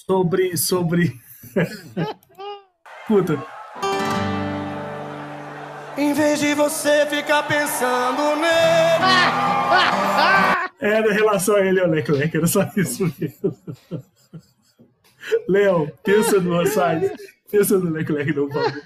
sobre. 0.06 0.58
sobre. 0.58 1.14
Puta. 3.08 3.42
Em 5.98 6.12
vez 6.14 6.40
de 6.40 6.54
você 6.54 7.06
ficar 7.06 7.44
pensando 7.44 8.36
nele. 8.36 9.06
Era 10.86 11.12
em 11.12 11.13
relação 11.15 11.56
a 11.56 11.65
ele 11.65 11.80
ao 11.80 11.89
Leclerc, 11.89 12.38
era 12.38 12.45
só 12.45 12.69
isso 12.78 13.12
mesmo. 13.19 13.58
Léo, 15.50 15.91
pensa 16.04 16.39
no 16.39 16.63
Sainz. 16.67 17.12
Pensa 17.50 17.80
no 17.80 17.89
Leclerc, 17.89 18.32
não, 18.34 18.48
favor. 18.48 18.82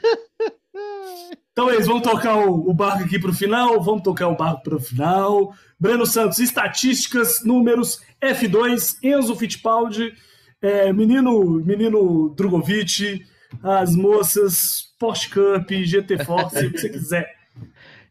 Então 1.51 1.69
é 1.69 1.75
isso, 1.75 1.87
vamos 1.87 2.03
tocar 2.03 2.37
o, 2.37 2.69
o 2.69 2.73
barco 2.73 3.03
aqui 3.03 3.19
para 3.19 3.31
o 3.31 3.33
final, 3.33 3.83
vamos 3.83 4.01
tocar 4.01 4.29
o 4.29 4.37
barco 4.37 4.63
para 4.63 4.75
o 4.77 4.79
final. 4.79 5.53
Breno 5.77 6.05
Santos, 6.05 6.39
estatísticas, 6.39 7.43
números, 7.43 8.01
F2, 8.21 8.97
Enzo 9.03 9.35
Fittipaldi, 9.35 10.13
é, 10.61 10.93
menino, 10.93 11.55
menino 11.55 12.29
Drogovic, 12.29 13.25
as 13.61 13.93
moças, 13.93 14.93
Porsche 14.97 15.29
Cup, 15.29 15.69
GT 15.69 16.23
Force, 16.23 16.65
o 16.65 16.71
que 16.71 16.77
você 16.79 16.89
quiser. 16.89 17.35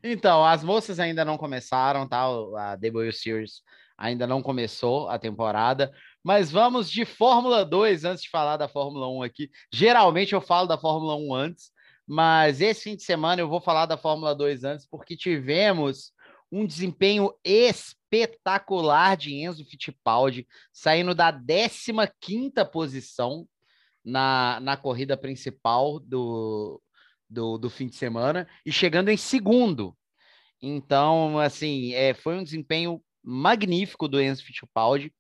Então, 0.03 0.45
as 0.45 0.63
moças 0.63 1.01
ainda 1.01 1.25
não 1.25 1.39
começaram, 1.39 2.07
tá? 2.07 2.25
A 2.57 2.77
W 2.77 3.13
Series 3.13 3.63
ainda 3.99 4.27
não 4.27 4.41
começou 4.41 5.09
a 5.09 5.19
temporada, 5.19 5.93
mas 6.23 6.51
vamos 6.51 6.89
de 6.89 7.05
Fórmula 7.05 7.65
2 7.65 8.05
antes 8.05 8.23
de 8.23 8.31
falar 8.31 8.57
da 8.57 8.69
Fórmula 8.69 9.09
1 9.09 9.23
aqui. 9.25 9.51
Geralmente 9.73 10.35
eu 10.35 10.41
falo 10.41 10.69
da 10.69 10.79
Fórmula 10.79 11.17
1 11.17 11.35
antes, 11.35 11.73
mas 12.07 12.61
esse 12.61 12.85
fim 12.85 12.97
de 12.97 13.03
semana 13.03 13.43
eu 13.43 13.49
vou 13.49 13.61
falar 13.61 13.87
da 13.87 13.99
Fórmula 13.99 14.35
2 14.35 14.63
antes, 14.63 14.87
porque 14.87 15.17
tivemos 15.17 16.13
um 16.51 16.65
desempenho 16.65 17.35
espetacular 17.45 19.17
de 19.17 19.35
Enzo 19.35 19.65
Fittipaldi, 19.65 20.47
saindo 20.73 21.15
da 21.15 21.33
15ª 21.33 22.65
posição 22.65 23.47
na, 24.05 24.59
na 24.61 24.77
corrida 24.77 25.17
principal 25.17 25.99
do, 25.99 26.81
do, 27.29 27.59
do 27.59 27.69
fim 27.69 27.89
de 27.89 27.97
semana 27.97 28.49
e 28.65 28.73
chegando 28.73 29.11
em 29.11 29.17
segundo. 29.17 29.95
Então, 30.63 31.39
assim, 31.39 31.93
é, 31.93 32.15
foi 32.15 32.37
um 32.37 32.43
desempenho 32.43 33.03
magnífico 33.29 34.09
do 34.09 34.21
Enzo 34.21 34.43
Fittipaldi. 34.43 35.13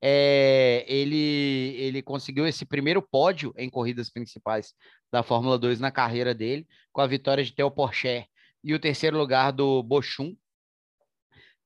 É, 0.00 0.84
ele, 0.86 1.74
ele 1.78 2.02
conseguiu 2.02 2.46
esse 2.46 2.64
primeiro 2.64 3.02
pódio 3.02 3.52
em 3.56 3.68
corridas 3.68 4.10
principais 4.10 4.72
da 5.10 5.22
Fórmula 5.22 5.58
2 5.58 5.80
na 5.80 5.90
carreira 5.90 6.34
dele, 6.34 6.66
com 6.92 7.00
a 7.00 7.06
vitória 7.06 7.42
de 7.42 7.52
Theo 7.52 7.70
Porcher 7.70 8.26
e 8.62 8.72
o 8.74 8.78
terceiro 8.78 9.18
lugar 9.18 9.52
do 9.52 9.82
Bochum. 9.82 10.36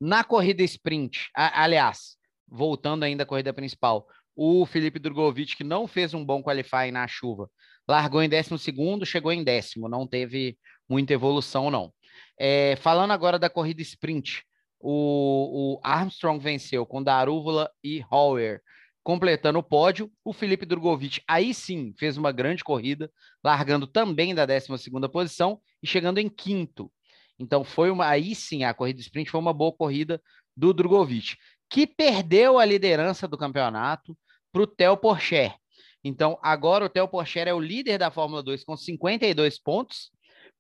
Na 0.01 0.25
corrida 0.25 0.63
sprint, 0.63 1.29
a, 1.37 1.65
aliás, 1.65 2.17
voltando 2.49 3.03
ainda 3.03 3.25
à 3.25 3.27
corrida 3.27 3.53
principal, 3.53 4.07
o 4.35 4.65
Felipe 4.65 4.99
Drogovic, 4.99 5.57
que 5.57 5.65
não 5.65 5.87
fez 5.87 6.15
um 6.15 6.25
bom 6.25 6.43
qualifying 6.43 6.93
na 6.93 7.07
chuva, 7.07 7.51
largou 7.87 8.23
em 8.23 8.29
12 8.29 8.59
chegou 9.05 9.33
em 9.33 9.45
décimo, 9.45 9.89
não 9.89 10.07
teve 10.07 10.57
muita 10.89 11.13
evolução, 11.13 11.71
não. 11.71 11.93
É, 12.39 12.77
falando 12.77 13.11
agora 13.11 13.39
da 13.39 13.51
corrida 13.51 13.83
sprint, 13.83 14.45
o, 14.81 15.75
o 15.75 15.81
Armstrong 15.85 16.43
venceu 16.43 16.87
com 16.87 17.03
Darúvula 17.03 17.71
e 17.85 18.03
Hauer, 18.11 18.63
completando 19.03 19.59
o 19.59 19.63
pódio. 19.63 20.11
O 20.25 20.33
Felipe 20.33 20.65
Drogovic, 20.65 21.23
aí 21.29 21.53
sim, 21.53 21.95
fez 21.99 22.17
uma 22.17 22.33
grande 22.33 22.65
corrida, 22.65 23.11
largando 23.45 23.87
também 23.87 24.35
da 24.35 24.47
12 24.47 24.69
posição 25.13 25.61
e 25.83 25.87
chegando 25.87 26.19
em 26.19 26.29
quinto. 26.29 26.91
Então, 27.39 27.63
foi 27.63 27.91
uma. 27.91 28.07
Aí 28.07 28.35
sim, 28.35 28.65
a 28.65 28.75
corrida 28.75 29.01
sprint 29.01 29.31
foi 29.31 29.41
uma 29.41 29.53
boa 29.53 29.73
corrida 29.73 30.21
do 30.57 30.75
Drogovic, 30.75 31.37
que 31.69 31.87
perdeu 31.87 32.59
a 32.59 32.65
liderança 32.65 33.29
do 33.29 33.39
campeonato 33.39 34.17
para 34.53 34.63
o 34.63 34.67
Theo 34.67 34.97
Porcher. 34.97 35.55
Então, 36.03 36.39
agora 36.43 36.85
o 36.85 36.89
Theo 36.89 37.07
Porcher 37.09 37.47
é 37.47 37.55
o 37.55 37.61
líder 37.61 37.99
da 37.99 38.11
Fórmula 38.11 38.43
2 38.43 38.65
com 38.65 38.77
52 38.77 39.59
pontos, 39.59 40.11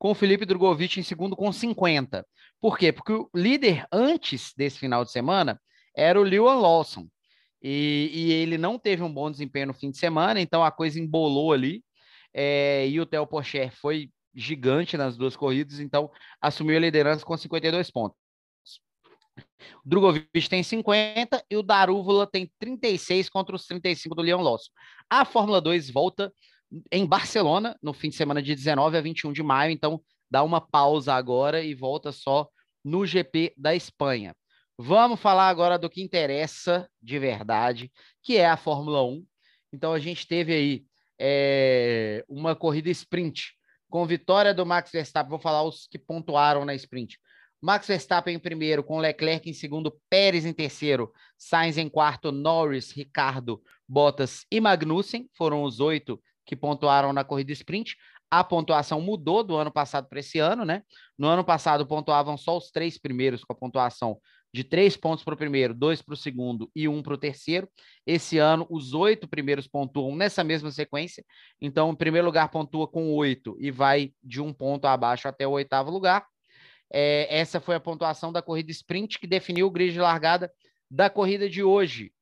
com 0.00 0.12
o 0.12 0.14
Felipe 0.14 0.46
Drogovic 0.46 0.98
em 0.98 1.02
segundo 1.02 1.36
com 1.36 1.52
50. 1.52 2.26
Por 2.58 2.78
quê? 2.78 2.90
Porque 2.90 3.12
o 3.12 3.28
líder 3.34 3.86
antes 3.92 4.54
desse 4.56 4.78
final 4.78 5.04
de 5.04 5.12
semana 5.12 5.60
era 5.94 6.18
o 6.18 6.24
Lewan 6.24 6.54
Lawson. 6.54 7.06
E, 7.62 8.10
e, 8.10 8.32
ele 8.32 8.56
não 8.56 8.78
teve 8.78 9.02
um 9.02 9.12
bom 9.12 9.30
desempenho 9.30 9.66
no 9.66 9.74
fim 9.74 9.90
de 9.90 9.98
semana, 9.98 10.40
então 10.40 10.64
a 10.64 10.70
coisa 10.70 10.98
embolou 10.98 11.52
ali. 11.52 11.84
É, 12.32 12.88
e 12.88 12.98
o 12.98 13.04
Theo 13.04 13.26
Porcher 13.26 13.70
foi 13.76 14.10
gigante 14.34 14.96
nas 14.96 15.18
duas 15.18 15.36
corridas, 15.36 15.80
então 15.80 16.10
assumiu 16.40 16.78
a 16.78 16.80
liderança 16.80 17.22
com 17.22 17.36
52 17.36 17.90
pontos. 17.90 18.18
O 19.84 19.88
Drogovic 19.88 20.48
tem 20.48 20.62
50 20.62 21.44
e 21.50 21.56
o 21.58 21.62
Darúvula 21.62 22.26
tem 22.26 22.50
36 22.58 23.28
contra 23.28 23.54
os 23.54 23.66
35 23.66 24.14
do 24.14 24.22
Leão 24.22 24.40
Lawson. 24.40 24.70
A 25.10 25.26
Fórmula 25.26 25.60
2 25.60 25.90
volta 25.90 26.32
em 26.90 27.06
Barcelona 27.06 27.76
no 27.82 27.92
fim 27.92 28.08
de 28.08 28.16
semana 28.16 28.42
de 28.42 28.54
19 28.54 28.96
a 28.96 29.00
21 29.00 29.32
de 29.32 29.42
maio, 29.42 29.72
então 29.72 30.00
dá 30.30 30.42
uma 30.42 30.60
pausa 30.60 31.14
agora 31.14 31.62
e 31.62 31.74
volta 31.74 32.12
só 32.12 32.48
no 32.84 33.04
GP 33.04 33.52
da 33.56 33.74
Espanha. 33.74 34.34
Vamos 34.78 35.20
falar 35.20 35.48
agora 35.48 35.78
do 35.78 35.90
que 35.90 36.02
interessa 36.02 36.88
de 37.02 37.18
verdade, 37.18 37.92
que 38.22 38.36
é 38.36 38.48
a 38.48 38.56
Fórmula 38.56 39.04
1. 39.04 39.26
Então 39.72 39.92
a 39.92 39.98
gente 39.98 40.26
teve 40.26 40.54
aí 40.54 40.84
é, 41.18 42.24
uma 42.26 42.56
corrida 42.56 42.88
sprint 42.88 43.52
com 43.90 44.06
vitória 44.06 44.54
do 44.54 44.64
Max 44.64 44.90
Verstappen. 44.90 45.28
Vou 45.28 45.38
falar 45.38 45.62
os 45.64 45.86
que 45.86 45.98
pontuaram 45.98 46.64
na 46.64 46.74
sprint. 46.74 47.18
Max 47.60 47.88
Verstappen 47.88 48.34
em 48.34 48.38
primeiro, 48.38 48.82
com 48.82 48.98
Leclerc 48.98 49.50
em 49.50 49.52
segundo, 49.52 50.00
Pérez 50.08 50.46
em 50.46 50.52
terceiro, 50.52 51.12
Sainz 51.36 51.76
em 51.76 51.88
quarto, 51.88 52.32
Norris, 52.32 52.90
Ricardo, 52.90 53.62
Bottas 53.86 54.46
e 54.50 54.60
Magnussen 54.60 55.28
foram 55.34 55.62
os 55.62 55.78
oito 55.78 56.18
que 56.50 56.56
pontuaram 56.56 57.12
na 57.12 57.22
corrida 57.22 57.52
sprint. 57.52 57.96
A 58.28 58.42
pontuação 58.42 59.00
mudou 59.00 59.44
do 59.44 59.54
ano 59.54 59.70
passado 59.70 60.08
para 60.08 60.18
esse 60.18 60.40
ano, 60.40 60.64
né? 60.64 60.82
No 61.16 61.28
ano 61.28 61.44
passado 61.44 61.86
pontuavam 61.86 62.36
só 62.36 62.56
os 62.56 62.72
três 62.72 62.98
primeiros 62.98 63.44
com 63.44 63.52
a 63.52 63.56
pontuação 63.56 64.20
de 64.52 64.64
três 64.64 64.96
pontos 64.96 65.22
para 65.22 65.34
o 65.34 65.36
primeiro, 65.36 65.72
dois 65.72 66.02
para 66.02 66.14
o 66.14 66.16
segundo 66.16 66.68
e 66.74 66.88
um 66.88 67.04
para 67.04 67.14
o 67.14 67.18
terceiro. 67.18 67.70
Esse 68.04 68.38
ano, 68.38 68.66
os 68.68 68.94
oito 68.94 69.28
primeiros 69.28 69.68
pontuam 69.68 70.16
nessa 70.16 70.42
mesma 70.42 70.72
sequência. 70.72 71.24
Então, 71.60 71.88
o 71.90 71.96
primeiro 71.96 72.26
lugar 72.26 72.48
pontua 72.48 72.88
com 72.88 73.14
oito 73.14 73.56
e 73.60 73.70
vai 73.70 74.12
de 74.20 74.40
um 74.40 74.52
ponto 74.52 74.86
abaixo 74.86 75.28
até 75.28 75.46
o 75.46 75.52
oitavo 75.52 75.88
lugar. 75.88 76.26
É, 76.92 77.28
essa 77.30 77.60
foi 77.60 77.76
a 77.76 77.80
pontuação 77.80 78.32
da 78.32 78.42
corrida 78.42 78.72
sprint 78.72 79.20
que 79.20 79.26
definiu 79.28 79.68
o 79.68 79.70
grid 79.70 79.92
de 79.92 80.00
largada 80.00 80.52
da 80.90 81.08
corrida 81.08 81.48
de 81.48 81.62
hoje, 81.62 82.12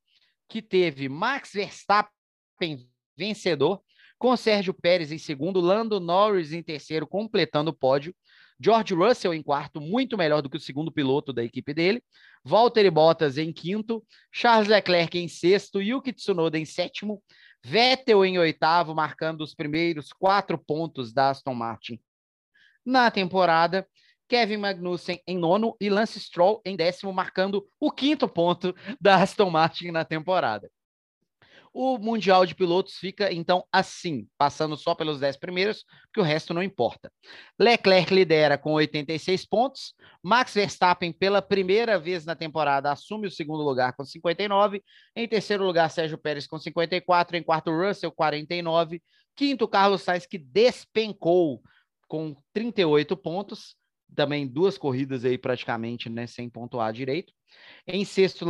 que 0.47 0.61
teve 0.61 1.09
Max 1.09 1.53
Verstappen 1.55 2.87
vencedor, 3.19 3.83
com 4.19 4.37
Sérgio 4.37 4.75
Pérez 4.75 5.13
em 5.13 5.19
segundo, 5.19 5.61
Lando 5.61 6.01
Norris 6.01 6.53
em 6.53 6.63
terceiro, 6.63 7.07
completando 7.07 7.71
o 7.71 7.75
pódio. 7.75 8.15
George 8.61 8.93
Russell 8.93 9.33
em 9.33 9.43
quarto, 9.43 9.81
muito 9.81 10.19
melhor 10.19 10.43
do 10.43 10.51
que 10.51 10.57
o 10.57 10.61
segundo 10.61 10.91
piloto 10.91 11.33
da 11.33 11.45
equipe 11.45 11.73
dele. 11.73 12.03
Valtteri 12.45 12.91
Bottas 12.91 13.39
em 13.39 13.53
quinto, 13.53 14.05
Charles 14.33 14.69
Leclerc 14.69 15.17
em 15.17 15.29
sexto, 15.29 15.81
Yuki 15.81 16.13
Tsunoda 16.13 16.59
em 16.59 16.65
sétimo, 16.65 17.23
Vettel 17.65 18.25
em 18.25 18.39
oitavo, 18.39 18.95
marcando 18.95 19.43
os 19.43 19.55
primeiros 19.55 20.13
quatro 20.13 20.59
pontos 20.59 21.13
da 21.13 21.31
Aston 21.31 21.55
Martin 21.55 22.01
na 22.85 23.11
temporada. 23.11 23.87
Kevin 24.29 24.59
Magnussen 24.59 25.23
em 25.27 25.39
nono 25.39 25.75
e 25.81 25.89
Lance 25.89 26.21
Stroll 26.21 26.61
em 26.65 26.77
décimo, 26.77 27.13
marcando 27.13 27.67
o 27.81 27.91
quinto 27.91 28.29
ponto 28.29 28.75
da 29.01 29.23
Aston 29.23 29.51
Martin 29.51 29.91
na 29.91 30.05
temporada. 30.05 30.71
O 31.81 31.97
Mundial 31.97 32.45
de 32.45 32.57
Pilotos 32.57 32.95
fica, 32.95 33.33
então, 33.33 33.65
assim, 33.73 34.27
passando 34.37 34.77
só 34.77 34.97
pelos 34.97 35.21
10 35.21 35.37
primeiros, 35.37 35.85
porque 36.07 36.19
o 36.19 36.25
resto 36.25 36.53
não 36.53 36.61
importa. 36.61 37.09
Leclerc 37.57 38.13
lidera 38.13 38.59
com 38.59 38.73
86 38.73 39.47
pontos. 39.47 39.95
Max 40.21 40.55
Verstappen, 40.55 41.13
pela 41.13 41.41
primeira 41.41 41.97
vez 41.97 42.25
na 42.25 42.35
temporada, 42.35 42.91
assume 42.91 43.29
o 43.29 43.31
segundo 43.31 43.63
lugar 43.63 43.93
com 43.93 44.05
59. 44.05 44.83
Em 45.15 45.29
terceiro 45.29 45.65
lugar, 45.65 45.89
Sérgio 45.89 46.19
Pérez 46.19 46.49
com 46.49 46.59
54. 46.59 47.37
Em 47.37 47.45
quarto, 47.45 47.71
Russell, 47.71 48.11
49. 48.11 49.01
Quinto, 49.37 49.69
Carlos 49.69 50.03
Sainz, 50.03 50.27
que 50.27 50.37
despencou 50.37 51.63
com 52.09 52.35
38 52.53 53.17
pontos. 53.17 53.77
Também 54.17 54.49
duas 54.49 54.77
corridas 54.77 55.25
aí 55.25 55.39
praticamente, 55.39 56.11
né, 56.11 56.27
sem 56.27 56.51
pontuar 56.51 56.93
direito. 56.93 57.33
Em 57.87 58.05
sexto, 58.05 58.45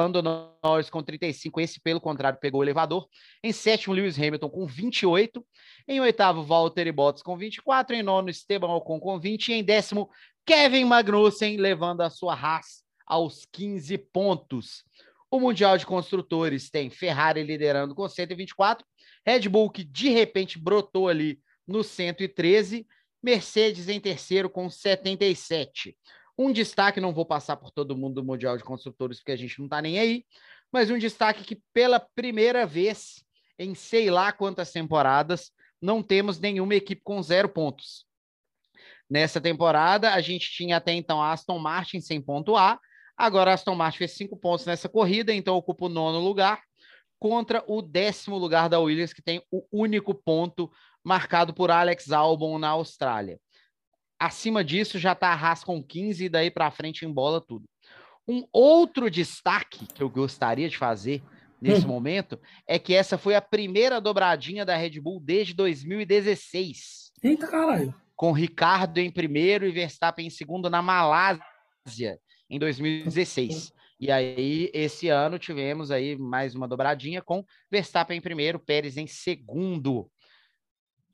Lando 0.00 0.22
Norris 0.22 0.88
com 0.88 1.02
35, 1.02 1.60
esse 1.60 1.78
pelo 1.78 2.00
contrário 2.00 2.38
pegou 2.40 2.62
o 2.62 2.64
elevador. 2.64 3.06
Em 3.44 3.52
sétimo, 3.52 3.94
Lewis 3.94 4.18
Hamilton 4.18 4.48
com 4.48 4.66
28. 4.66 5.46
Em 5.86 6.00
oitavo, 6.00 6.42
Valtteri 6.42 6.90
Bottas 6.90 7.22
com 7.22 7.36
24. 7.36 7.94
Em 7.94 8.02
nono, 8.02 8.30
Esteban 8.30 8.68
Ocon 8.68 8.98
com 8.98 9.20
20. 9.20 9.48
E 9.48 9.52
em 9.52 9.62
décimo, 9.62 10.08
Kevin 10.46 10.86
Magnussen 10.86 11.58
levando 11.58 12.00
a 12.00 12.08
sua 12.08 12.34
Haas 12.34 12.82
aos 13.06 13.46
15 13.52 13.98
pontos. 13.98 14.84
O 15.30 15.38
Mundial 15.38 15.76
de 15.76 15.84
Construtores 15.84 16.70
tem 16.70 16.88
Ferrari 16.88 17.42
liderando 17.42 17.94
com 17.94 18.08
124, 18.08 18.86
Red 19.24 19.50
Bull 19.50 19.70
que 19.70 19.84
de 19.84 20.08
repente 20.08 20.58
brotou 20.58 21.08
ali 21.08 21.38
no 21.68 21.84
113, 21.84 22.86
Mercedes 23.22 23.88
em 23.88 24.00
terceiro 24.00 24.48
com 24.48 24.70
77. 24.70 25.94
Um 26.40 26.50
destaque, 26.50 27.02
não 27.02 27.12
vou 27.12 27.26
passar 27.26 27.56
por 27.56 27.70
todo 27.70 27.94
mundo 27.94 28.14
do 28.14 28.24
Mundial 28.24 28.56
de 28.56 28.64
Construtores, 28.64 29.18
porque 29.18 29.32
a 29.32 29.36
gente 29.36 29.58
não 29.58 29.66
está 29.66 29.82
nem 29.82 29.98
aí, 29.98 30.24
mas 30.72 30.90
um 30.90 30.96
destaque 30.96 31.44
que 31.44 31.60
pela 31.70 32.00
primeira 32.00 32.64
vez 32.64 33.22
em 33.58 33.74
sei 33.74 34.10
lá 34.10 34.32
quantas 34.32 34.72
temporadas, 34.72 35.52
não 35.82 36.02
temos 36.02 36.40
nenhuma 36.40 36.74
equipe 36.74 37.02
com 37.04 37.22
zero 37.22 37.46
pontos. 37.46 38.06
Nessa 39.08 39.38
temporada, 39.38 40.14
a 40.14 40.20
gente 40.22 40.50
tinha 40.50 40.78
até 40.78 40.94
então 40.94 41.20
a 41.20 41.30
Aston 41.30 41.58
Martin 41.58 42.00
sem 42.00 42.22
pontuar, 42.22 42.80
agora 43.14 43.50
a 43.50 43.54
Aston 43.54 43.74
Martin 43.74 43.98
fez 43.98 44.12
cinco 44.12 44.34
pontos 44.34 44.64
nessa 44.64 44.88
corrida, 44.88 45.34
então 45.34 45.54
ocupa 45.56 45.84
o 45.84 45.88
nono 45.90 46.20
lugar, 46.20 46.62
contra 47.18 47.62
o 47.66 47.82
décimo 47.82 48.38
lugar 48.38 48.70
da 48.70 48.80
Williams, 48.80 49.12
que 49.12 49.20
tem 49.20 49.42
o 49.50 49.62
único 49.70 50.14
ponto 50.14 50.72
marcado 51.04 51.52
por 51.52 51.70
Alex 51.70 52.10
Albon 52.10 52.58
na 52.58 52.68
Austrália. 52.70 53.38
Acima 54.20 54.62
disso 54.62 54.98
já 54.98 55.14
tá 55.14 55.28
a 55.28 55.34
Haas 55.34 55.64
com 55.64 55.82
15 55.82 56.26
e 56.26 56.28
daí 56.28 56.50
para 56.50 56.70
frente 56.70 57.04
embola 57.06 57.40
tudo. 57.40 57.64
Um 58.28 58.44
outro 58.52 59.10
destaque 59.10 59.86
que 59.86 60.02
eu 60.02 60.10
gostaria 60.10 60.68
de 60.68 60.76
fazer 60.78 61.22
nesse 61.60 61.84
Hum. 61.84 61.88
momento 61.88 62.38
é 62.68 62.78
que 62.78 62.94
essa 62.94 63.18
foi 63.18 63.34
a 63.34 63.40
primeira 63.42 64.00
dobradinha 64.00 64.64
da 64.64 64.76
Red 64.76 65.00
Bull 65.00 65.18
desde 65.20 65.54
2016, 65.54 67.12
Eita 67.22 67.46
caralho. 67.48 67.94
com 68.14 68.32
Ricardo 68.32 68.98
em 68.98 69.10
primeiro 69.10 69.66
e 69.66 69.72
Verstappen 69.72 70.26
em 70.26 70.30
segundo 70.30 70.70
na 70.70 70.80
Malásia 70.82 72.18
em 72.48 72.58
2016. 72.58 73.72
E 73.98 74.10
aí 74.10 74.70
esse 74.72 75.08
ano 75.08 75.38
tivemos 75.38 75.90
aí 75.90 76.16
mais 76.16 76.54
uma 76.54 76.66
dobradinha 76.66 77.20
com 77.20 77.44
Verstappen 77.70 78.16
em 78.16 78.20
primeiro, 78.22 78.58
Pérez 78.58 78.96
em 78.96 79.06
segundo. 79.06 80.10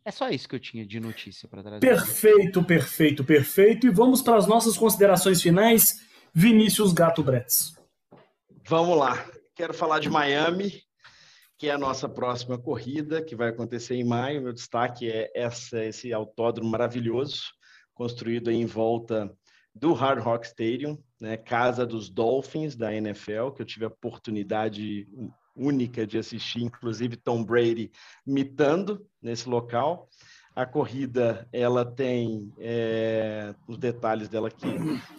É 0.07 0.13
só 0.13 0.31
isso 0.31 0.49
que 0.49 0.55
eu 0.55 0.61
tinha 0.61 0.87
de 0.87 1.01
notícia 1.01 1.49
para 1.49 1.65
trazer. 1.65 1.81
Perfeito, 1.81 2.63
perfeito, 2.63 3.25
perfeito. 3.25 3.89
E 3.89 3.91
vamos 3.91 4.23
para 4.23 4.37
as 4.37 4.47
nossas 4.47 4.79
considerações 4.79 5.43
finais. 5.43 5.97
Vinícius 6.33 6.93
Gato 6.93 7.25
Bretz. 7.25 7.75
Vamos 8.69 8.97
lá. 8.97 9.29
Quero 9.57 9.75
falar 9.75 9.99
de 9.99 10.09
Miami, 10.09 10.81
que 11.59 11.69
é 11.69 11.73
a 11.73 11.79
nossa 11.79 12.09
próxima 12.09 12.57
corrida, 12.57 13.21
que 13.21 13.35
vai 13.35 13.49
acontecer 13.49 13.97
em 13.97 14.05
maio. 14.05 14.43
Meu 14.43 14.53
destaque 14.53 15.11
é 15.11 15.29
essa, 15.35 15.85
esse 15.85 16.13
autódromo 16.13 16.71
maravilhoso, 16.71 17.43
construído 17.93 18.49
em 18.49 18.65
volta 18.65 19.37
do 19.75 19.93
Hard 19.93 20.23
Rock 20.23 20.47
Stadium, 20.47 21.03
né, 21.21 21.37
casa 21.37 21.85
dos 21.85 22.09
Dolphins 22.09 22.77
da 22.77 22.95
NFL, 22.95 23.51
que 23.51 23.63
eu 23.63 23.67
tive 23.67 23.87
a 23.87 23.89
oportunidade 23.89 25.09
única 25.57 26.07
de 26.07 26.19
assistir, 26.19 26.63
inclusive 26.63 27.17
Tom 27.17 27.43
Brady 27.43 27.91
mitando 28.27 29.05
nesse 29.21 29.49
local. 29.49 30.09
A 30.55 30.65
corrida, 30.65 31.49
ela 31.53 31.85
tem, 31.85 32.53
é, 32.59 33.55
os 33.67 33.77
detalhes 33.77 34.29
dela 34.29 34.49
aqui, 34.49 34.69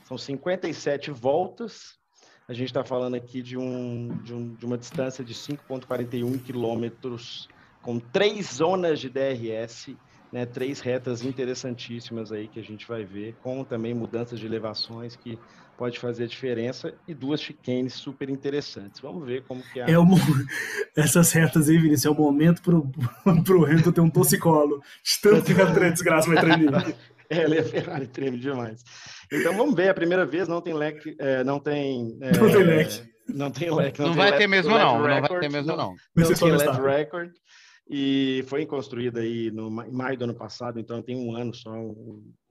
são 0.05 0.17
57 0.17 1.11
voltas, 1.11 1.97
a 2.47 2.53
gente 2.53 2.67
está 2.67 2.83
falando 2.83 3.15
aqui 3.15 3.41
de, 3.41 3.57
um, 3.57 4.07
de, 4.23 4.33
um, 4.33 4.55
de 4.55 4.65
uma 4.65 4.77
distância 4.77 5.23
de 5.23 5.33
5,41 5.33 6.41
quilômetros, 6.41 7.49
com 7.81 7.99
três 7.99 8.53
zonas 8.53 9.01
de 9.01 9.09
DRS, 9.09 9.95
né, 10.31 10.45
três 10.45 10.79
retas 10.79 11.23
interessantíssimas 11.23 12.31
aí 12.31 12.47
que 12.47 12.59
a 12.59 12.63
gente 12.63 12.87
vai 12.87 13.03
ver, 13.03 13.35
com 13.41 13.63
também 13.63 13.93
mudanças 13.93 14.39
de 14.39 14.45
elevações 14.45 15.15
que 15.15 15.37
pode 15.77 15.99
fazer 15.99 16.27
diferença 16.27 16.93
e 17.07 17.13
duas 17.13 17.39
chicanes 17.39 17.93
super 17.93 18.29
interessantes. 18.29 18.99
Vamos 18.99 19.25
ver 19.25 19.43
como 19.43 19.61
que 19.61 19.79
é. 19.79 19.91
É 19.91 19.99
o 19.99 20.05
Essas 20.97 21.31
retas 21.31 21.69
aí, 21.69 21.77
Vinícius, 21.77 22.05
é 22.05 22.09
o 22.09 22.15
momento 22.15 22.61
pro, 22.61 22.89
pro 23.45 23.65
Hamilton 23.65 23.91
ter 23.91 24.01
um 24.01 24.09
toxicolo. 24.09 24.81
De 25.03 25.21
tanto 25.21 25.53
que 25.53 25.61
a 25.61 25.89
desgraça 25.89 26.27
vai 26.27 26.39
treinar. 26.43 26.85
É, 27.29 27.43
ele 27.43 27.57
é 27.57 27.61
Ferrari, 27.63 28.07
treme 28.07 28.39
demais. 28.39 28.81
Então 29.29 29.53
vamos 29.53 29.75
ver, 29.75 29.89
a 29.89 29.93
primeira 29.93 30.25
vez 30.25 30.47
não 30.47 30.61
tem 30.61 30.73
leque, 30.73 31.13
é, 31.19 31.43
não 31.43 31.59
tem. 31.59 32.17
é, 32.21 32.31
Não 32.37 32.49
tem 32.49 32.63
leque. 32.63 33.03
Não 33.27 33.51
tem 33.51 33.69
leque. 33.69 33.99
Não, 34.01 34.07
tem 34.11 34.15
vai 34.15 34.37
ter 34.37 34.47
mesmo 34.47 34.71
não, 34.71 34.99
não 34.99 35.01
vai 35.01 35.21
ter 35.39 35.49
mesmo 35.49 35.75
não. 35.75 35.89
Vai 36.15 36.23
Não 36.23 36.25
só 36.35 36.45
tem 36.45 36.57
Verstappen. 36.57 36.89
record. 36.89 37.31
E 37.89 38.43
foi 38.47 38.65
construída 38.65 39.21
aí 39.21 39.49
no 39.49 39.67
em 39.85 39.91
maio 39.91 40.17
do 40.17 40.25
ano 40.25 40.35
passado, 40.35 40.77
então 40.77 41.01
tem 41.01 41.15
um 41.15 41.33
ano 41.33 41.53
só, 41.53 41.71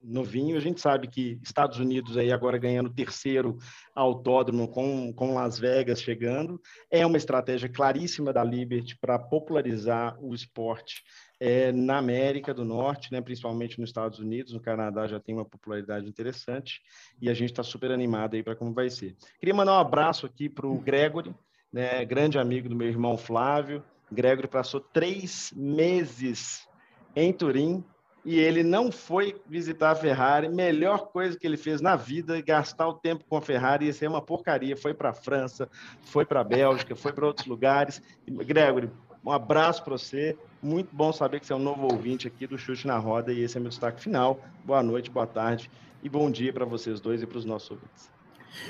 novinho. 0.01 0.57
A 0.57 0.59
gente 0.59 0.81
sabe 0.81 1.07
que 1.07 1.39
Estados 1.43 1.77
Unidos 1.77 2.17
aí 2.17 2.31
agora 2.31 2.57
ganhando 2.57 2.87
o 2.87 2.93
terceiro 2.93 3.57
autódromo 3.93 4.67
com, 4.67 5.13
com 5.13 5.35
Las 5.35 5.59
Vegas 5.59 6.01
chegando. 6.01 6.59
É 6.89 7.05
uma 7.05 7.17
estratégia 7.17 7.69
claríssima 7.69 8.33
da 8.33 8.43
Liberty 8.43 8.97
para 8.99 9.19
popularizar 9.19 10.17
o 10.19 10.33
esporte 10.33 11.03
é, 11.39 11.71
na 11.71 11.97
América 11.97 12.51
do 12.51 12.65
Norte, 12.65 13.11
né, 13.11 13.21
principalmente 13.21 13.79
nos 13.79 13.89
Estados 13.89 14.17
Unidos. 14.17 14.53
No 14.53 14.59
Canadá 14.59 15.05
já 15.07 15.19
tem 15.19 15.35
uma 15.35 15.45
popularidade 15.45 16.07
interessante 16.07 16.81
e 17.21 17.29
a 17.29 17.33
gente 17.33 17.51
está 17.51 17.61
super 17.61 17.91
animado 17.91 18.35
aí 18.35 18.41
para 18.41 18.55
como 18.55 18.73
vai 18.73 18.89
ser. 18.89 19.15
Queria 19.39 19.53
mandar 19.53 19.73
um 19.73 19.79
abraço 19.79 20.25
aqui 20.25 20.49
para 20.49 20.65
o 20.65 20.79
Gregory, 20.79 21.35
né, 21.71 22.03
grande 22.05 22.39
amigo 22.39 22.67
do 22.69 22.75
meu 22.75 22.87
irmão 22.87 23.17
Flávio. 23.17 23.83
Gregory 24.11 24.47
passou 24.47 24.79
três 24.79 25.51
meses 25.55 26.67
em 27.15 27.31
Turim 27.33 27.83
e 28.23 28.37
ele 28.39 28.61
não 28.63 28.91
foi 28.91 29.39
visitar 29.47 29.91
a 29.91 29.95
Ferrari. 29.95 30.49
Melhor 30.49 31.07
coisa 31.07 31.37
que 31.37 31.47
ele 31.47 31.57
fez 31.57 31.79
na 31.81 31.95
vida, 31.95 32.41
gastar 32.41 32.87
o 32.87 32.93
tempo 32.93 33.23
com 33.29 33.37
a 33.37 33.41
Ferrari, 33.41 33.87
isso 33.87 34.03
é 34.03 34.09
uma 34.09 34.21
porcaria. 34.21 34.75
Foi 34.75 34.93
para 34.93 35.09
a 35.09 35.13
França, 35.13 35.69
foi 36.01 36.25
para 36.25 36.41
a 36.41 36.43
Bélgica, 36.43 36.95
foi 36.95 37.13
para 37.13 37.25
outros 37.27 37.47
lugares. 37.47 38.01
Gregory, 38.27 38.89
um 39.25 39.31
abraço 39.31 39.83
para 39.83 39.93
você. 39.97 40.37
Muito 40.61 40.93
bom 40.95 41.13
saber 41.13 41.39
que 41.39 41.45
você 41.47 41.53
é 41.53 41.55
um 41.55 41.59
novo 41.59 41.83
ouvinte 41.91 42.27
aqui 42.27 42.45
do 42.47 42.57
Chute 42.57 42.87
na 42.87 42.97
Roda 42.97 43.31
e 43.31 43.41
esse 43.41 43.57
é 43.57 43.59
meu 43.59 43.69
destaque 43.69 44.01
final. 44.01 44.39
Boa 44.65 44.83
noite, 44.83 45.09
boa 45.09 45.27
tarde 45.27 45.69
e 46.03 46.09
bom 46.09 46.29
dia 46.29 46.51
para 46.51 46.65
vocês 46.65 46.99
dois 46.99 47.21
e 47.21 47.25
para 47.27 47.37
os 47.37 47.45
nossos 47.45 47.71
ouvintes. 47.71 48.11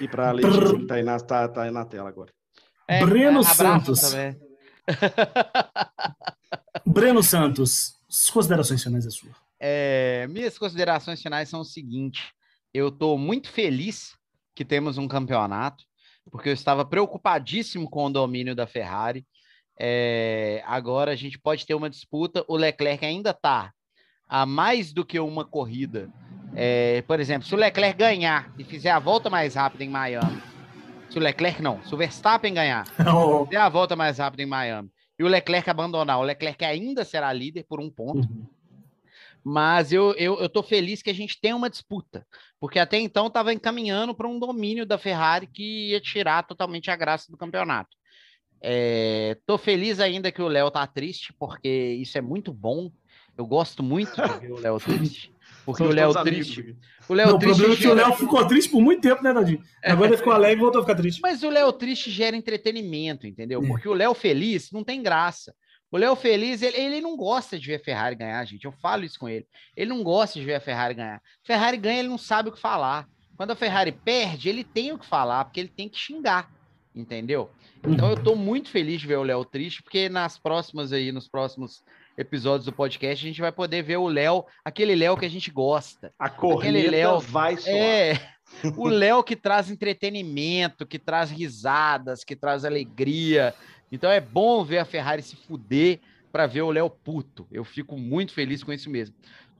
E 0.02 0.08
para 0.08 0.30
a 0.30 0.32
Letícia, 0.32 0.76
que 0.76 0.82
está 0.84 0.96
aí, 0.96 1.04
na- 1.04 1.20
tá- 1.20 1.48
tá 1.48 1.64
aí 1.64 1.72
na 1.72 1.86
tela 1.86 2.10
agora. 2.10 2.32
É, 2.88 3.04
Breno 3.06 3.40
abraço 3.40 3.56
Santos. 3.56 4.02
também. 4.02 4.38
Breno 6.86 7.22
Santos, 7.22 7.96
considerações 8.32 8.84
finais 8.84 9.06
é 9.06 9.10
sua. 9.10 9.32
É, 9.60 10.28
minhas 10.30 10.58
considerações 10.58 11.22
finais 11.22 11.50
são 11.50 11.62
o 11.62 11.66
seguinte: 11.66 12.34
eu 12.74 12.90
estou 12.90 13.18
muito 13.18 13.50
feliz 13.50 14.16
que 14.56 14.66
temos 14.66 14.98
um 14.98 15.08
campeonato, 15.08 15.84
porque 16.32 16.50
eu 16.50 16.54
estava 16.54 16.86
preocupadíssimo 16.86 17.90
com 17.90 18.06
o 18.06 18.10
domínio 18.10 18.56
da 18.56 18.68
Ferrari. 18.68 19.26
É, 19.80 20.64
agora 20.66 21.12
a 21.12 21.16
gente 21.16 21.38
pode 21.38 21.66
ter 21.66 21.76
uma 21.76 21.90
disputa. 21.90 22.44
O 22.48 22.56
Leclerc 22.56 23.06
ainda 23.06 23.32
está 23.32 23.72
a 24.28 24.46
mais 24.46 24.92
do 24.92 25.06
que 25.06 25.20
uma 25.20 25.46
corrida. 25.46 26.10
É, 26.56 27.04
por 27.04 27.20
exemplo, 27.20 27.48
se 27.48 27.54
o 27.54 27.58
Leclerc 27.58 27.98
ganhar 27.98 28.52
e 28.58 28.64
fizer 28.64 28.90
a 28.90 29.00
volta 29.00 29.30
mais 29.30 29.56
rápida 29.56 29.84
em 29.84 29.90
Miami, 29.90 30.42
se 31.10 31.18
o 31.18 31.22
Leclerc 31.22 31.62
não, 31.62 31.84
se 31.84 31.94
o 31.94 31.98
Verstappen 31.98 32.54
ganhar 32.54 32.86
Oh, 33.14 33.46
fizer 33.46 33.58
a 33.58 33.70
volta 33.70 33.96
mais 33.96 34.18
rápida 34.18 34.44
em 34.44 34.48
Miami 34.48 34.90
e 35.20 35.24
o 35.24 35.28
Leclerc 35.28 35.70
abandonar, 35.70 36.20
o 36.20 36.24
Leclerc 36.24 36.64
ainda 36.64 37.04
será 37.04 37.34
líder 37.34 37.64
por 37.64 37.80
um 37.80 37.90
ponto. 37.90 38.28
uhum. 38.28 38.46
Mas 39.44 39.94
eu, 39.94 40.14
eu, 40.16 40.38
eu 40.42 40.50
tô 40.50 40.62
feliz 40.62 41.02
que 41.02 41.10
a 41.10 41.14
gente 41.14 41.40
tem 41.40 41.54
uma 41.54 41.70
disputa, 41.70 42.28
porque 42.60 42.78
até 42.78 43.00
então 43.00 43.28
estava 43.28 43.54
encaminhando 43.54 44.14
para 44.14 44.28
um 44.28 44.38
domínio 44.38 44.86
da 44.86 44.98
Ferrari 44.98 45.48
que 45.48 45.92
ia 45.92 46.02
tirar 46.02 46.44
totalmente 46.44 46.92
a 46.92 46.96
graça 46.98 47.32
do 47.32 47.38
campeonato. 47.38 47.96
É, 48.62 49.38
tô 49.46 49.58
feliz 49.58 50.02
ainda 50.02 50.32
que 50.34 50.42
o 50.42 50.50
Léo 50.50 50.70
tá 50.70 50.86
triste, 50.86 51.34
porque 51.40 51.70
isso 51.70 52.18
é 52.18 52.22
muito 52.22 52.54
bom. 52.54 52.92
Eu 53.38 53.46
gosto 53.46 53.82
muito 53.82 54.22
de 54.22 54.40
ver 54.40 54.52
o 54.52 54.60
Léo 54.60 54.80
triste. 54.82 55.32
Porque 55.68 55.80
Somos 55.80 55.94
o 55.94 55.96
Léo 55.98 56.18
amigos 56.18 56.48
triste. 56.48 56.78
O 57.10 57.14
Léo 57.14 57.28
Não, 57.28 57.36
o 57.36 57.40
triste 57.40 57.58
problema 57.58 57.74
é 57.74 57.82
que 57.82 57.88
o 57.90 57.94
Léo 57.94 58.14
ficou 58.14 58.48
triste 58.48 58.72
por 58.72 58.82
muito 58.82 59.02
tempo, 59.02 59.22
né, 59.22 59.34
Tadinho? 59.34 59.62
Agora 59.84 60.08
ele 60.08 60.18
ficou 60.18 60.32
alegre 60.32 60.56
e 60.56 60.62
voltou 60.62 60.80
a 60.80 60.84
ficar 60.86 60.96
triste. 60.96 61.20
Mas 61.22 61.44
o 61.44 61.50
Léo 61.50 61.74
triste 61.74 62.10
gera 62.10 62.38
entretenimento, 62.38 63.28
entendeu? 63.28 63.62
É. 63.62 63.68
Porque 63.68 63.90
o 63.90 63.94
Léo 63.94 64.14
feliz 64.14 64.72
não 64.72 64.82
tem 64.82 65.04
graça. 65.04 65.54
O 65.92 65.98
Léo 65.98 66.16
feliz, 66.16 66.62
ele, 66.62 66.78
ele 66.78 67.02
não 67.02 67.18
gosta 67.18 67.60
de 67.60 67.68
ver 67.68 67.76
a 67.76 67.84
Ferrari 67.84 68.16
ganhar, 68.16 68.46
gente. 68.46 68.64
Eu 68.64 68.72
falo 68.72 69.04
isso 69.04 69.20
com 69.20 69.28
ele. 69.28 69.46
Ele 69.76 69.90
não 69.90 70.02
gosta 70.04 70.40
de 70.40 70.46
ver 70.46 70.56
a 70.56 70.62
Ferrari 70.62 70.94
ganhar. 70.94 71.22
Ferrari 71.44 71.76
ganha, 71.76 72.00
ele 72.00 72.08
não 72.08 72.18
sabe 72.18 72.48
o 72.48 72.54
que 72.54 72.62
falar. 72.62 73.06
Quando 73.36 73.52
a 73.52 73.56
Ferrari 73.56 73.92
perde, 73.92 74.48
ele 74.48 74.64
tem 74.64 74.94
o 74.94 74.98
que 74.98 75.06
falar, 75.06 75.44
porque 75.44 75.60
ele 75.60 75.70
tem 75.70 75.90
que 75.90 76.00
xingar, 76.00 76.50
entendeu? 76.96 77.52
Então 77.86 78.10
eu 78.10 78.24
tô 78.24 78.38
muito 78.38 78.70
feliz 78.70 79.02
de 79.02 79.08
ver 79.08 79.18
o 79.18 79.24
Léo 79.24 79.44
triste, 79.44 79.84
porque 79.84 80.08
nas 80.08 80.40
próximas 80.40 80.94
aí, 80.94 81.12
nos 81.12 81.28
próximos 81.28 81.84
episódios 82.18 82.66
do 82.66 82.74
podcast, 82.74 83.24
a 83.24 83.28
gente 83.28 83.42
vai 83.42 83.52
poder 83.52 83.84
ver 83.84 83.98
o 83.98 84.08
Léo, 84.08 84.44
aquele 84.66 84.96
Léo 84.96 85.16
que 85.16 85.26
a 85.26 85.30
gente 85.30 85.52
gosta. 85.52 86.12
A 86.18 86.30
corrida 86.30 86.90
Léo- 86.90 87.20
vai 87.20 87.56
soar. 87.58 87.76
É, 87.76 88.20
o 88.76 88.88
Léo 88.88 89.24
que 89.24 89.36
traz 89.36 89.70
entretenimento, 89.70 90.86
que 90.86 90.98
traz 90.98 91.30
risadas, 91.30 92.24
que 92.24 92.36
traz 92.36 92.66
alegria. 92.66 93.54
Então 93.92 94.10
é 94.10 94.20
bom 94.20 94.64
ver 94.64 94.80
a 94.80 94.86
Ferrari 94.86 95.22
se 95.22 95.36
fuder 95.36 96.00
para 96.32 96.48
ver 96.48 96.64
o 96.64 96.72
Léo 96.72 96.90
puto. 96.90 97.48
Eu 97.52 97.64
fico 97.64 97.98
muito 97.98 98.34
feliz 98.34 98.64
com 98.64 98.74
isso 98.74 98.90
mesmo. 98.90 99.16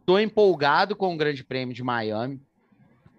Tô 0.06 0.18
empolgado 0.18 0.96
com 0.96 1.14
o 1.14 1.18
Grande 1.18 1.44
Prêmio 1.44 1.76
de 1.76 1.84
Miami. 1.84 2.42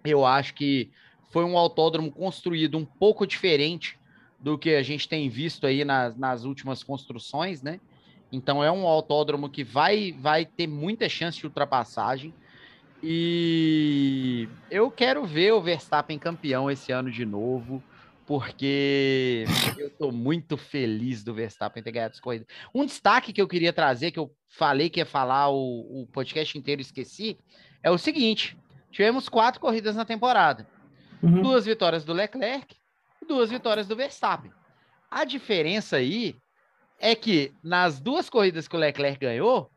Eu 0.03 0.25
acho 0.25 0.53
que 0.53 0.91
foi 1.31 1.43
um 1.45 1.57
autódromo 1.57 2.11
construído 2.11 2.77
um 2.77 2.85
pouco 2.85 3.25
diferente 3.25 3.97
do 4.39 4.57
que 4.57 4.73
a 4.75 4.81
gente 4.83 5.07
tem 5.07 5.29
visto 5.29 5.67
aí 5.67 5.83
nas, 5.83 6.15
nas 6.15 6.45
últimas 6.45 6.83
construções, 6.83 7.61
né? 7.61 7.79
Então 8.31 8.63
é 8.63 8.71
um 8.71 8.87
autódromo 8.87 9.49
que 9.49 9.63
vai, 9.63 10.11
vai 10.11 10.45
ter 10.45 10.67
muita 10.67 11.09
chance 11.09 11.37
de 11.37 11.45
ultrapassagem. 11.45 12.33
E 13.01 14.47
eu 14.69 14.91
quero 14.91 15.25
ver 15.25 15.53
o 15.53 15.61
Verstappen 15.61 16.19
campeão 16.19 16.69
esse 16.69 16.91
ano 16.91 17.09
de 17.09 17.25
novo, 17.25 17.81
porque 18.25 19.45
eu 19.77 19.89
tô 19.91 20.11
muito 20.11 20.57
feliz 20.57 21.23
do 21.23 21.33
Verstappen 21.33 21.81
ter 21.81 21.91
ganhado 21.91 22.13
essa 22.13 22.21
corrida. 22.21 22.45
Um 22.75 22.85
destaque 22.85 23.31
que 23.31 23.41
eu 23.41 23.47
queria 23.47 23.71
trazer, 23.71 24.11
que 24.11 24.19
eu 24.19 24.31
falei 24.47 24.89
que 24.89 24.99
ia 24.99 25.05
falar 25.05 25.49
o, 25.49 26.01
o 26.01 26.07
podcast 26.07 26.57
inteiro 26.57 26.81
e 26.81 26.83
esqueci, 26.83 27.37
é 27.81 27.89
o 27.89 27.97
seguinte: 27.97 28.57
tivemos 28.91 29.29
quatro 29.29 29.61
corridas 29.61 29.95
na 29.95 30.05
temporada 30.05 30.67
Uhum. 31.21 31.41
duas 31.41 31.65
vitórias 31.65 32.05
do 32.05 32.13
Leclerc 32.13 32.75
e 33.21 33.25
duas 33.25 33.49
vitórias 33.49 33.87
do 33.87 33.95
Verstappen. 33.95 34.51
A 35.11 35.25
diferença 35.25 35.97
aí 35.97 36.35
é 36.99 37.15
que 37.15 37.53
nas 37.63 37.99
duas 37.99 38.29
corridas 38.29 38.67
que 38.67 38.75
o 38.75 38.79
Leclerc 38.79 39.19
ganhou, 39.19 39.71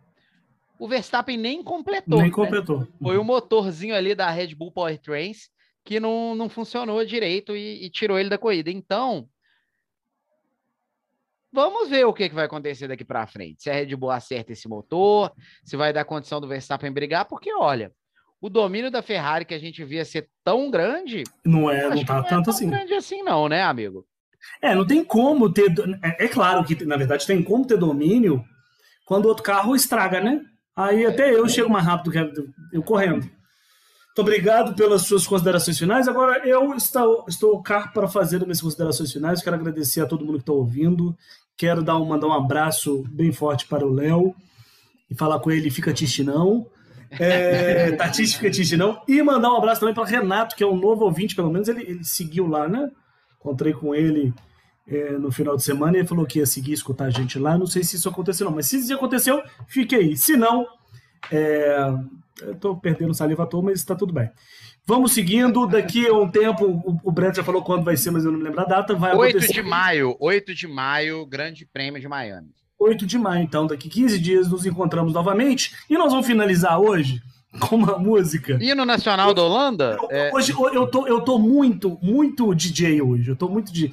o 0.79 0.89
Verstappen 0.89 1.37
nem 1.37 1.63
completou. 1.63 2.19
Nem 2.19 2.29
né? 2.29 2.35
completou. 2.35 2.87
Foi 3.01 3.17
o 3.17 3.25
motorzinho 3.25 3.95
ali 3.95 4.15
da 4.15 4.29
Red 4.31 4.55
Bull 4.55 4.73
Powertrains 4.73 5.49
que 5.85 5.99
não, 5.99 6.35
não 6.35 6.49
funcionou 6.49 7.05
direito 7.05 7.57
e, 7.57 7.85
e 7.85 7.91
tirou 7.91 8.19
ele 8.19 8.29
da 8.29 8.39
corrida. 8.39 8.71
Então, 8.71 9.29
vamos 11.53 11.89
ver 11.89 12.05
o 12.05 12.13
que, 12.13 12.29
que 12.29 12.35
vai 12.35 12.47
acontecer 12.47 12.89
daqui 12.89 13.05
para 13.05 13.27
frente. 13.27 13.63
Se 13.63 13.71
a 13.71 13.75
Red 13.75 13.95
Bull 13.97 14.11
acerta 14.11 14.53
esse 14.53 14.69
motor, 14.69 15.33
se 15.65 15.77
vai 15.77 15.93
dar 15.93 16.05
condição 16.05 16.41
do 16.41 16.49
Verstappen 16.49 16.93
brigar, 16.93 17.27
porque 17.27 17.53
olha, 17.53 17.93
o 18.41 18.49
domínio 18.49 18.91
da 18.91 19.03
Ferrari 19.03 19.45
que 19.45 19.55
a 19.55 19.59
gente 19.59 19.85
via 19.85 20.05
ser 20.05 20.29
tão 20.45 20.71
grande, 20.71 21.23
Não 21.45 21.71
é, 21.71 21.89
não 21.89 22.05
tá 22.05 22.15
não 22.15 22.25
é 22.25 22.29
tanto 22.29 22.45
tão 22.45 22.55
assim. 22.55 22.69
grande 22.69 22.95
assim 22.95 23.23
não, 23.23 23.49
né, 23.49 23.63
amigo? 23.63 24.07
É, 24.61 24.75
não 24.75 24.87
tem 24.87 25.05
como 25.05 25.53
ter. 25.53 25.73
É, 26.03 26.25
é 26.25 26.29
claro 26.29 26.65
que, 26.65 26.85
na 26.85 26.97
verdade, 26.97 27.27
tem 27.27 27.43
como 27.43 27.67
ter 27.67 27.77
domínio 27.77 28.45
quando 29.05 29.27
outro 29.27 29.43
carro 29.43 29.75
estraga, 29.75 30.21
né? 30.21 30.41
Aí 30.75 31.05
até 31.05 31.35
eu 31.35 31.49
chego 31.49 31.71
mais 31.71 31.85
rápido 31.85 32.11
que 32.11 32.53
eu 32.73 32.83
correndo. 32.83 33.23
Muito 34.13 34.21
obrigado 34.21 34.75
pelas 34.75 35.03
suas 35.03 35.27
considerações 35.27 35.79
finais. 35.79 36.07
Agora 36.07 36.47
eu 36.47 36.75
estou, 36.75 37.25
estou 37.27 37.63
cá 37.63 37.89
para 37.89 38.07
fazer 38.07 38.37
as 38.37 38.43
minhas 38.43 38.61
considerações 38.61 39.11
finais. 39.11 39.43
Quero 39.43 39.57
agradecer 39.57 40.03
a 40.03 40.07
todo 40.07 40.25
mundo 40.25 40.37
que 40.37 40.43
está 40.43 40.53
ouvindo. 40.53 41.17
Quero 41.57 41.83
dar 41.83 41.99
um, 41.99 42.05
mandar 42.05 42.27
um 42.27 42.33
abraço 42.33 43.05
bem 43.11 43.33
forte 43.33 43.67
para 43.67 43.87
o 43.87 43.93
Léo 43.93 44.35
e 45.11 45.15
falar 45.15 45.39
com 45.41 45.51
ele, 45.51 45.71
fica 45.71 45.93
triste 45.93 46.23
não. 46.23 46.67
É, 47.19 47.93
Tatiste 47.93 48.37
fica 48.37 48.51
triste 48.51 48.77
não. 48.77 49.03
E 49.07 49.23
mandar 49.23 49.51
um 49.53 49.57
abraço 49.57 49.81
também 49.81 49.95
para 49.95 50.05
Renato, 50.05 50.57
que 50.57 50.65
é 50.65 50.67
um 50.67 50.77
novo 50.77 51.05
ouvinte, 51.05 51.35
pelo 51.35 51.51
menos 51.51 51.69
ele, 51.69 51.83
ele 51.83 52.05
seguiu 52.05 52.47
lá, 52.47 52.69
né? 52.69 52.91
Encontrei 53.43 53.73
com 53.73 53.95
ele 53.95 54.33
é, 54.87 55.13
no 55.13 55.33
final 55.33 55.57
de 55.57 55.65
semana 55.65 55.97
e 55.97 56.01
ele 56.01 56.09
falou 56.09 56.25
que 56.25 56.39
ia 56.39 56.47
seguir 56.47 56.73
escutar 56.73 57.07
a 57.07 57.11
gente 57.11 57.39
lá. 57.39 57.59
Não 57.59 57.67
sei 57.67 57.83
se 57.83 57.97
isso 57.97 58.09
aconteceu, 58.09 58.47
não, 58.47 58.55
mas 58.55 58.67
se 58.67 58.79
isso 58.79 58.95
aconteceu, 58.95 59.43
fique 59.67 59.97
aí. 59.97 60.17
Se 60.17 60.37
não, 60.37 60.65
é, 61.31 61.93
eu 62.41 62.55
tô 62.55 62.77
perdendo 62.77 63.13
saliva 63.13 63.43
à 63.43 63.47
toa, 63.47 63.63
mas 63.63 63.81
está 63.81 63.95
tudo 63.95 64.13
bem. 64.13 64.31
Vamos 64.87 65.13
seguindo. 65.13 65.67
Daqui 65.67 66.07
a 66.07 66.15
um 66.15 66.29
tempo, 66.29 66.65
o, 66.65 67.01
o 67.03 67.13
Brett 67.13 67.37
já 67.37 67.45
falou 67.45 67.63
quando 67.63 67.85
vai 67.85 67.97
ser, 67.97 68.11
mas 68.11 68.25
eu 68.25 68.33
não 68.33 68.39
me 68.39 68.45
lembro 68.45 68.61
a 68.61 68.65
data. 68.65 68.95
Vai 68.95 69.15
8 69.15 69.37
acontecer 69.37 69.53
de 69.53 69.63
maio, 69.63 70.17
8 70.21 70.55
de 70.55 70.67
maio, 70.67 71.27
Grande 71.27 71.67
Prêmio 71.67 72.01
de 72.01 72.09
Miami. 72.09 72.51
8 72.79 73.07
de 73.07 73.19
maio. 73.19 73.43
Então, 73.43 73.67
daqui 73.67 73.89
15 73.89 74.19
dias 74.19 74.49
nos 74.49 74.67
encontramos 74.67 75.13
novamente. 75.13 75.75
E 75.89 75.97
nós 75.97 76.11
vamos 76.11 76.27
finalizar 76.27 76.81
hoje 76.81 77.23
com 77.61 77.77
uma 77.77 77.99
música. 77.99 78.59
Hino 78.61 78.85
Nacional 78.85 79.35
da 79.35 79.43
Holanda? 79.43 79.99
É, 80.11 80.31
Hoje 80.33 80.53
eu 80.53 80.87
tô, 80.87 81.07
eu 81.07 81.21
tô 81.21 81.39
muito, 81.39 81.99
muito 82.03 82.55
DJ 82.55 83.03
hoje. 83.03 83.31
Eu 83.31 83.37
tô 83.37 83.49
muito 83.49 83.73
de. 83.73 83.93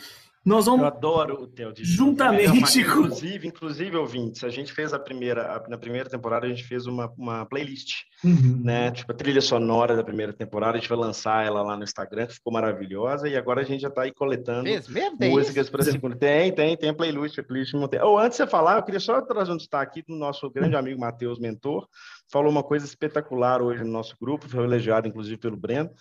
Nós 0.50 0.66
Eu 0.66 0.74
vamos. 0.74 0.88
adoro 0.88 1.44
o 1.44 1.48
teu 1.48 1.72
DJ. 1.72 1.86
Juntamente 1.96 2.46
É, 2.46 2.50
com- 2.50 2.80
Inclusive, 2.80 3.48
inclusive, 3.48 3.96
ouvintes, 3.98 4.44
a 4.44 4.50
gente 4.50 4.74
fez 4.74 4.94
a 4.94 5.00
primeira, 5.00 5.44
a- 5.58 5.70
na 5.70 5.78
primeira 5.78 6.10
temporada, 6.10 6.46
a 6.48 6.50
gente 6.50 6.64
fez 6.64 6.88
uma, 6.88 7.14
uma 7.18 7.46
playlist, 7.46 7.98
Uhum. 8.24 8.60
né? 8.64 8.90
Tipo, 8.92 9.12
a 9.12 9.16
trilha 9.16 9.42
sonora 9.42 9.96
da 9.96 10.04
primeira 10.04 10.34
temporada, 10.34 10.76
a 10.78 10.80
gente 10.80 10.90
vai 10.90 10.98
lançar 10.98 11.46
ela 11.46 11.62
lá 11.62 11.78
no 11.78 11.84
Instagram, 11.84 12.26
que 12.26 12.34
ficou 12.34 12.52
maravilhosa, 12.52 13.30
e 13.30 13.38
agora 13.38 13.62
a 13.62 13.64
gente 13.64 13.82
já 13.82 13.90
tá 13.92 14.02
aí 14.02 14.12
coletando 14.12 14.64
Fez 14.64 14.88
mesmo? 14.88 15.18
Tem 15.20 15.30
músicas 15.30 15.70
para 15.70 15.82
a 15.82 15.86
segunda. 15.86 16.16
Tem, 16.16 16.52
tem, 16.52 16.76
tem 16.76 16.90
a 16.90 16.94
playlist, 16.96 17.38
a 17.38 17.44
playlist 17.44 17.74
montei. 17.76 18.00
Ou 18.02 18.18
antes 18.18 18.38
de 18.38 18.44
você 18.44 18.48
falar, 18.50 18.78
eu 18.78 18.84
queria 18.84 19.00
só 19.00 19.22
trazer 19.22 19.52
um 19.52 19.58
destaque 19.58 20.02
do 20.02 20.16
nosso 20.16 20.50
grande 20.50 20.76
amigo 20.76 21.00
Matheus 21.00 21.40
Mentor, 21.40 21.88
falou 22.32 22.52
uma 22.52 22.64
coisa 22.64 22.86
espetacular 22.86 23.62
hoje 23.62 23.84
no 23.84 23.92
nosso 23.92 24.16
grupo, 24.20 24.50
foi 24.50 24.64
elogiado 24.64 25.08
inclusive 25.08 25.38
pelo 25.38 25.56
Breno, 25.58 25.92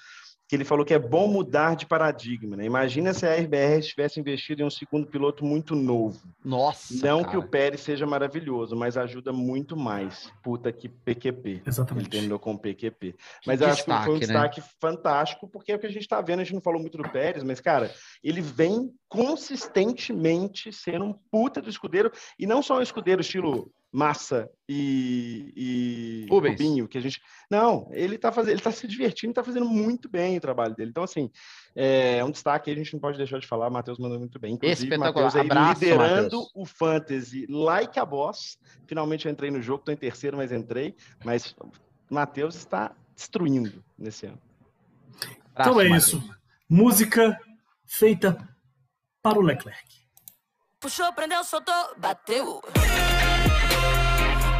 que 0.49 0.57
ele 0.57 0.65
falou 0.65 0.83
que 0.83 0.95
é 0.95 0.99
bom 0.99 1.29
mudar 1.29 1.77
de 1.77 1.85
paradigma, 1.85 2.57
né? 2.57 2.65
Imagina 2.65 3.13
se 3.13 3.27
a 3.27 3.35
RBR 3.35 3.83
tivesse 3.83 4.19
investido 4.19 4.63
em 4.63 4.65
um 4.65 4.71
segundo 4.71 5.07
piloto 5.07 5.45
muito 5.45 5.75
novo. 5.75 6.19
Nossa, 6.43 6.95
Não 7.07 7.21
cara. 7.21 7.31
que 7.31 7.37
o 7.37 7.47
Pérez 7.47 7.83
seja 7.83 8.07
maravilhoso, 8.07 8.75
mas 8.75 8.97
ajuda 8.97 9.31
muito 9.31 9.77
mais. 9.77 10.33
Puta 10.43 10.73
que 10.73 10.89
PQP. 10.89 11.51
Ele 11.51 11.63
Exatamente. 11.67 12.09
terminou 12.09 12.39
com 12.39 12.57
PQP. 12.57 13.13
Que 13.13 13.19
Mas 13.47 13.61
eu 13.61 13.69
acho 13.69 13.85
que 13.85 13.91
foi 13.91 14.15
um 14.15 14.19
destaque, 14.19 14.33
né? 14.33 14.49
destaque 14.49 14.63
fantástico, 14.81 15.47
porque 15.47 15.71
é 15.71 15.77
o 15.77 15.79
que 15.79 15.87
a 15.87 15.91
gente 15.91 16.03
está 16.03 16.23
vendo, 16.23 16.41
a 16.41 16.45
gente 16.45 16.55
não 16.55 16.63
falou 16.63 16.81
muito 16.81 16.97
do 16.97 17.07
Pérez, 17.07 17.43
mas, 17.43 17.61
cara, 17.61 17.93
ele 18.25 18.41
vem 18.41 18.91
consistentemente 19.09 20.73
sendo 20.73 21.05
um 21.07 21.13
puta 21.13 21.61
do 21.63 21.71
escudeiro, 21.71 22.11
e 22.39 22.47
não 22.47 22.63
só 22.63 22.79
um 22.79 22.83
escudeiro 22.83 23.21
estilo 23.21 23.73
Massa 23.91 24.51
e, 24.69 25.51
e 25.57 26.27
Rubens. 26.31 26.61
Rubinho, 26.61 26.87
que 26.87 26.99
a 26.99 27.01
gente. 27.01 27.23
Não, 27.51 27.89
ele 27.91 28.19
tá 28.19 28.31
fazendo, 28.31 28.53
ele 28.53 28.61
tá 28.61 28.71
se 28.71 28.87
divertindo 28.87 29.31
e 29.31 29.35
tá 29.35 29.43
fazendo 29.43 29.65
muito 29.65 30.11
bem 30.11 30.37
o 30.37 30.41
trabalho 30.43 30.75
dele. 30.75 30.91
Então, 30.91 31.03
assim, 31.03 31.31
é 31.75 32.23
um 32.23 32.31
destaque, 32.31 32.71
a 32.71 32.75
gente 32.75 32.93
não 32.93 33.01
pode 33.01 33.17
deixar 33.17 33.39
de 33.39 33.47
falar, 33.47 33.69
o 33.69 33.73
Matheus 33.73 33.99
mandou 33.99 34.19
muito 34.19 34.39
bem. 34.39 34.55
Inclusive, 34.55 34.83
Espetacular. 34.93 35.25
Matheus 35.25 35.37
aí 35.37 35.47
Abraço, 35.51 35.81
liderando 35.81 36.23
Matheus. 36.37 36.51
o 36.55 36.65
Fantasy 36.67 37.47
like 37.49 37.99
a 37.99 38.05
boss. 38.05 38.59
Finalmente 38.87 39.25
eu 39.27 39.33
entrei 39.33 39.51
no 39.51 39.63
jogo, 39.63 39.83
tô 39.85 39.91
em 39.91 39.97
terceiro, 39.97 40.37
mas 40.37 40.53
entrei. 40.53 40.95
Mas 41.25 41.57
o 41.59 42.15
Matheus 42.15 42.57
está 42.57 42.95
destruindo 43.17 43.83
nesse 43.99 44.27
ano. 44.27 44.39
Abraço, 45.55 45.71
Então 45.71 45.81
é 45.81 45.89
Matheus. 45.89 46.09
isso. 46.09 46.31
Música 46.69 47.41
feita 47.87 48.37
para 49.23 49.39
o 49.39 49.43
Leclerc. 49.43 49.99
Puxou, 50.81 51.13
prendeu, 51.13 51.43
soltou, 51.45 51.95
bateu. 51.97 52.61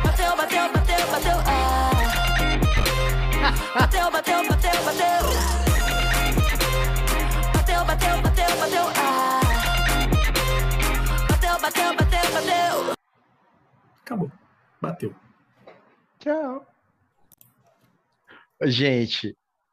Bateu, 0.05 0.37
bateu, 0.37 0.73
bateu, 0.73 1.07
bateu. 1.13 1.39
Ah. 1.47 1.91
Bateu, 3.79 4.11
bateu, 4.11 4.49
bateu, 4.49 4.85
bateu. 4.85 5.23
Bateu, 7.55 7.85
bateu, 7.85 8.23
bateu, 8.23 8.57
bateu. 8.59 8.87
Ah. 8.97 9.41
Bateu, 11.29 11.61
bateu, 11.61 11.95
bateu, 11.95 12.33
bateu. 12.33 12.95
Acabou. 14.03 14.33
Bateu. 14.81 15.15
Tchau. 16.19 16.67
Gente, 18.65 19.37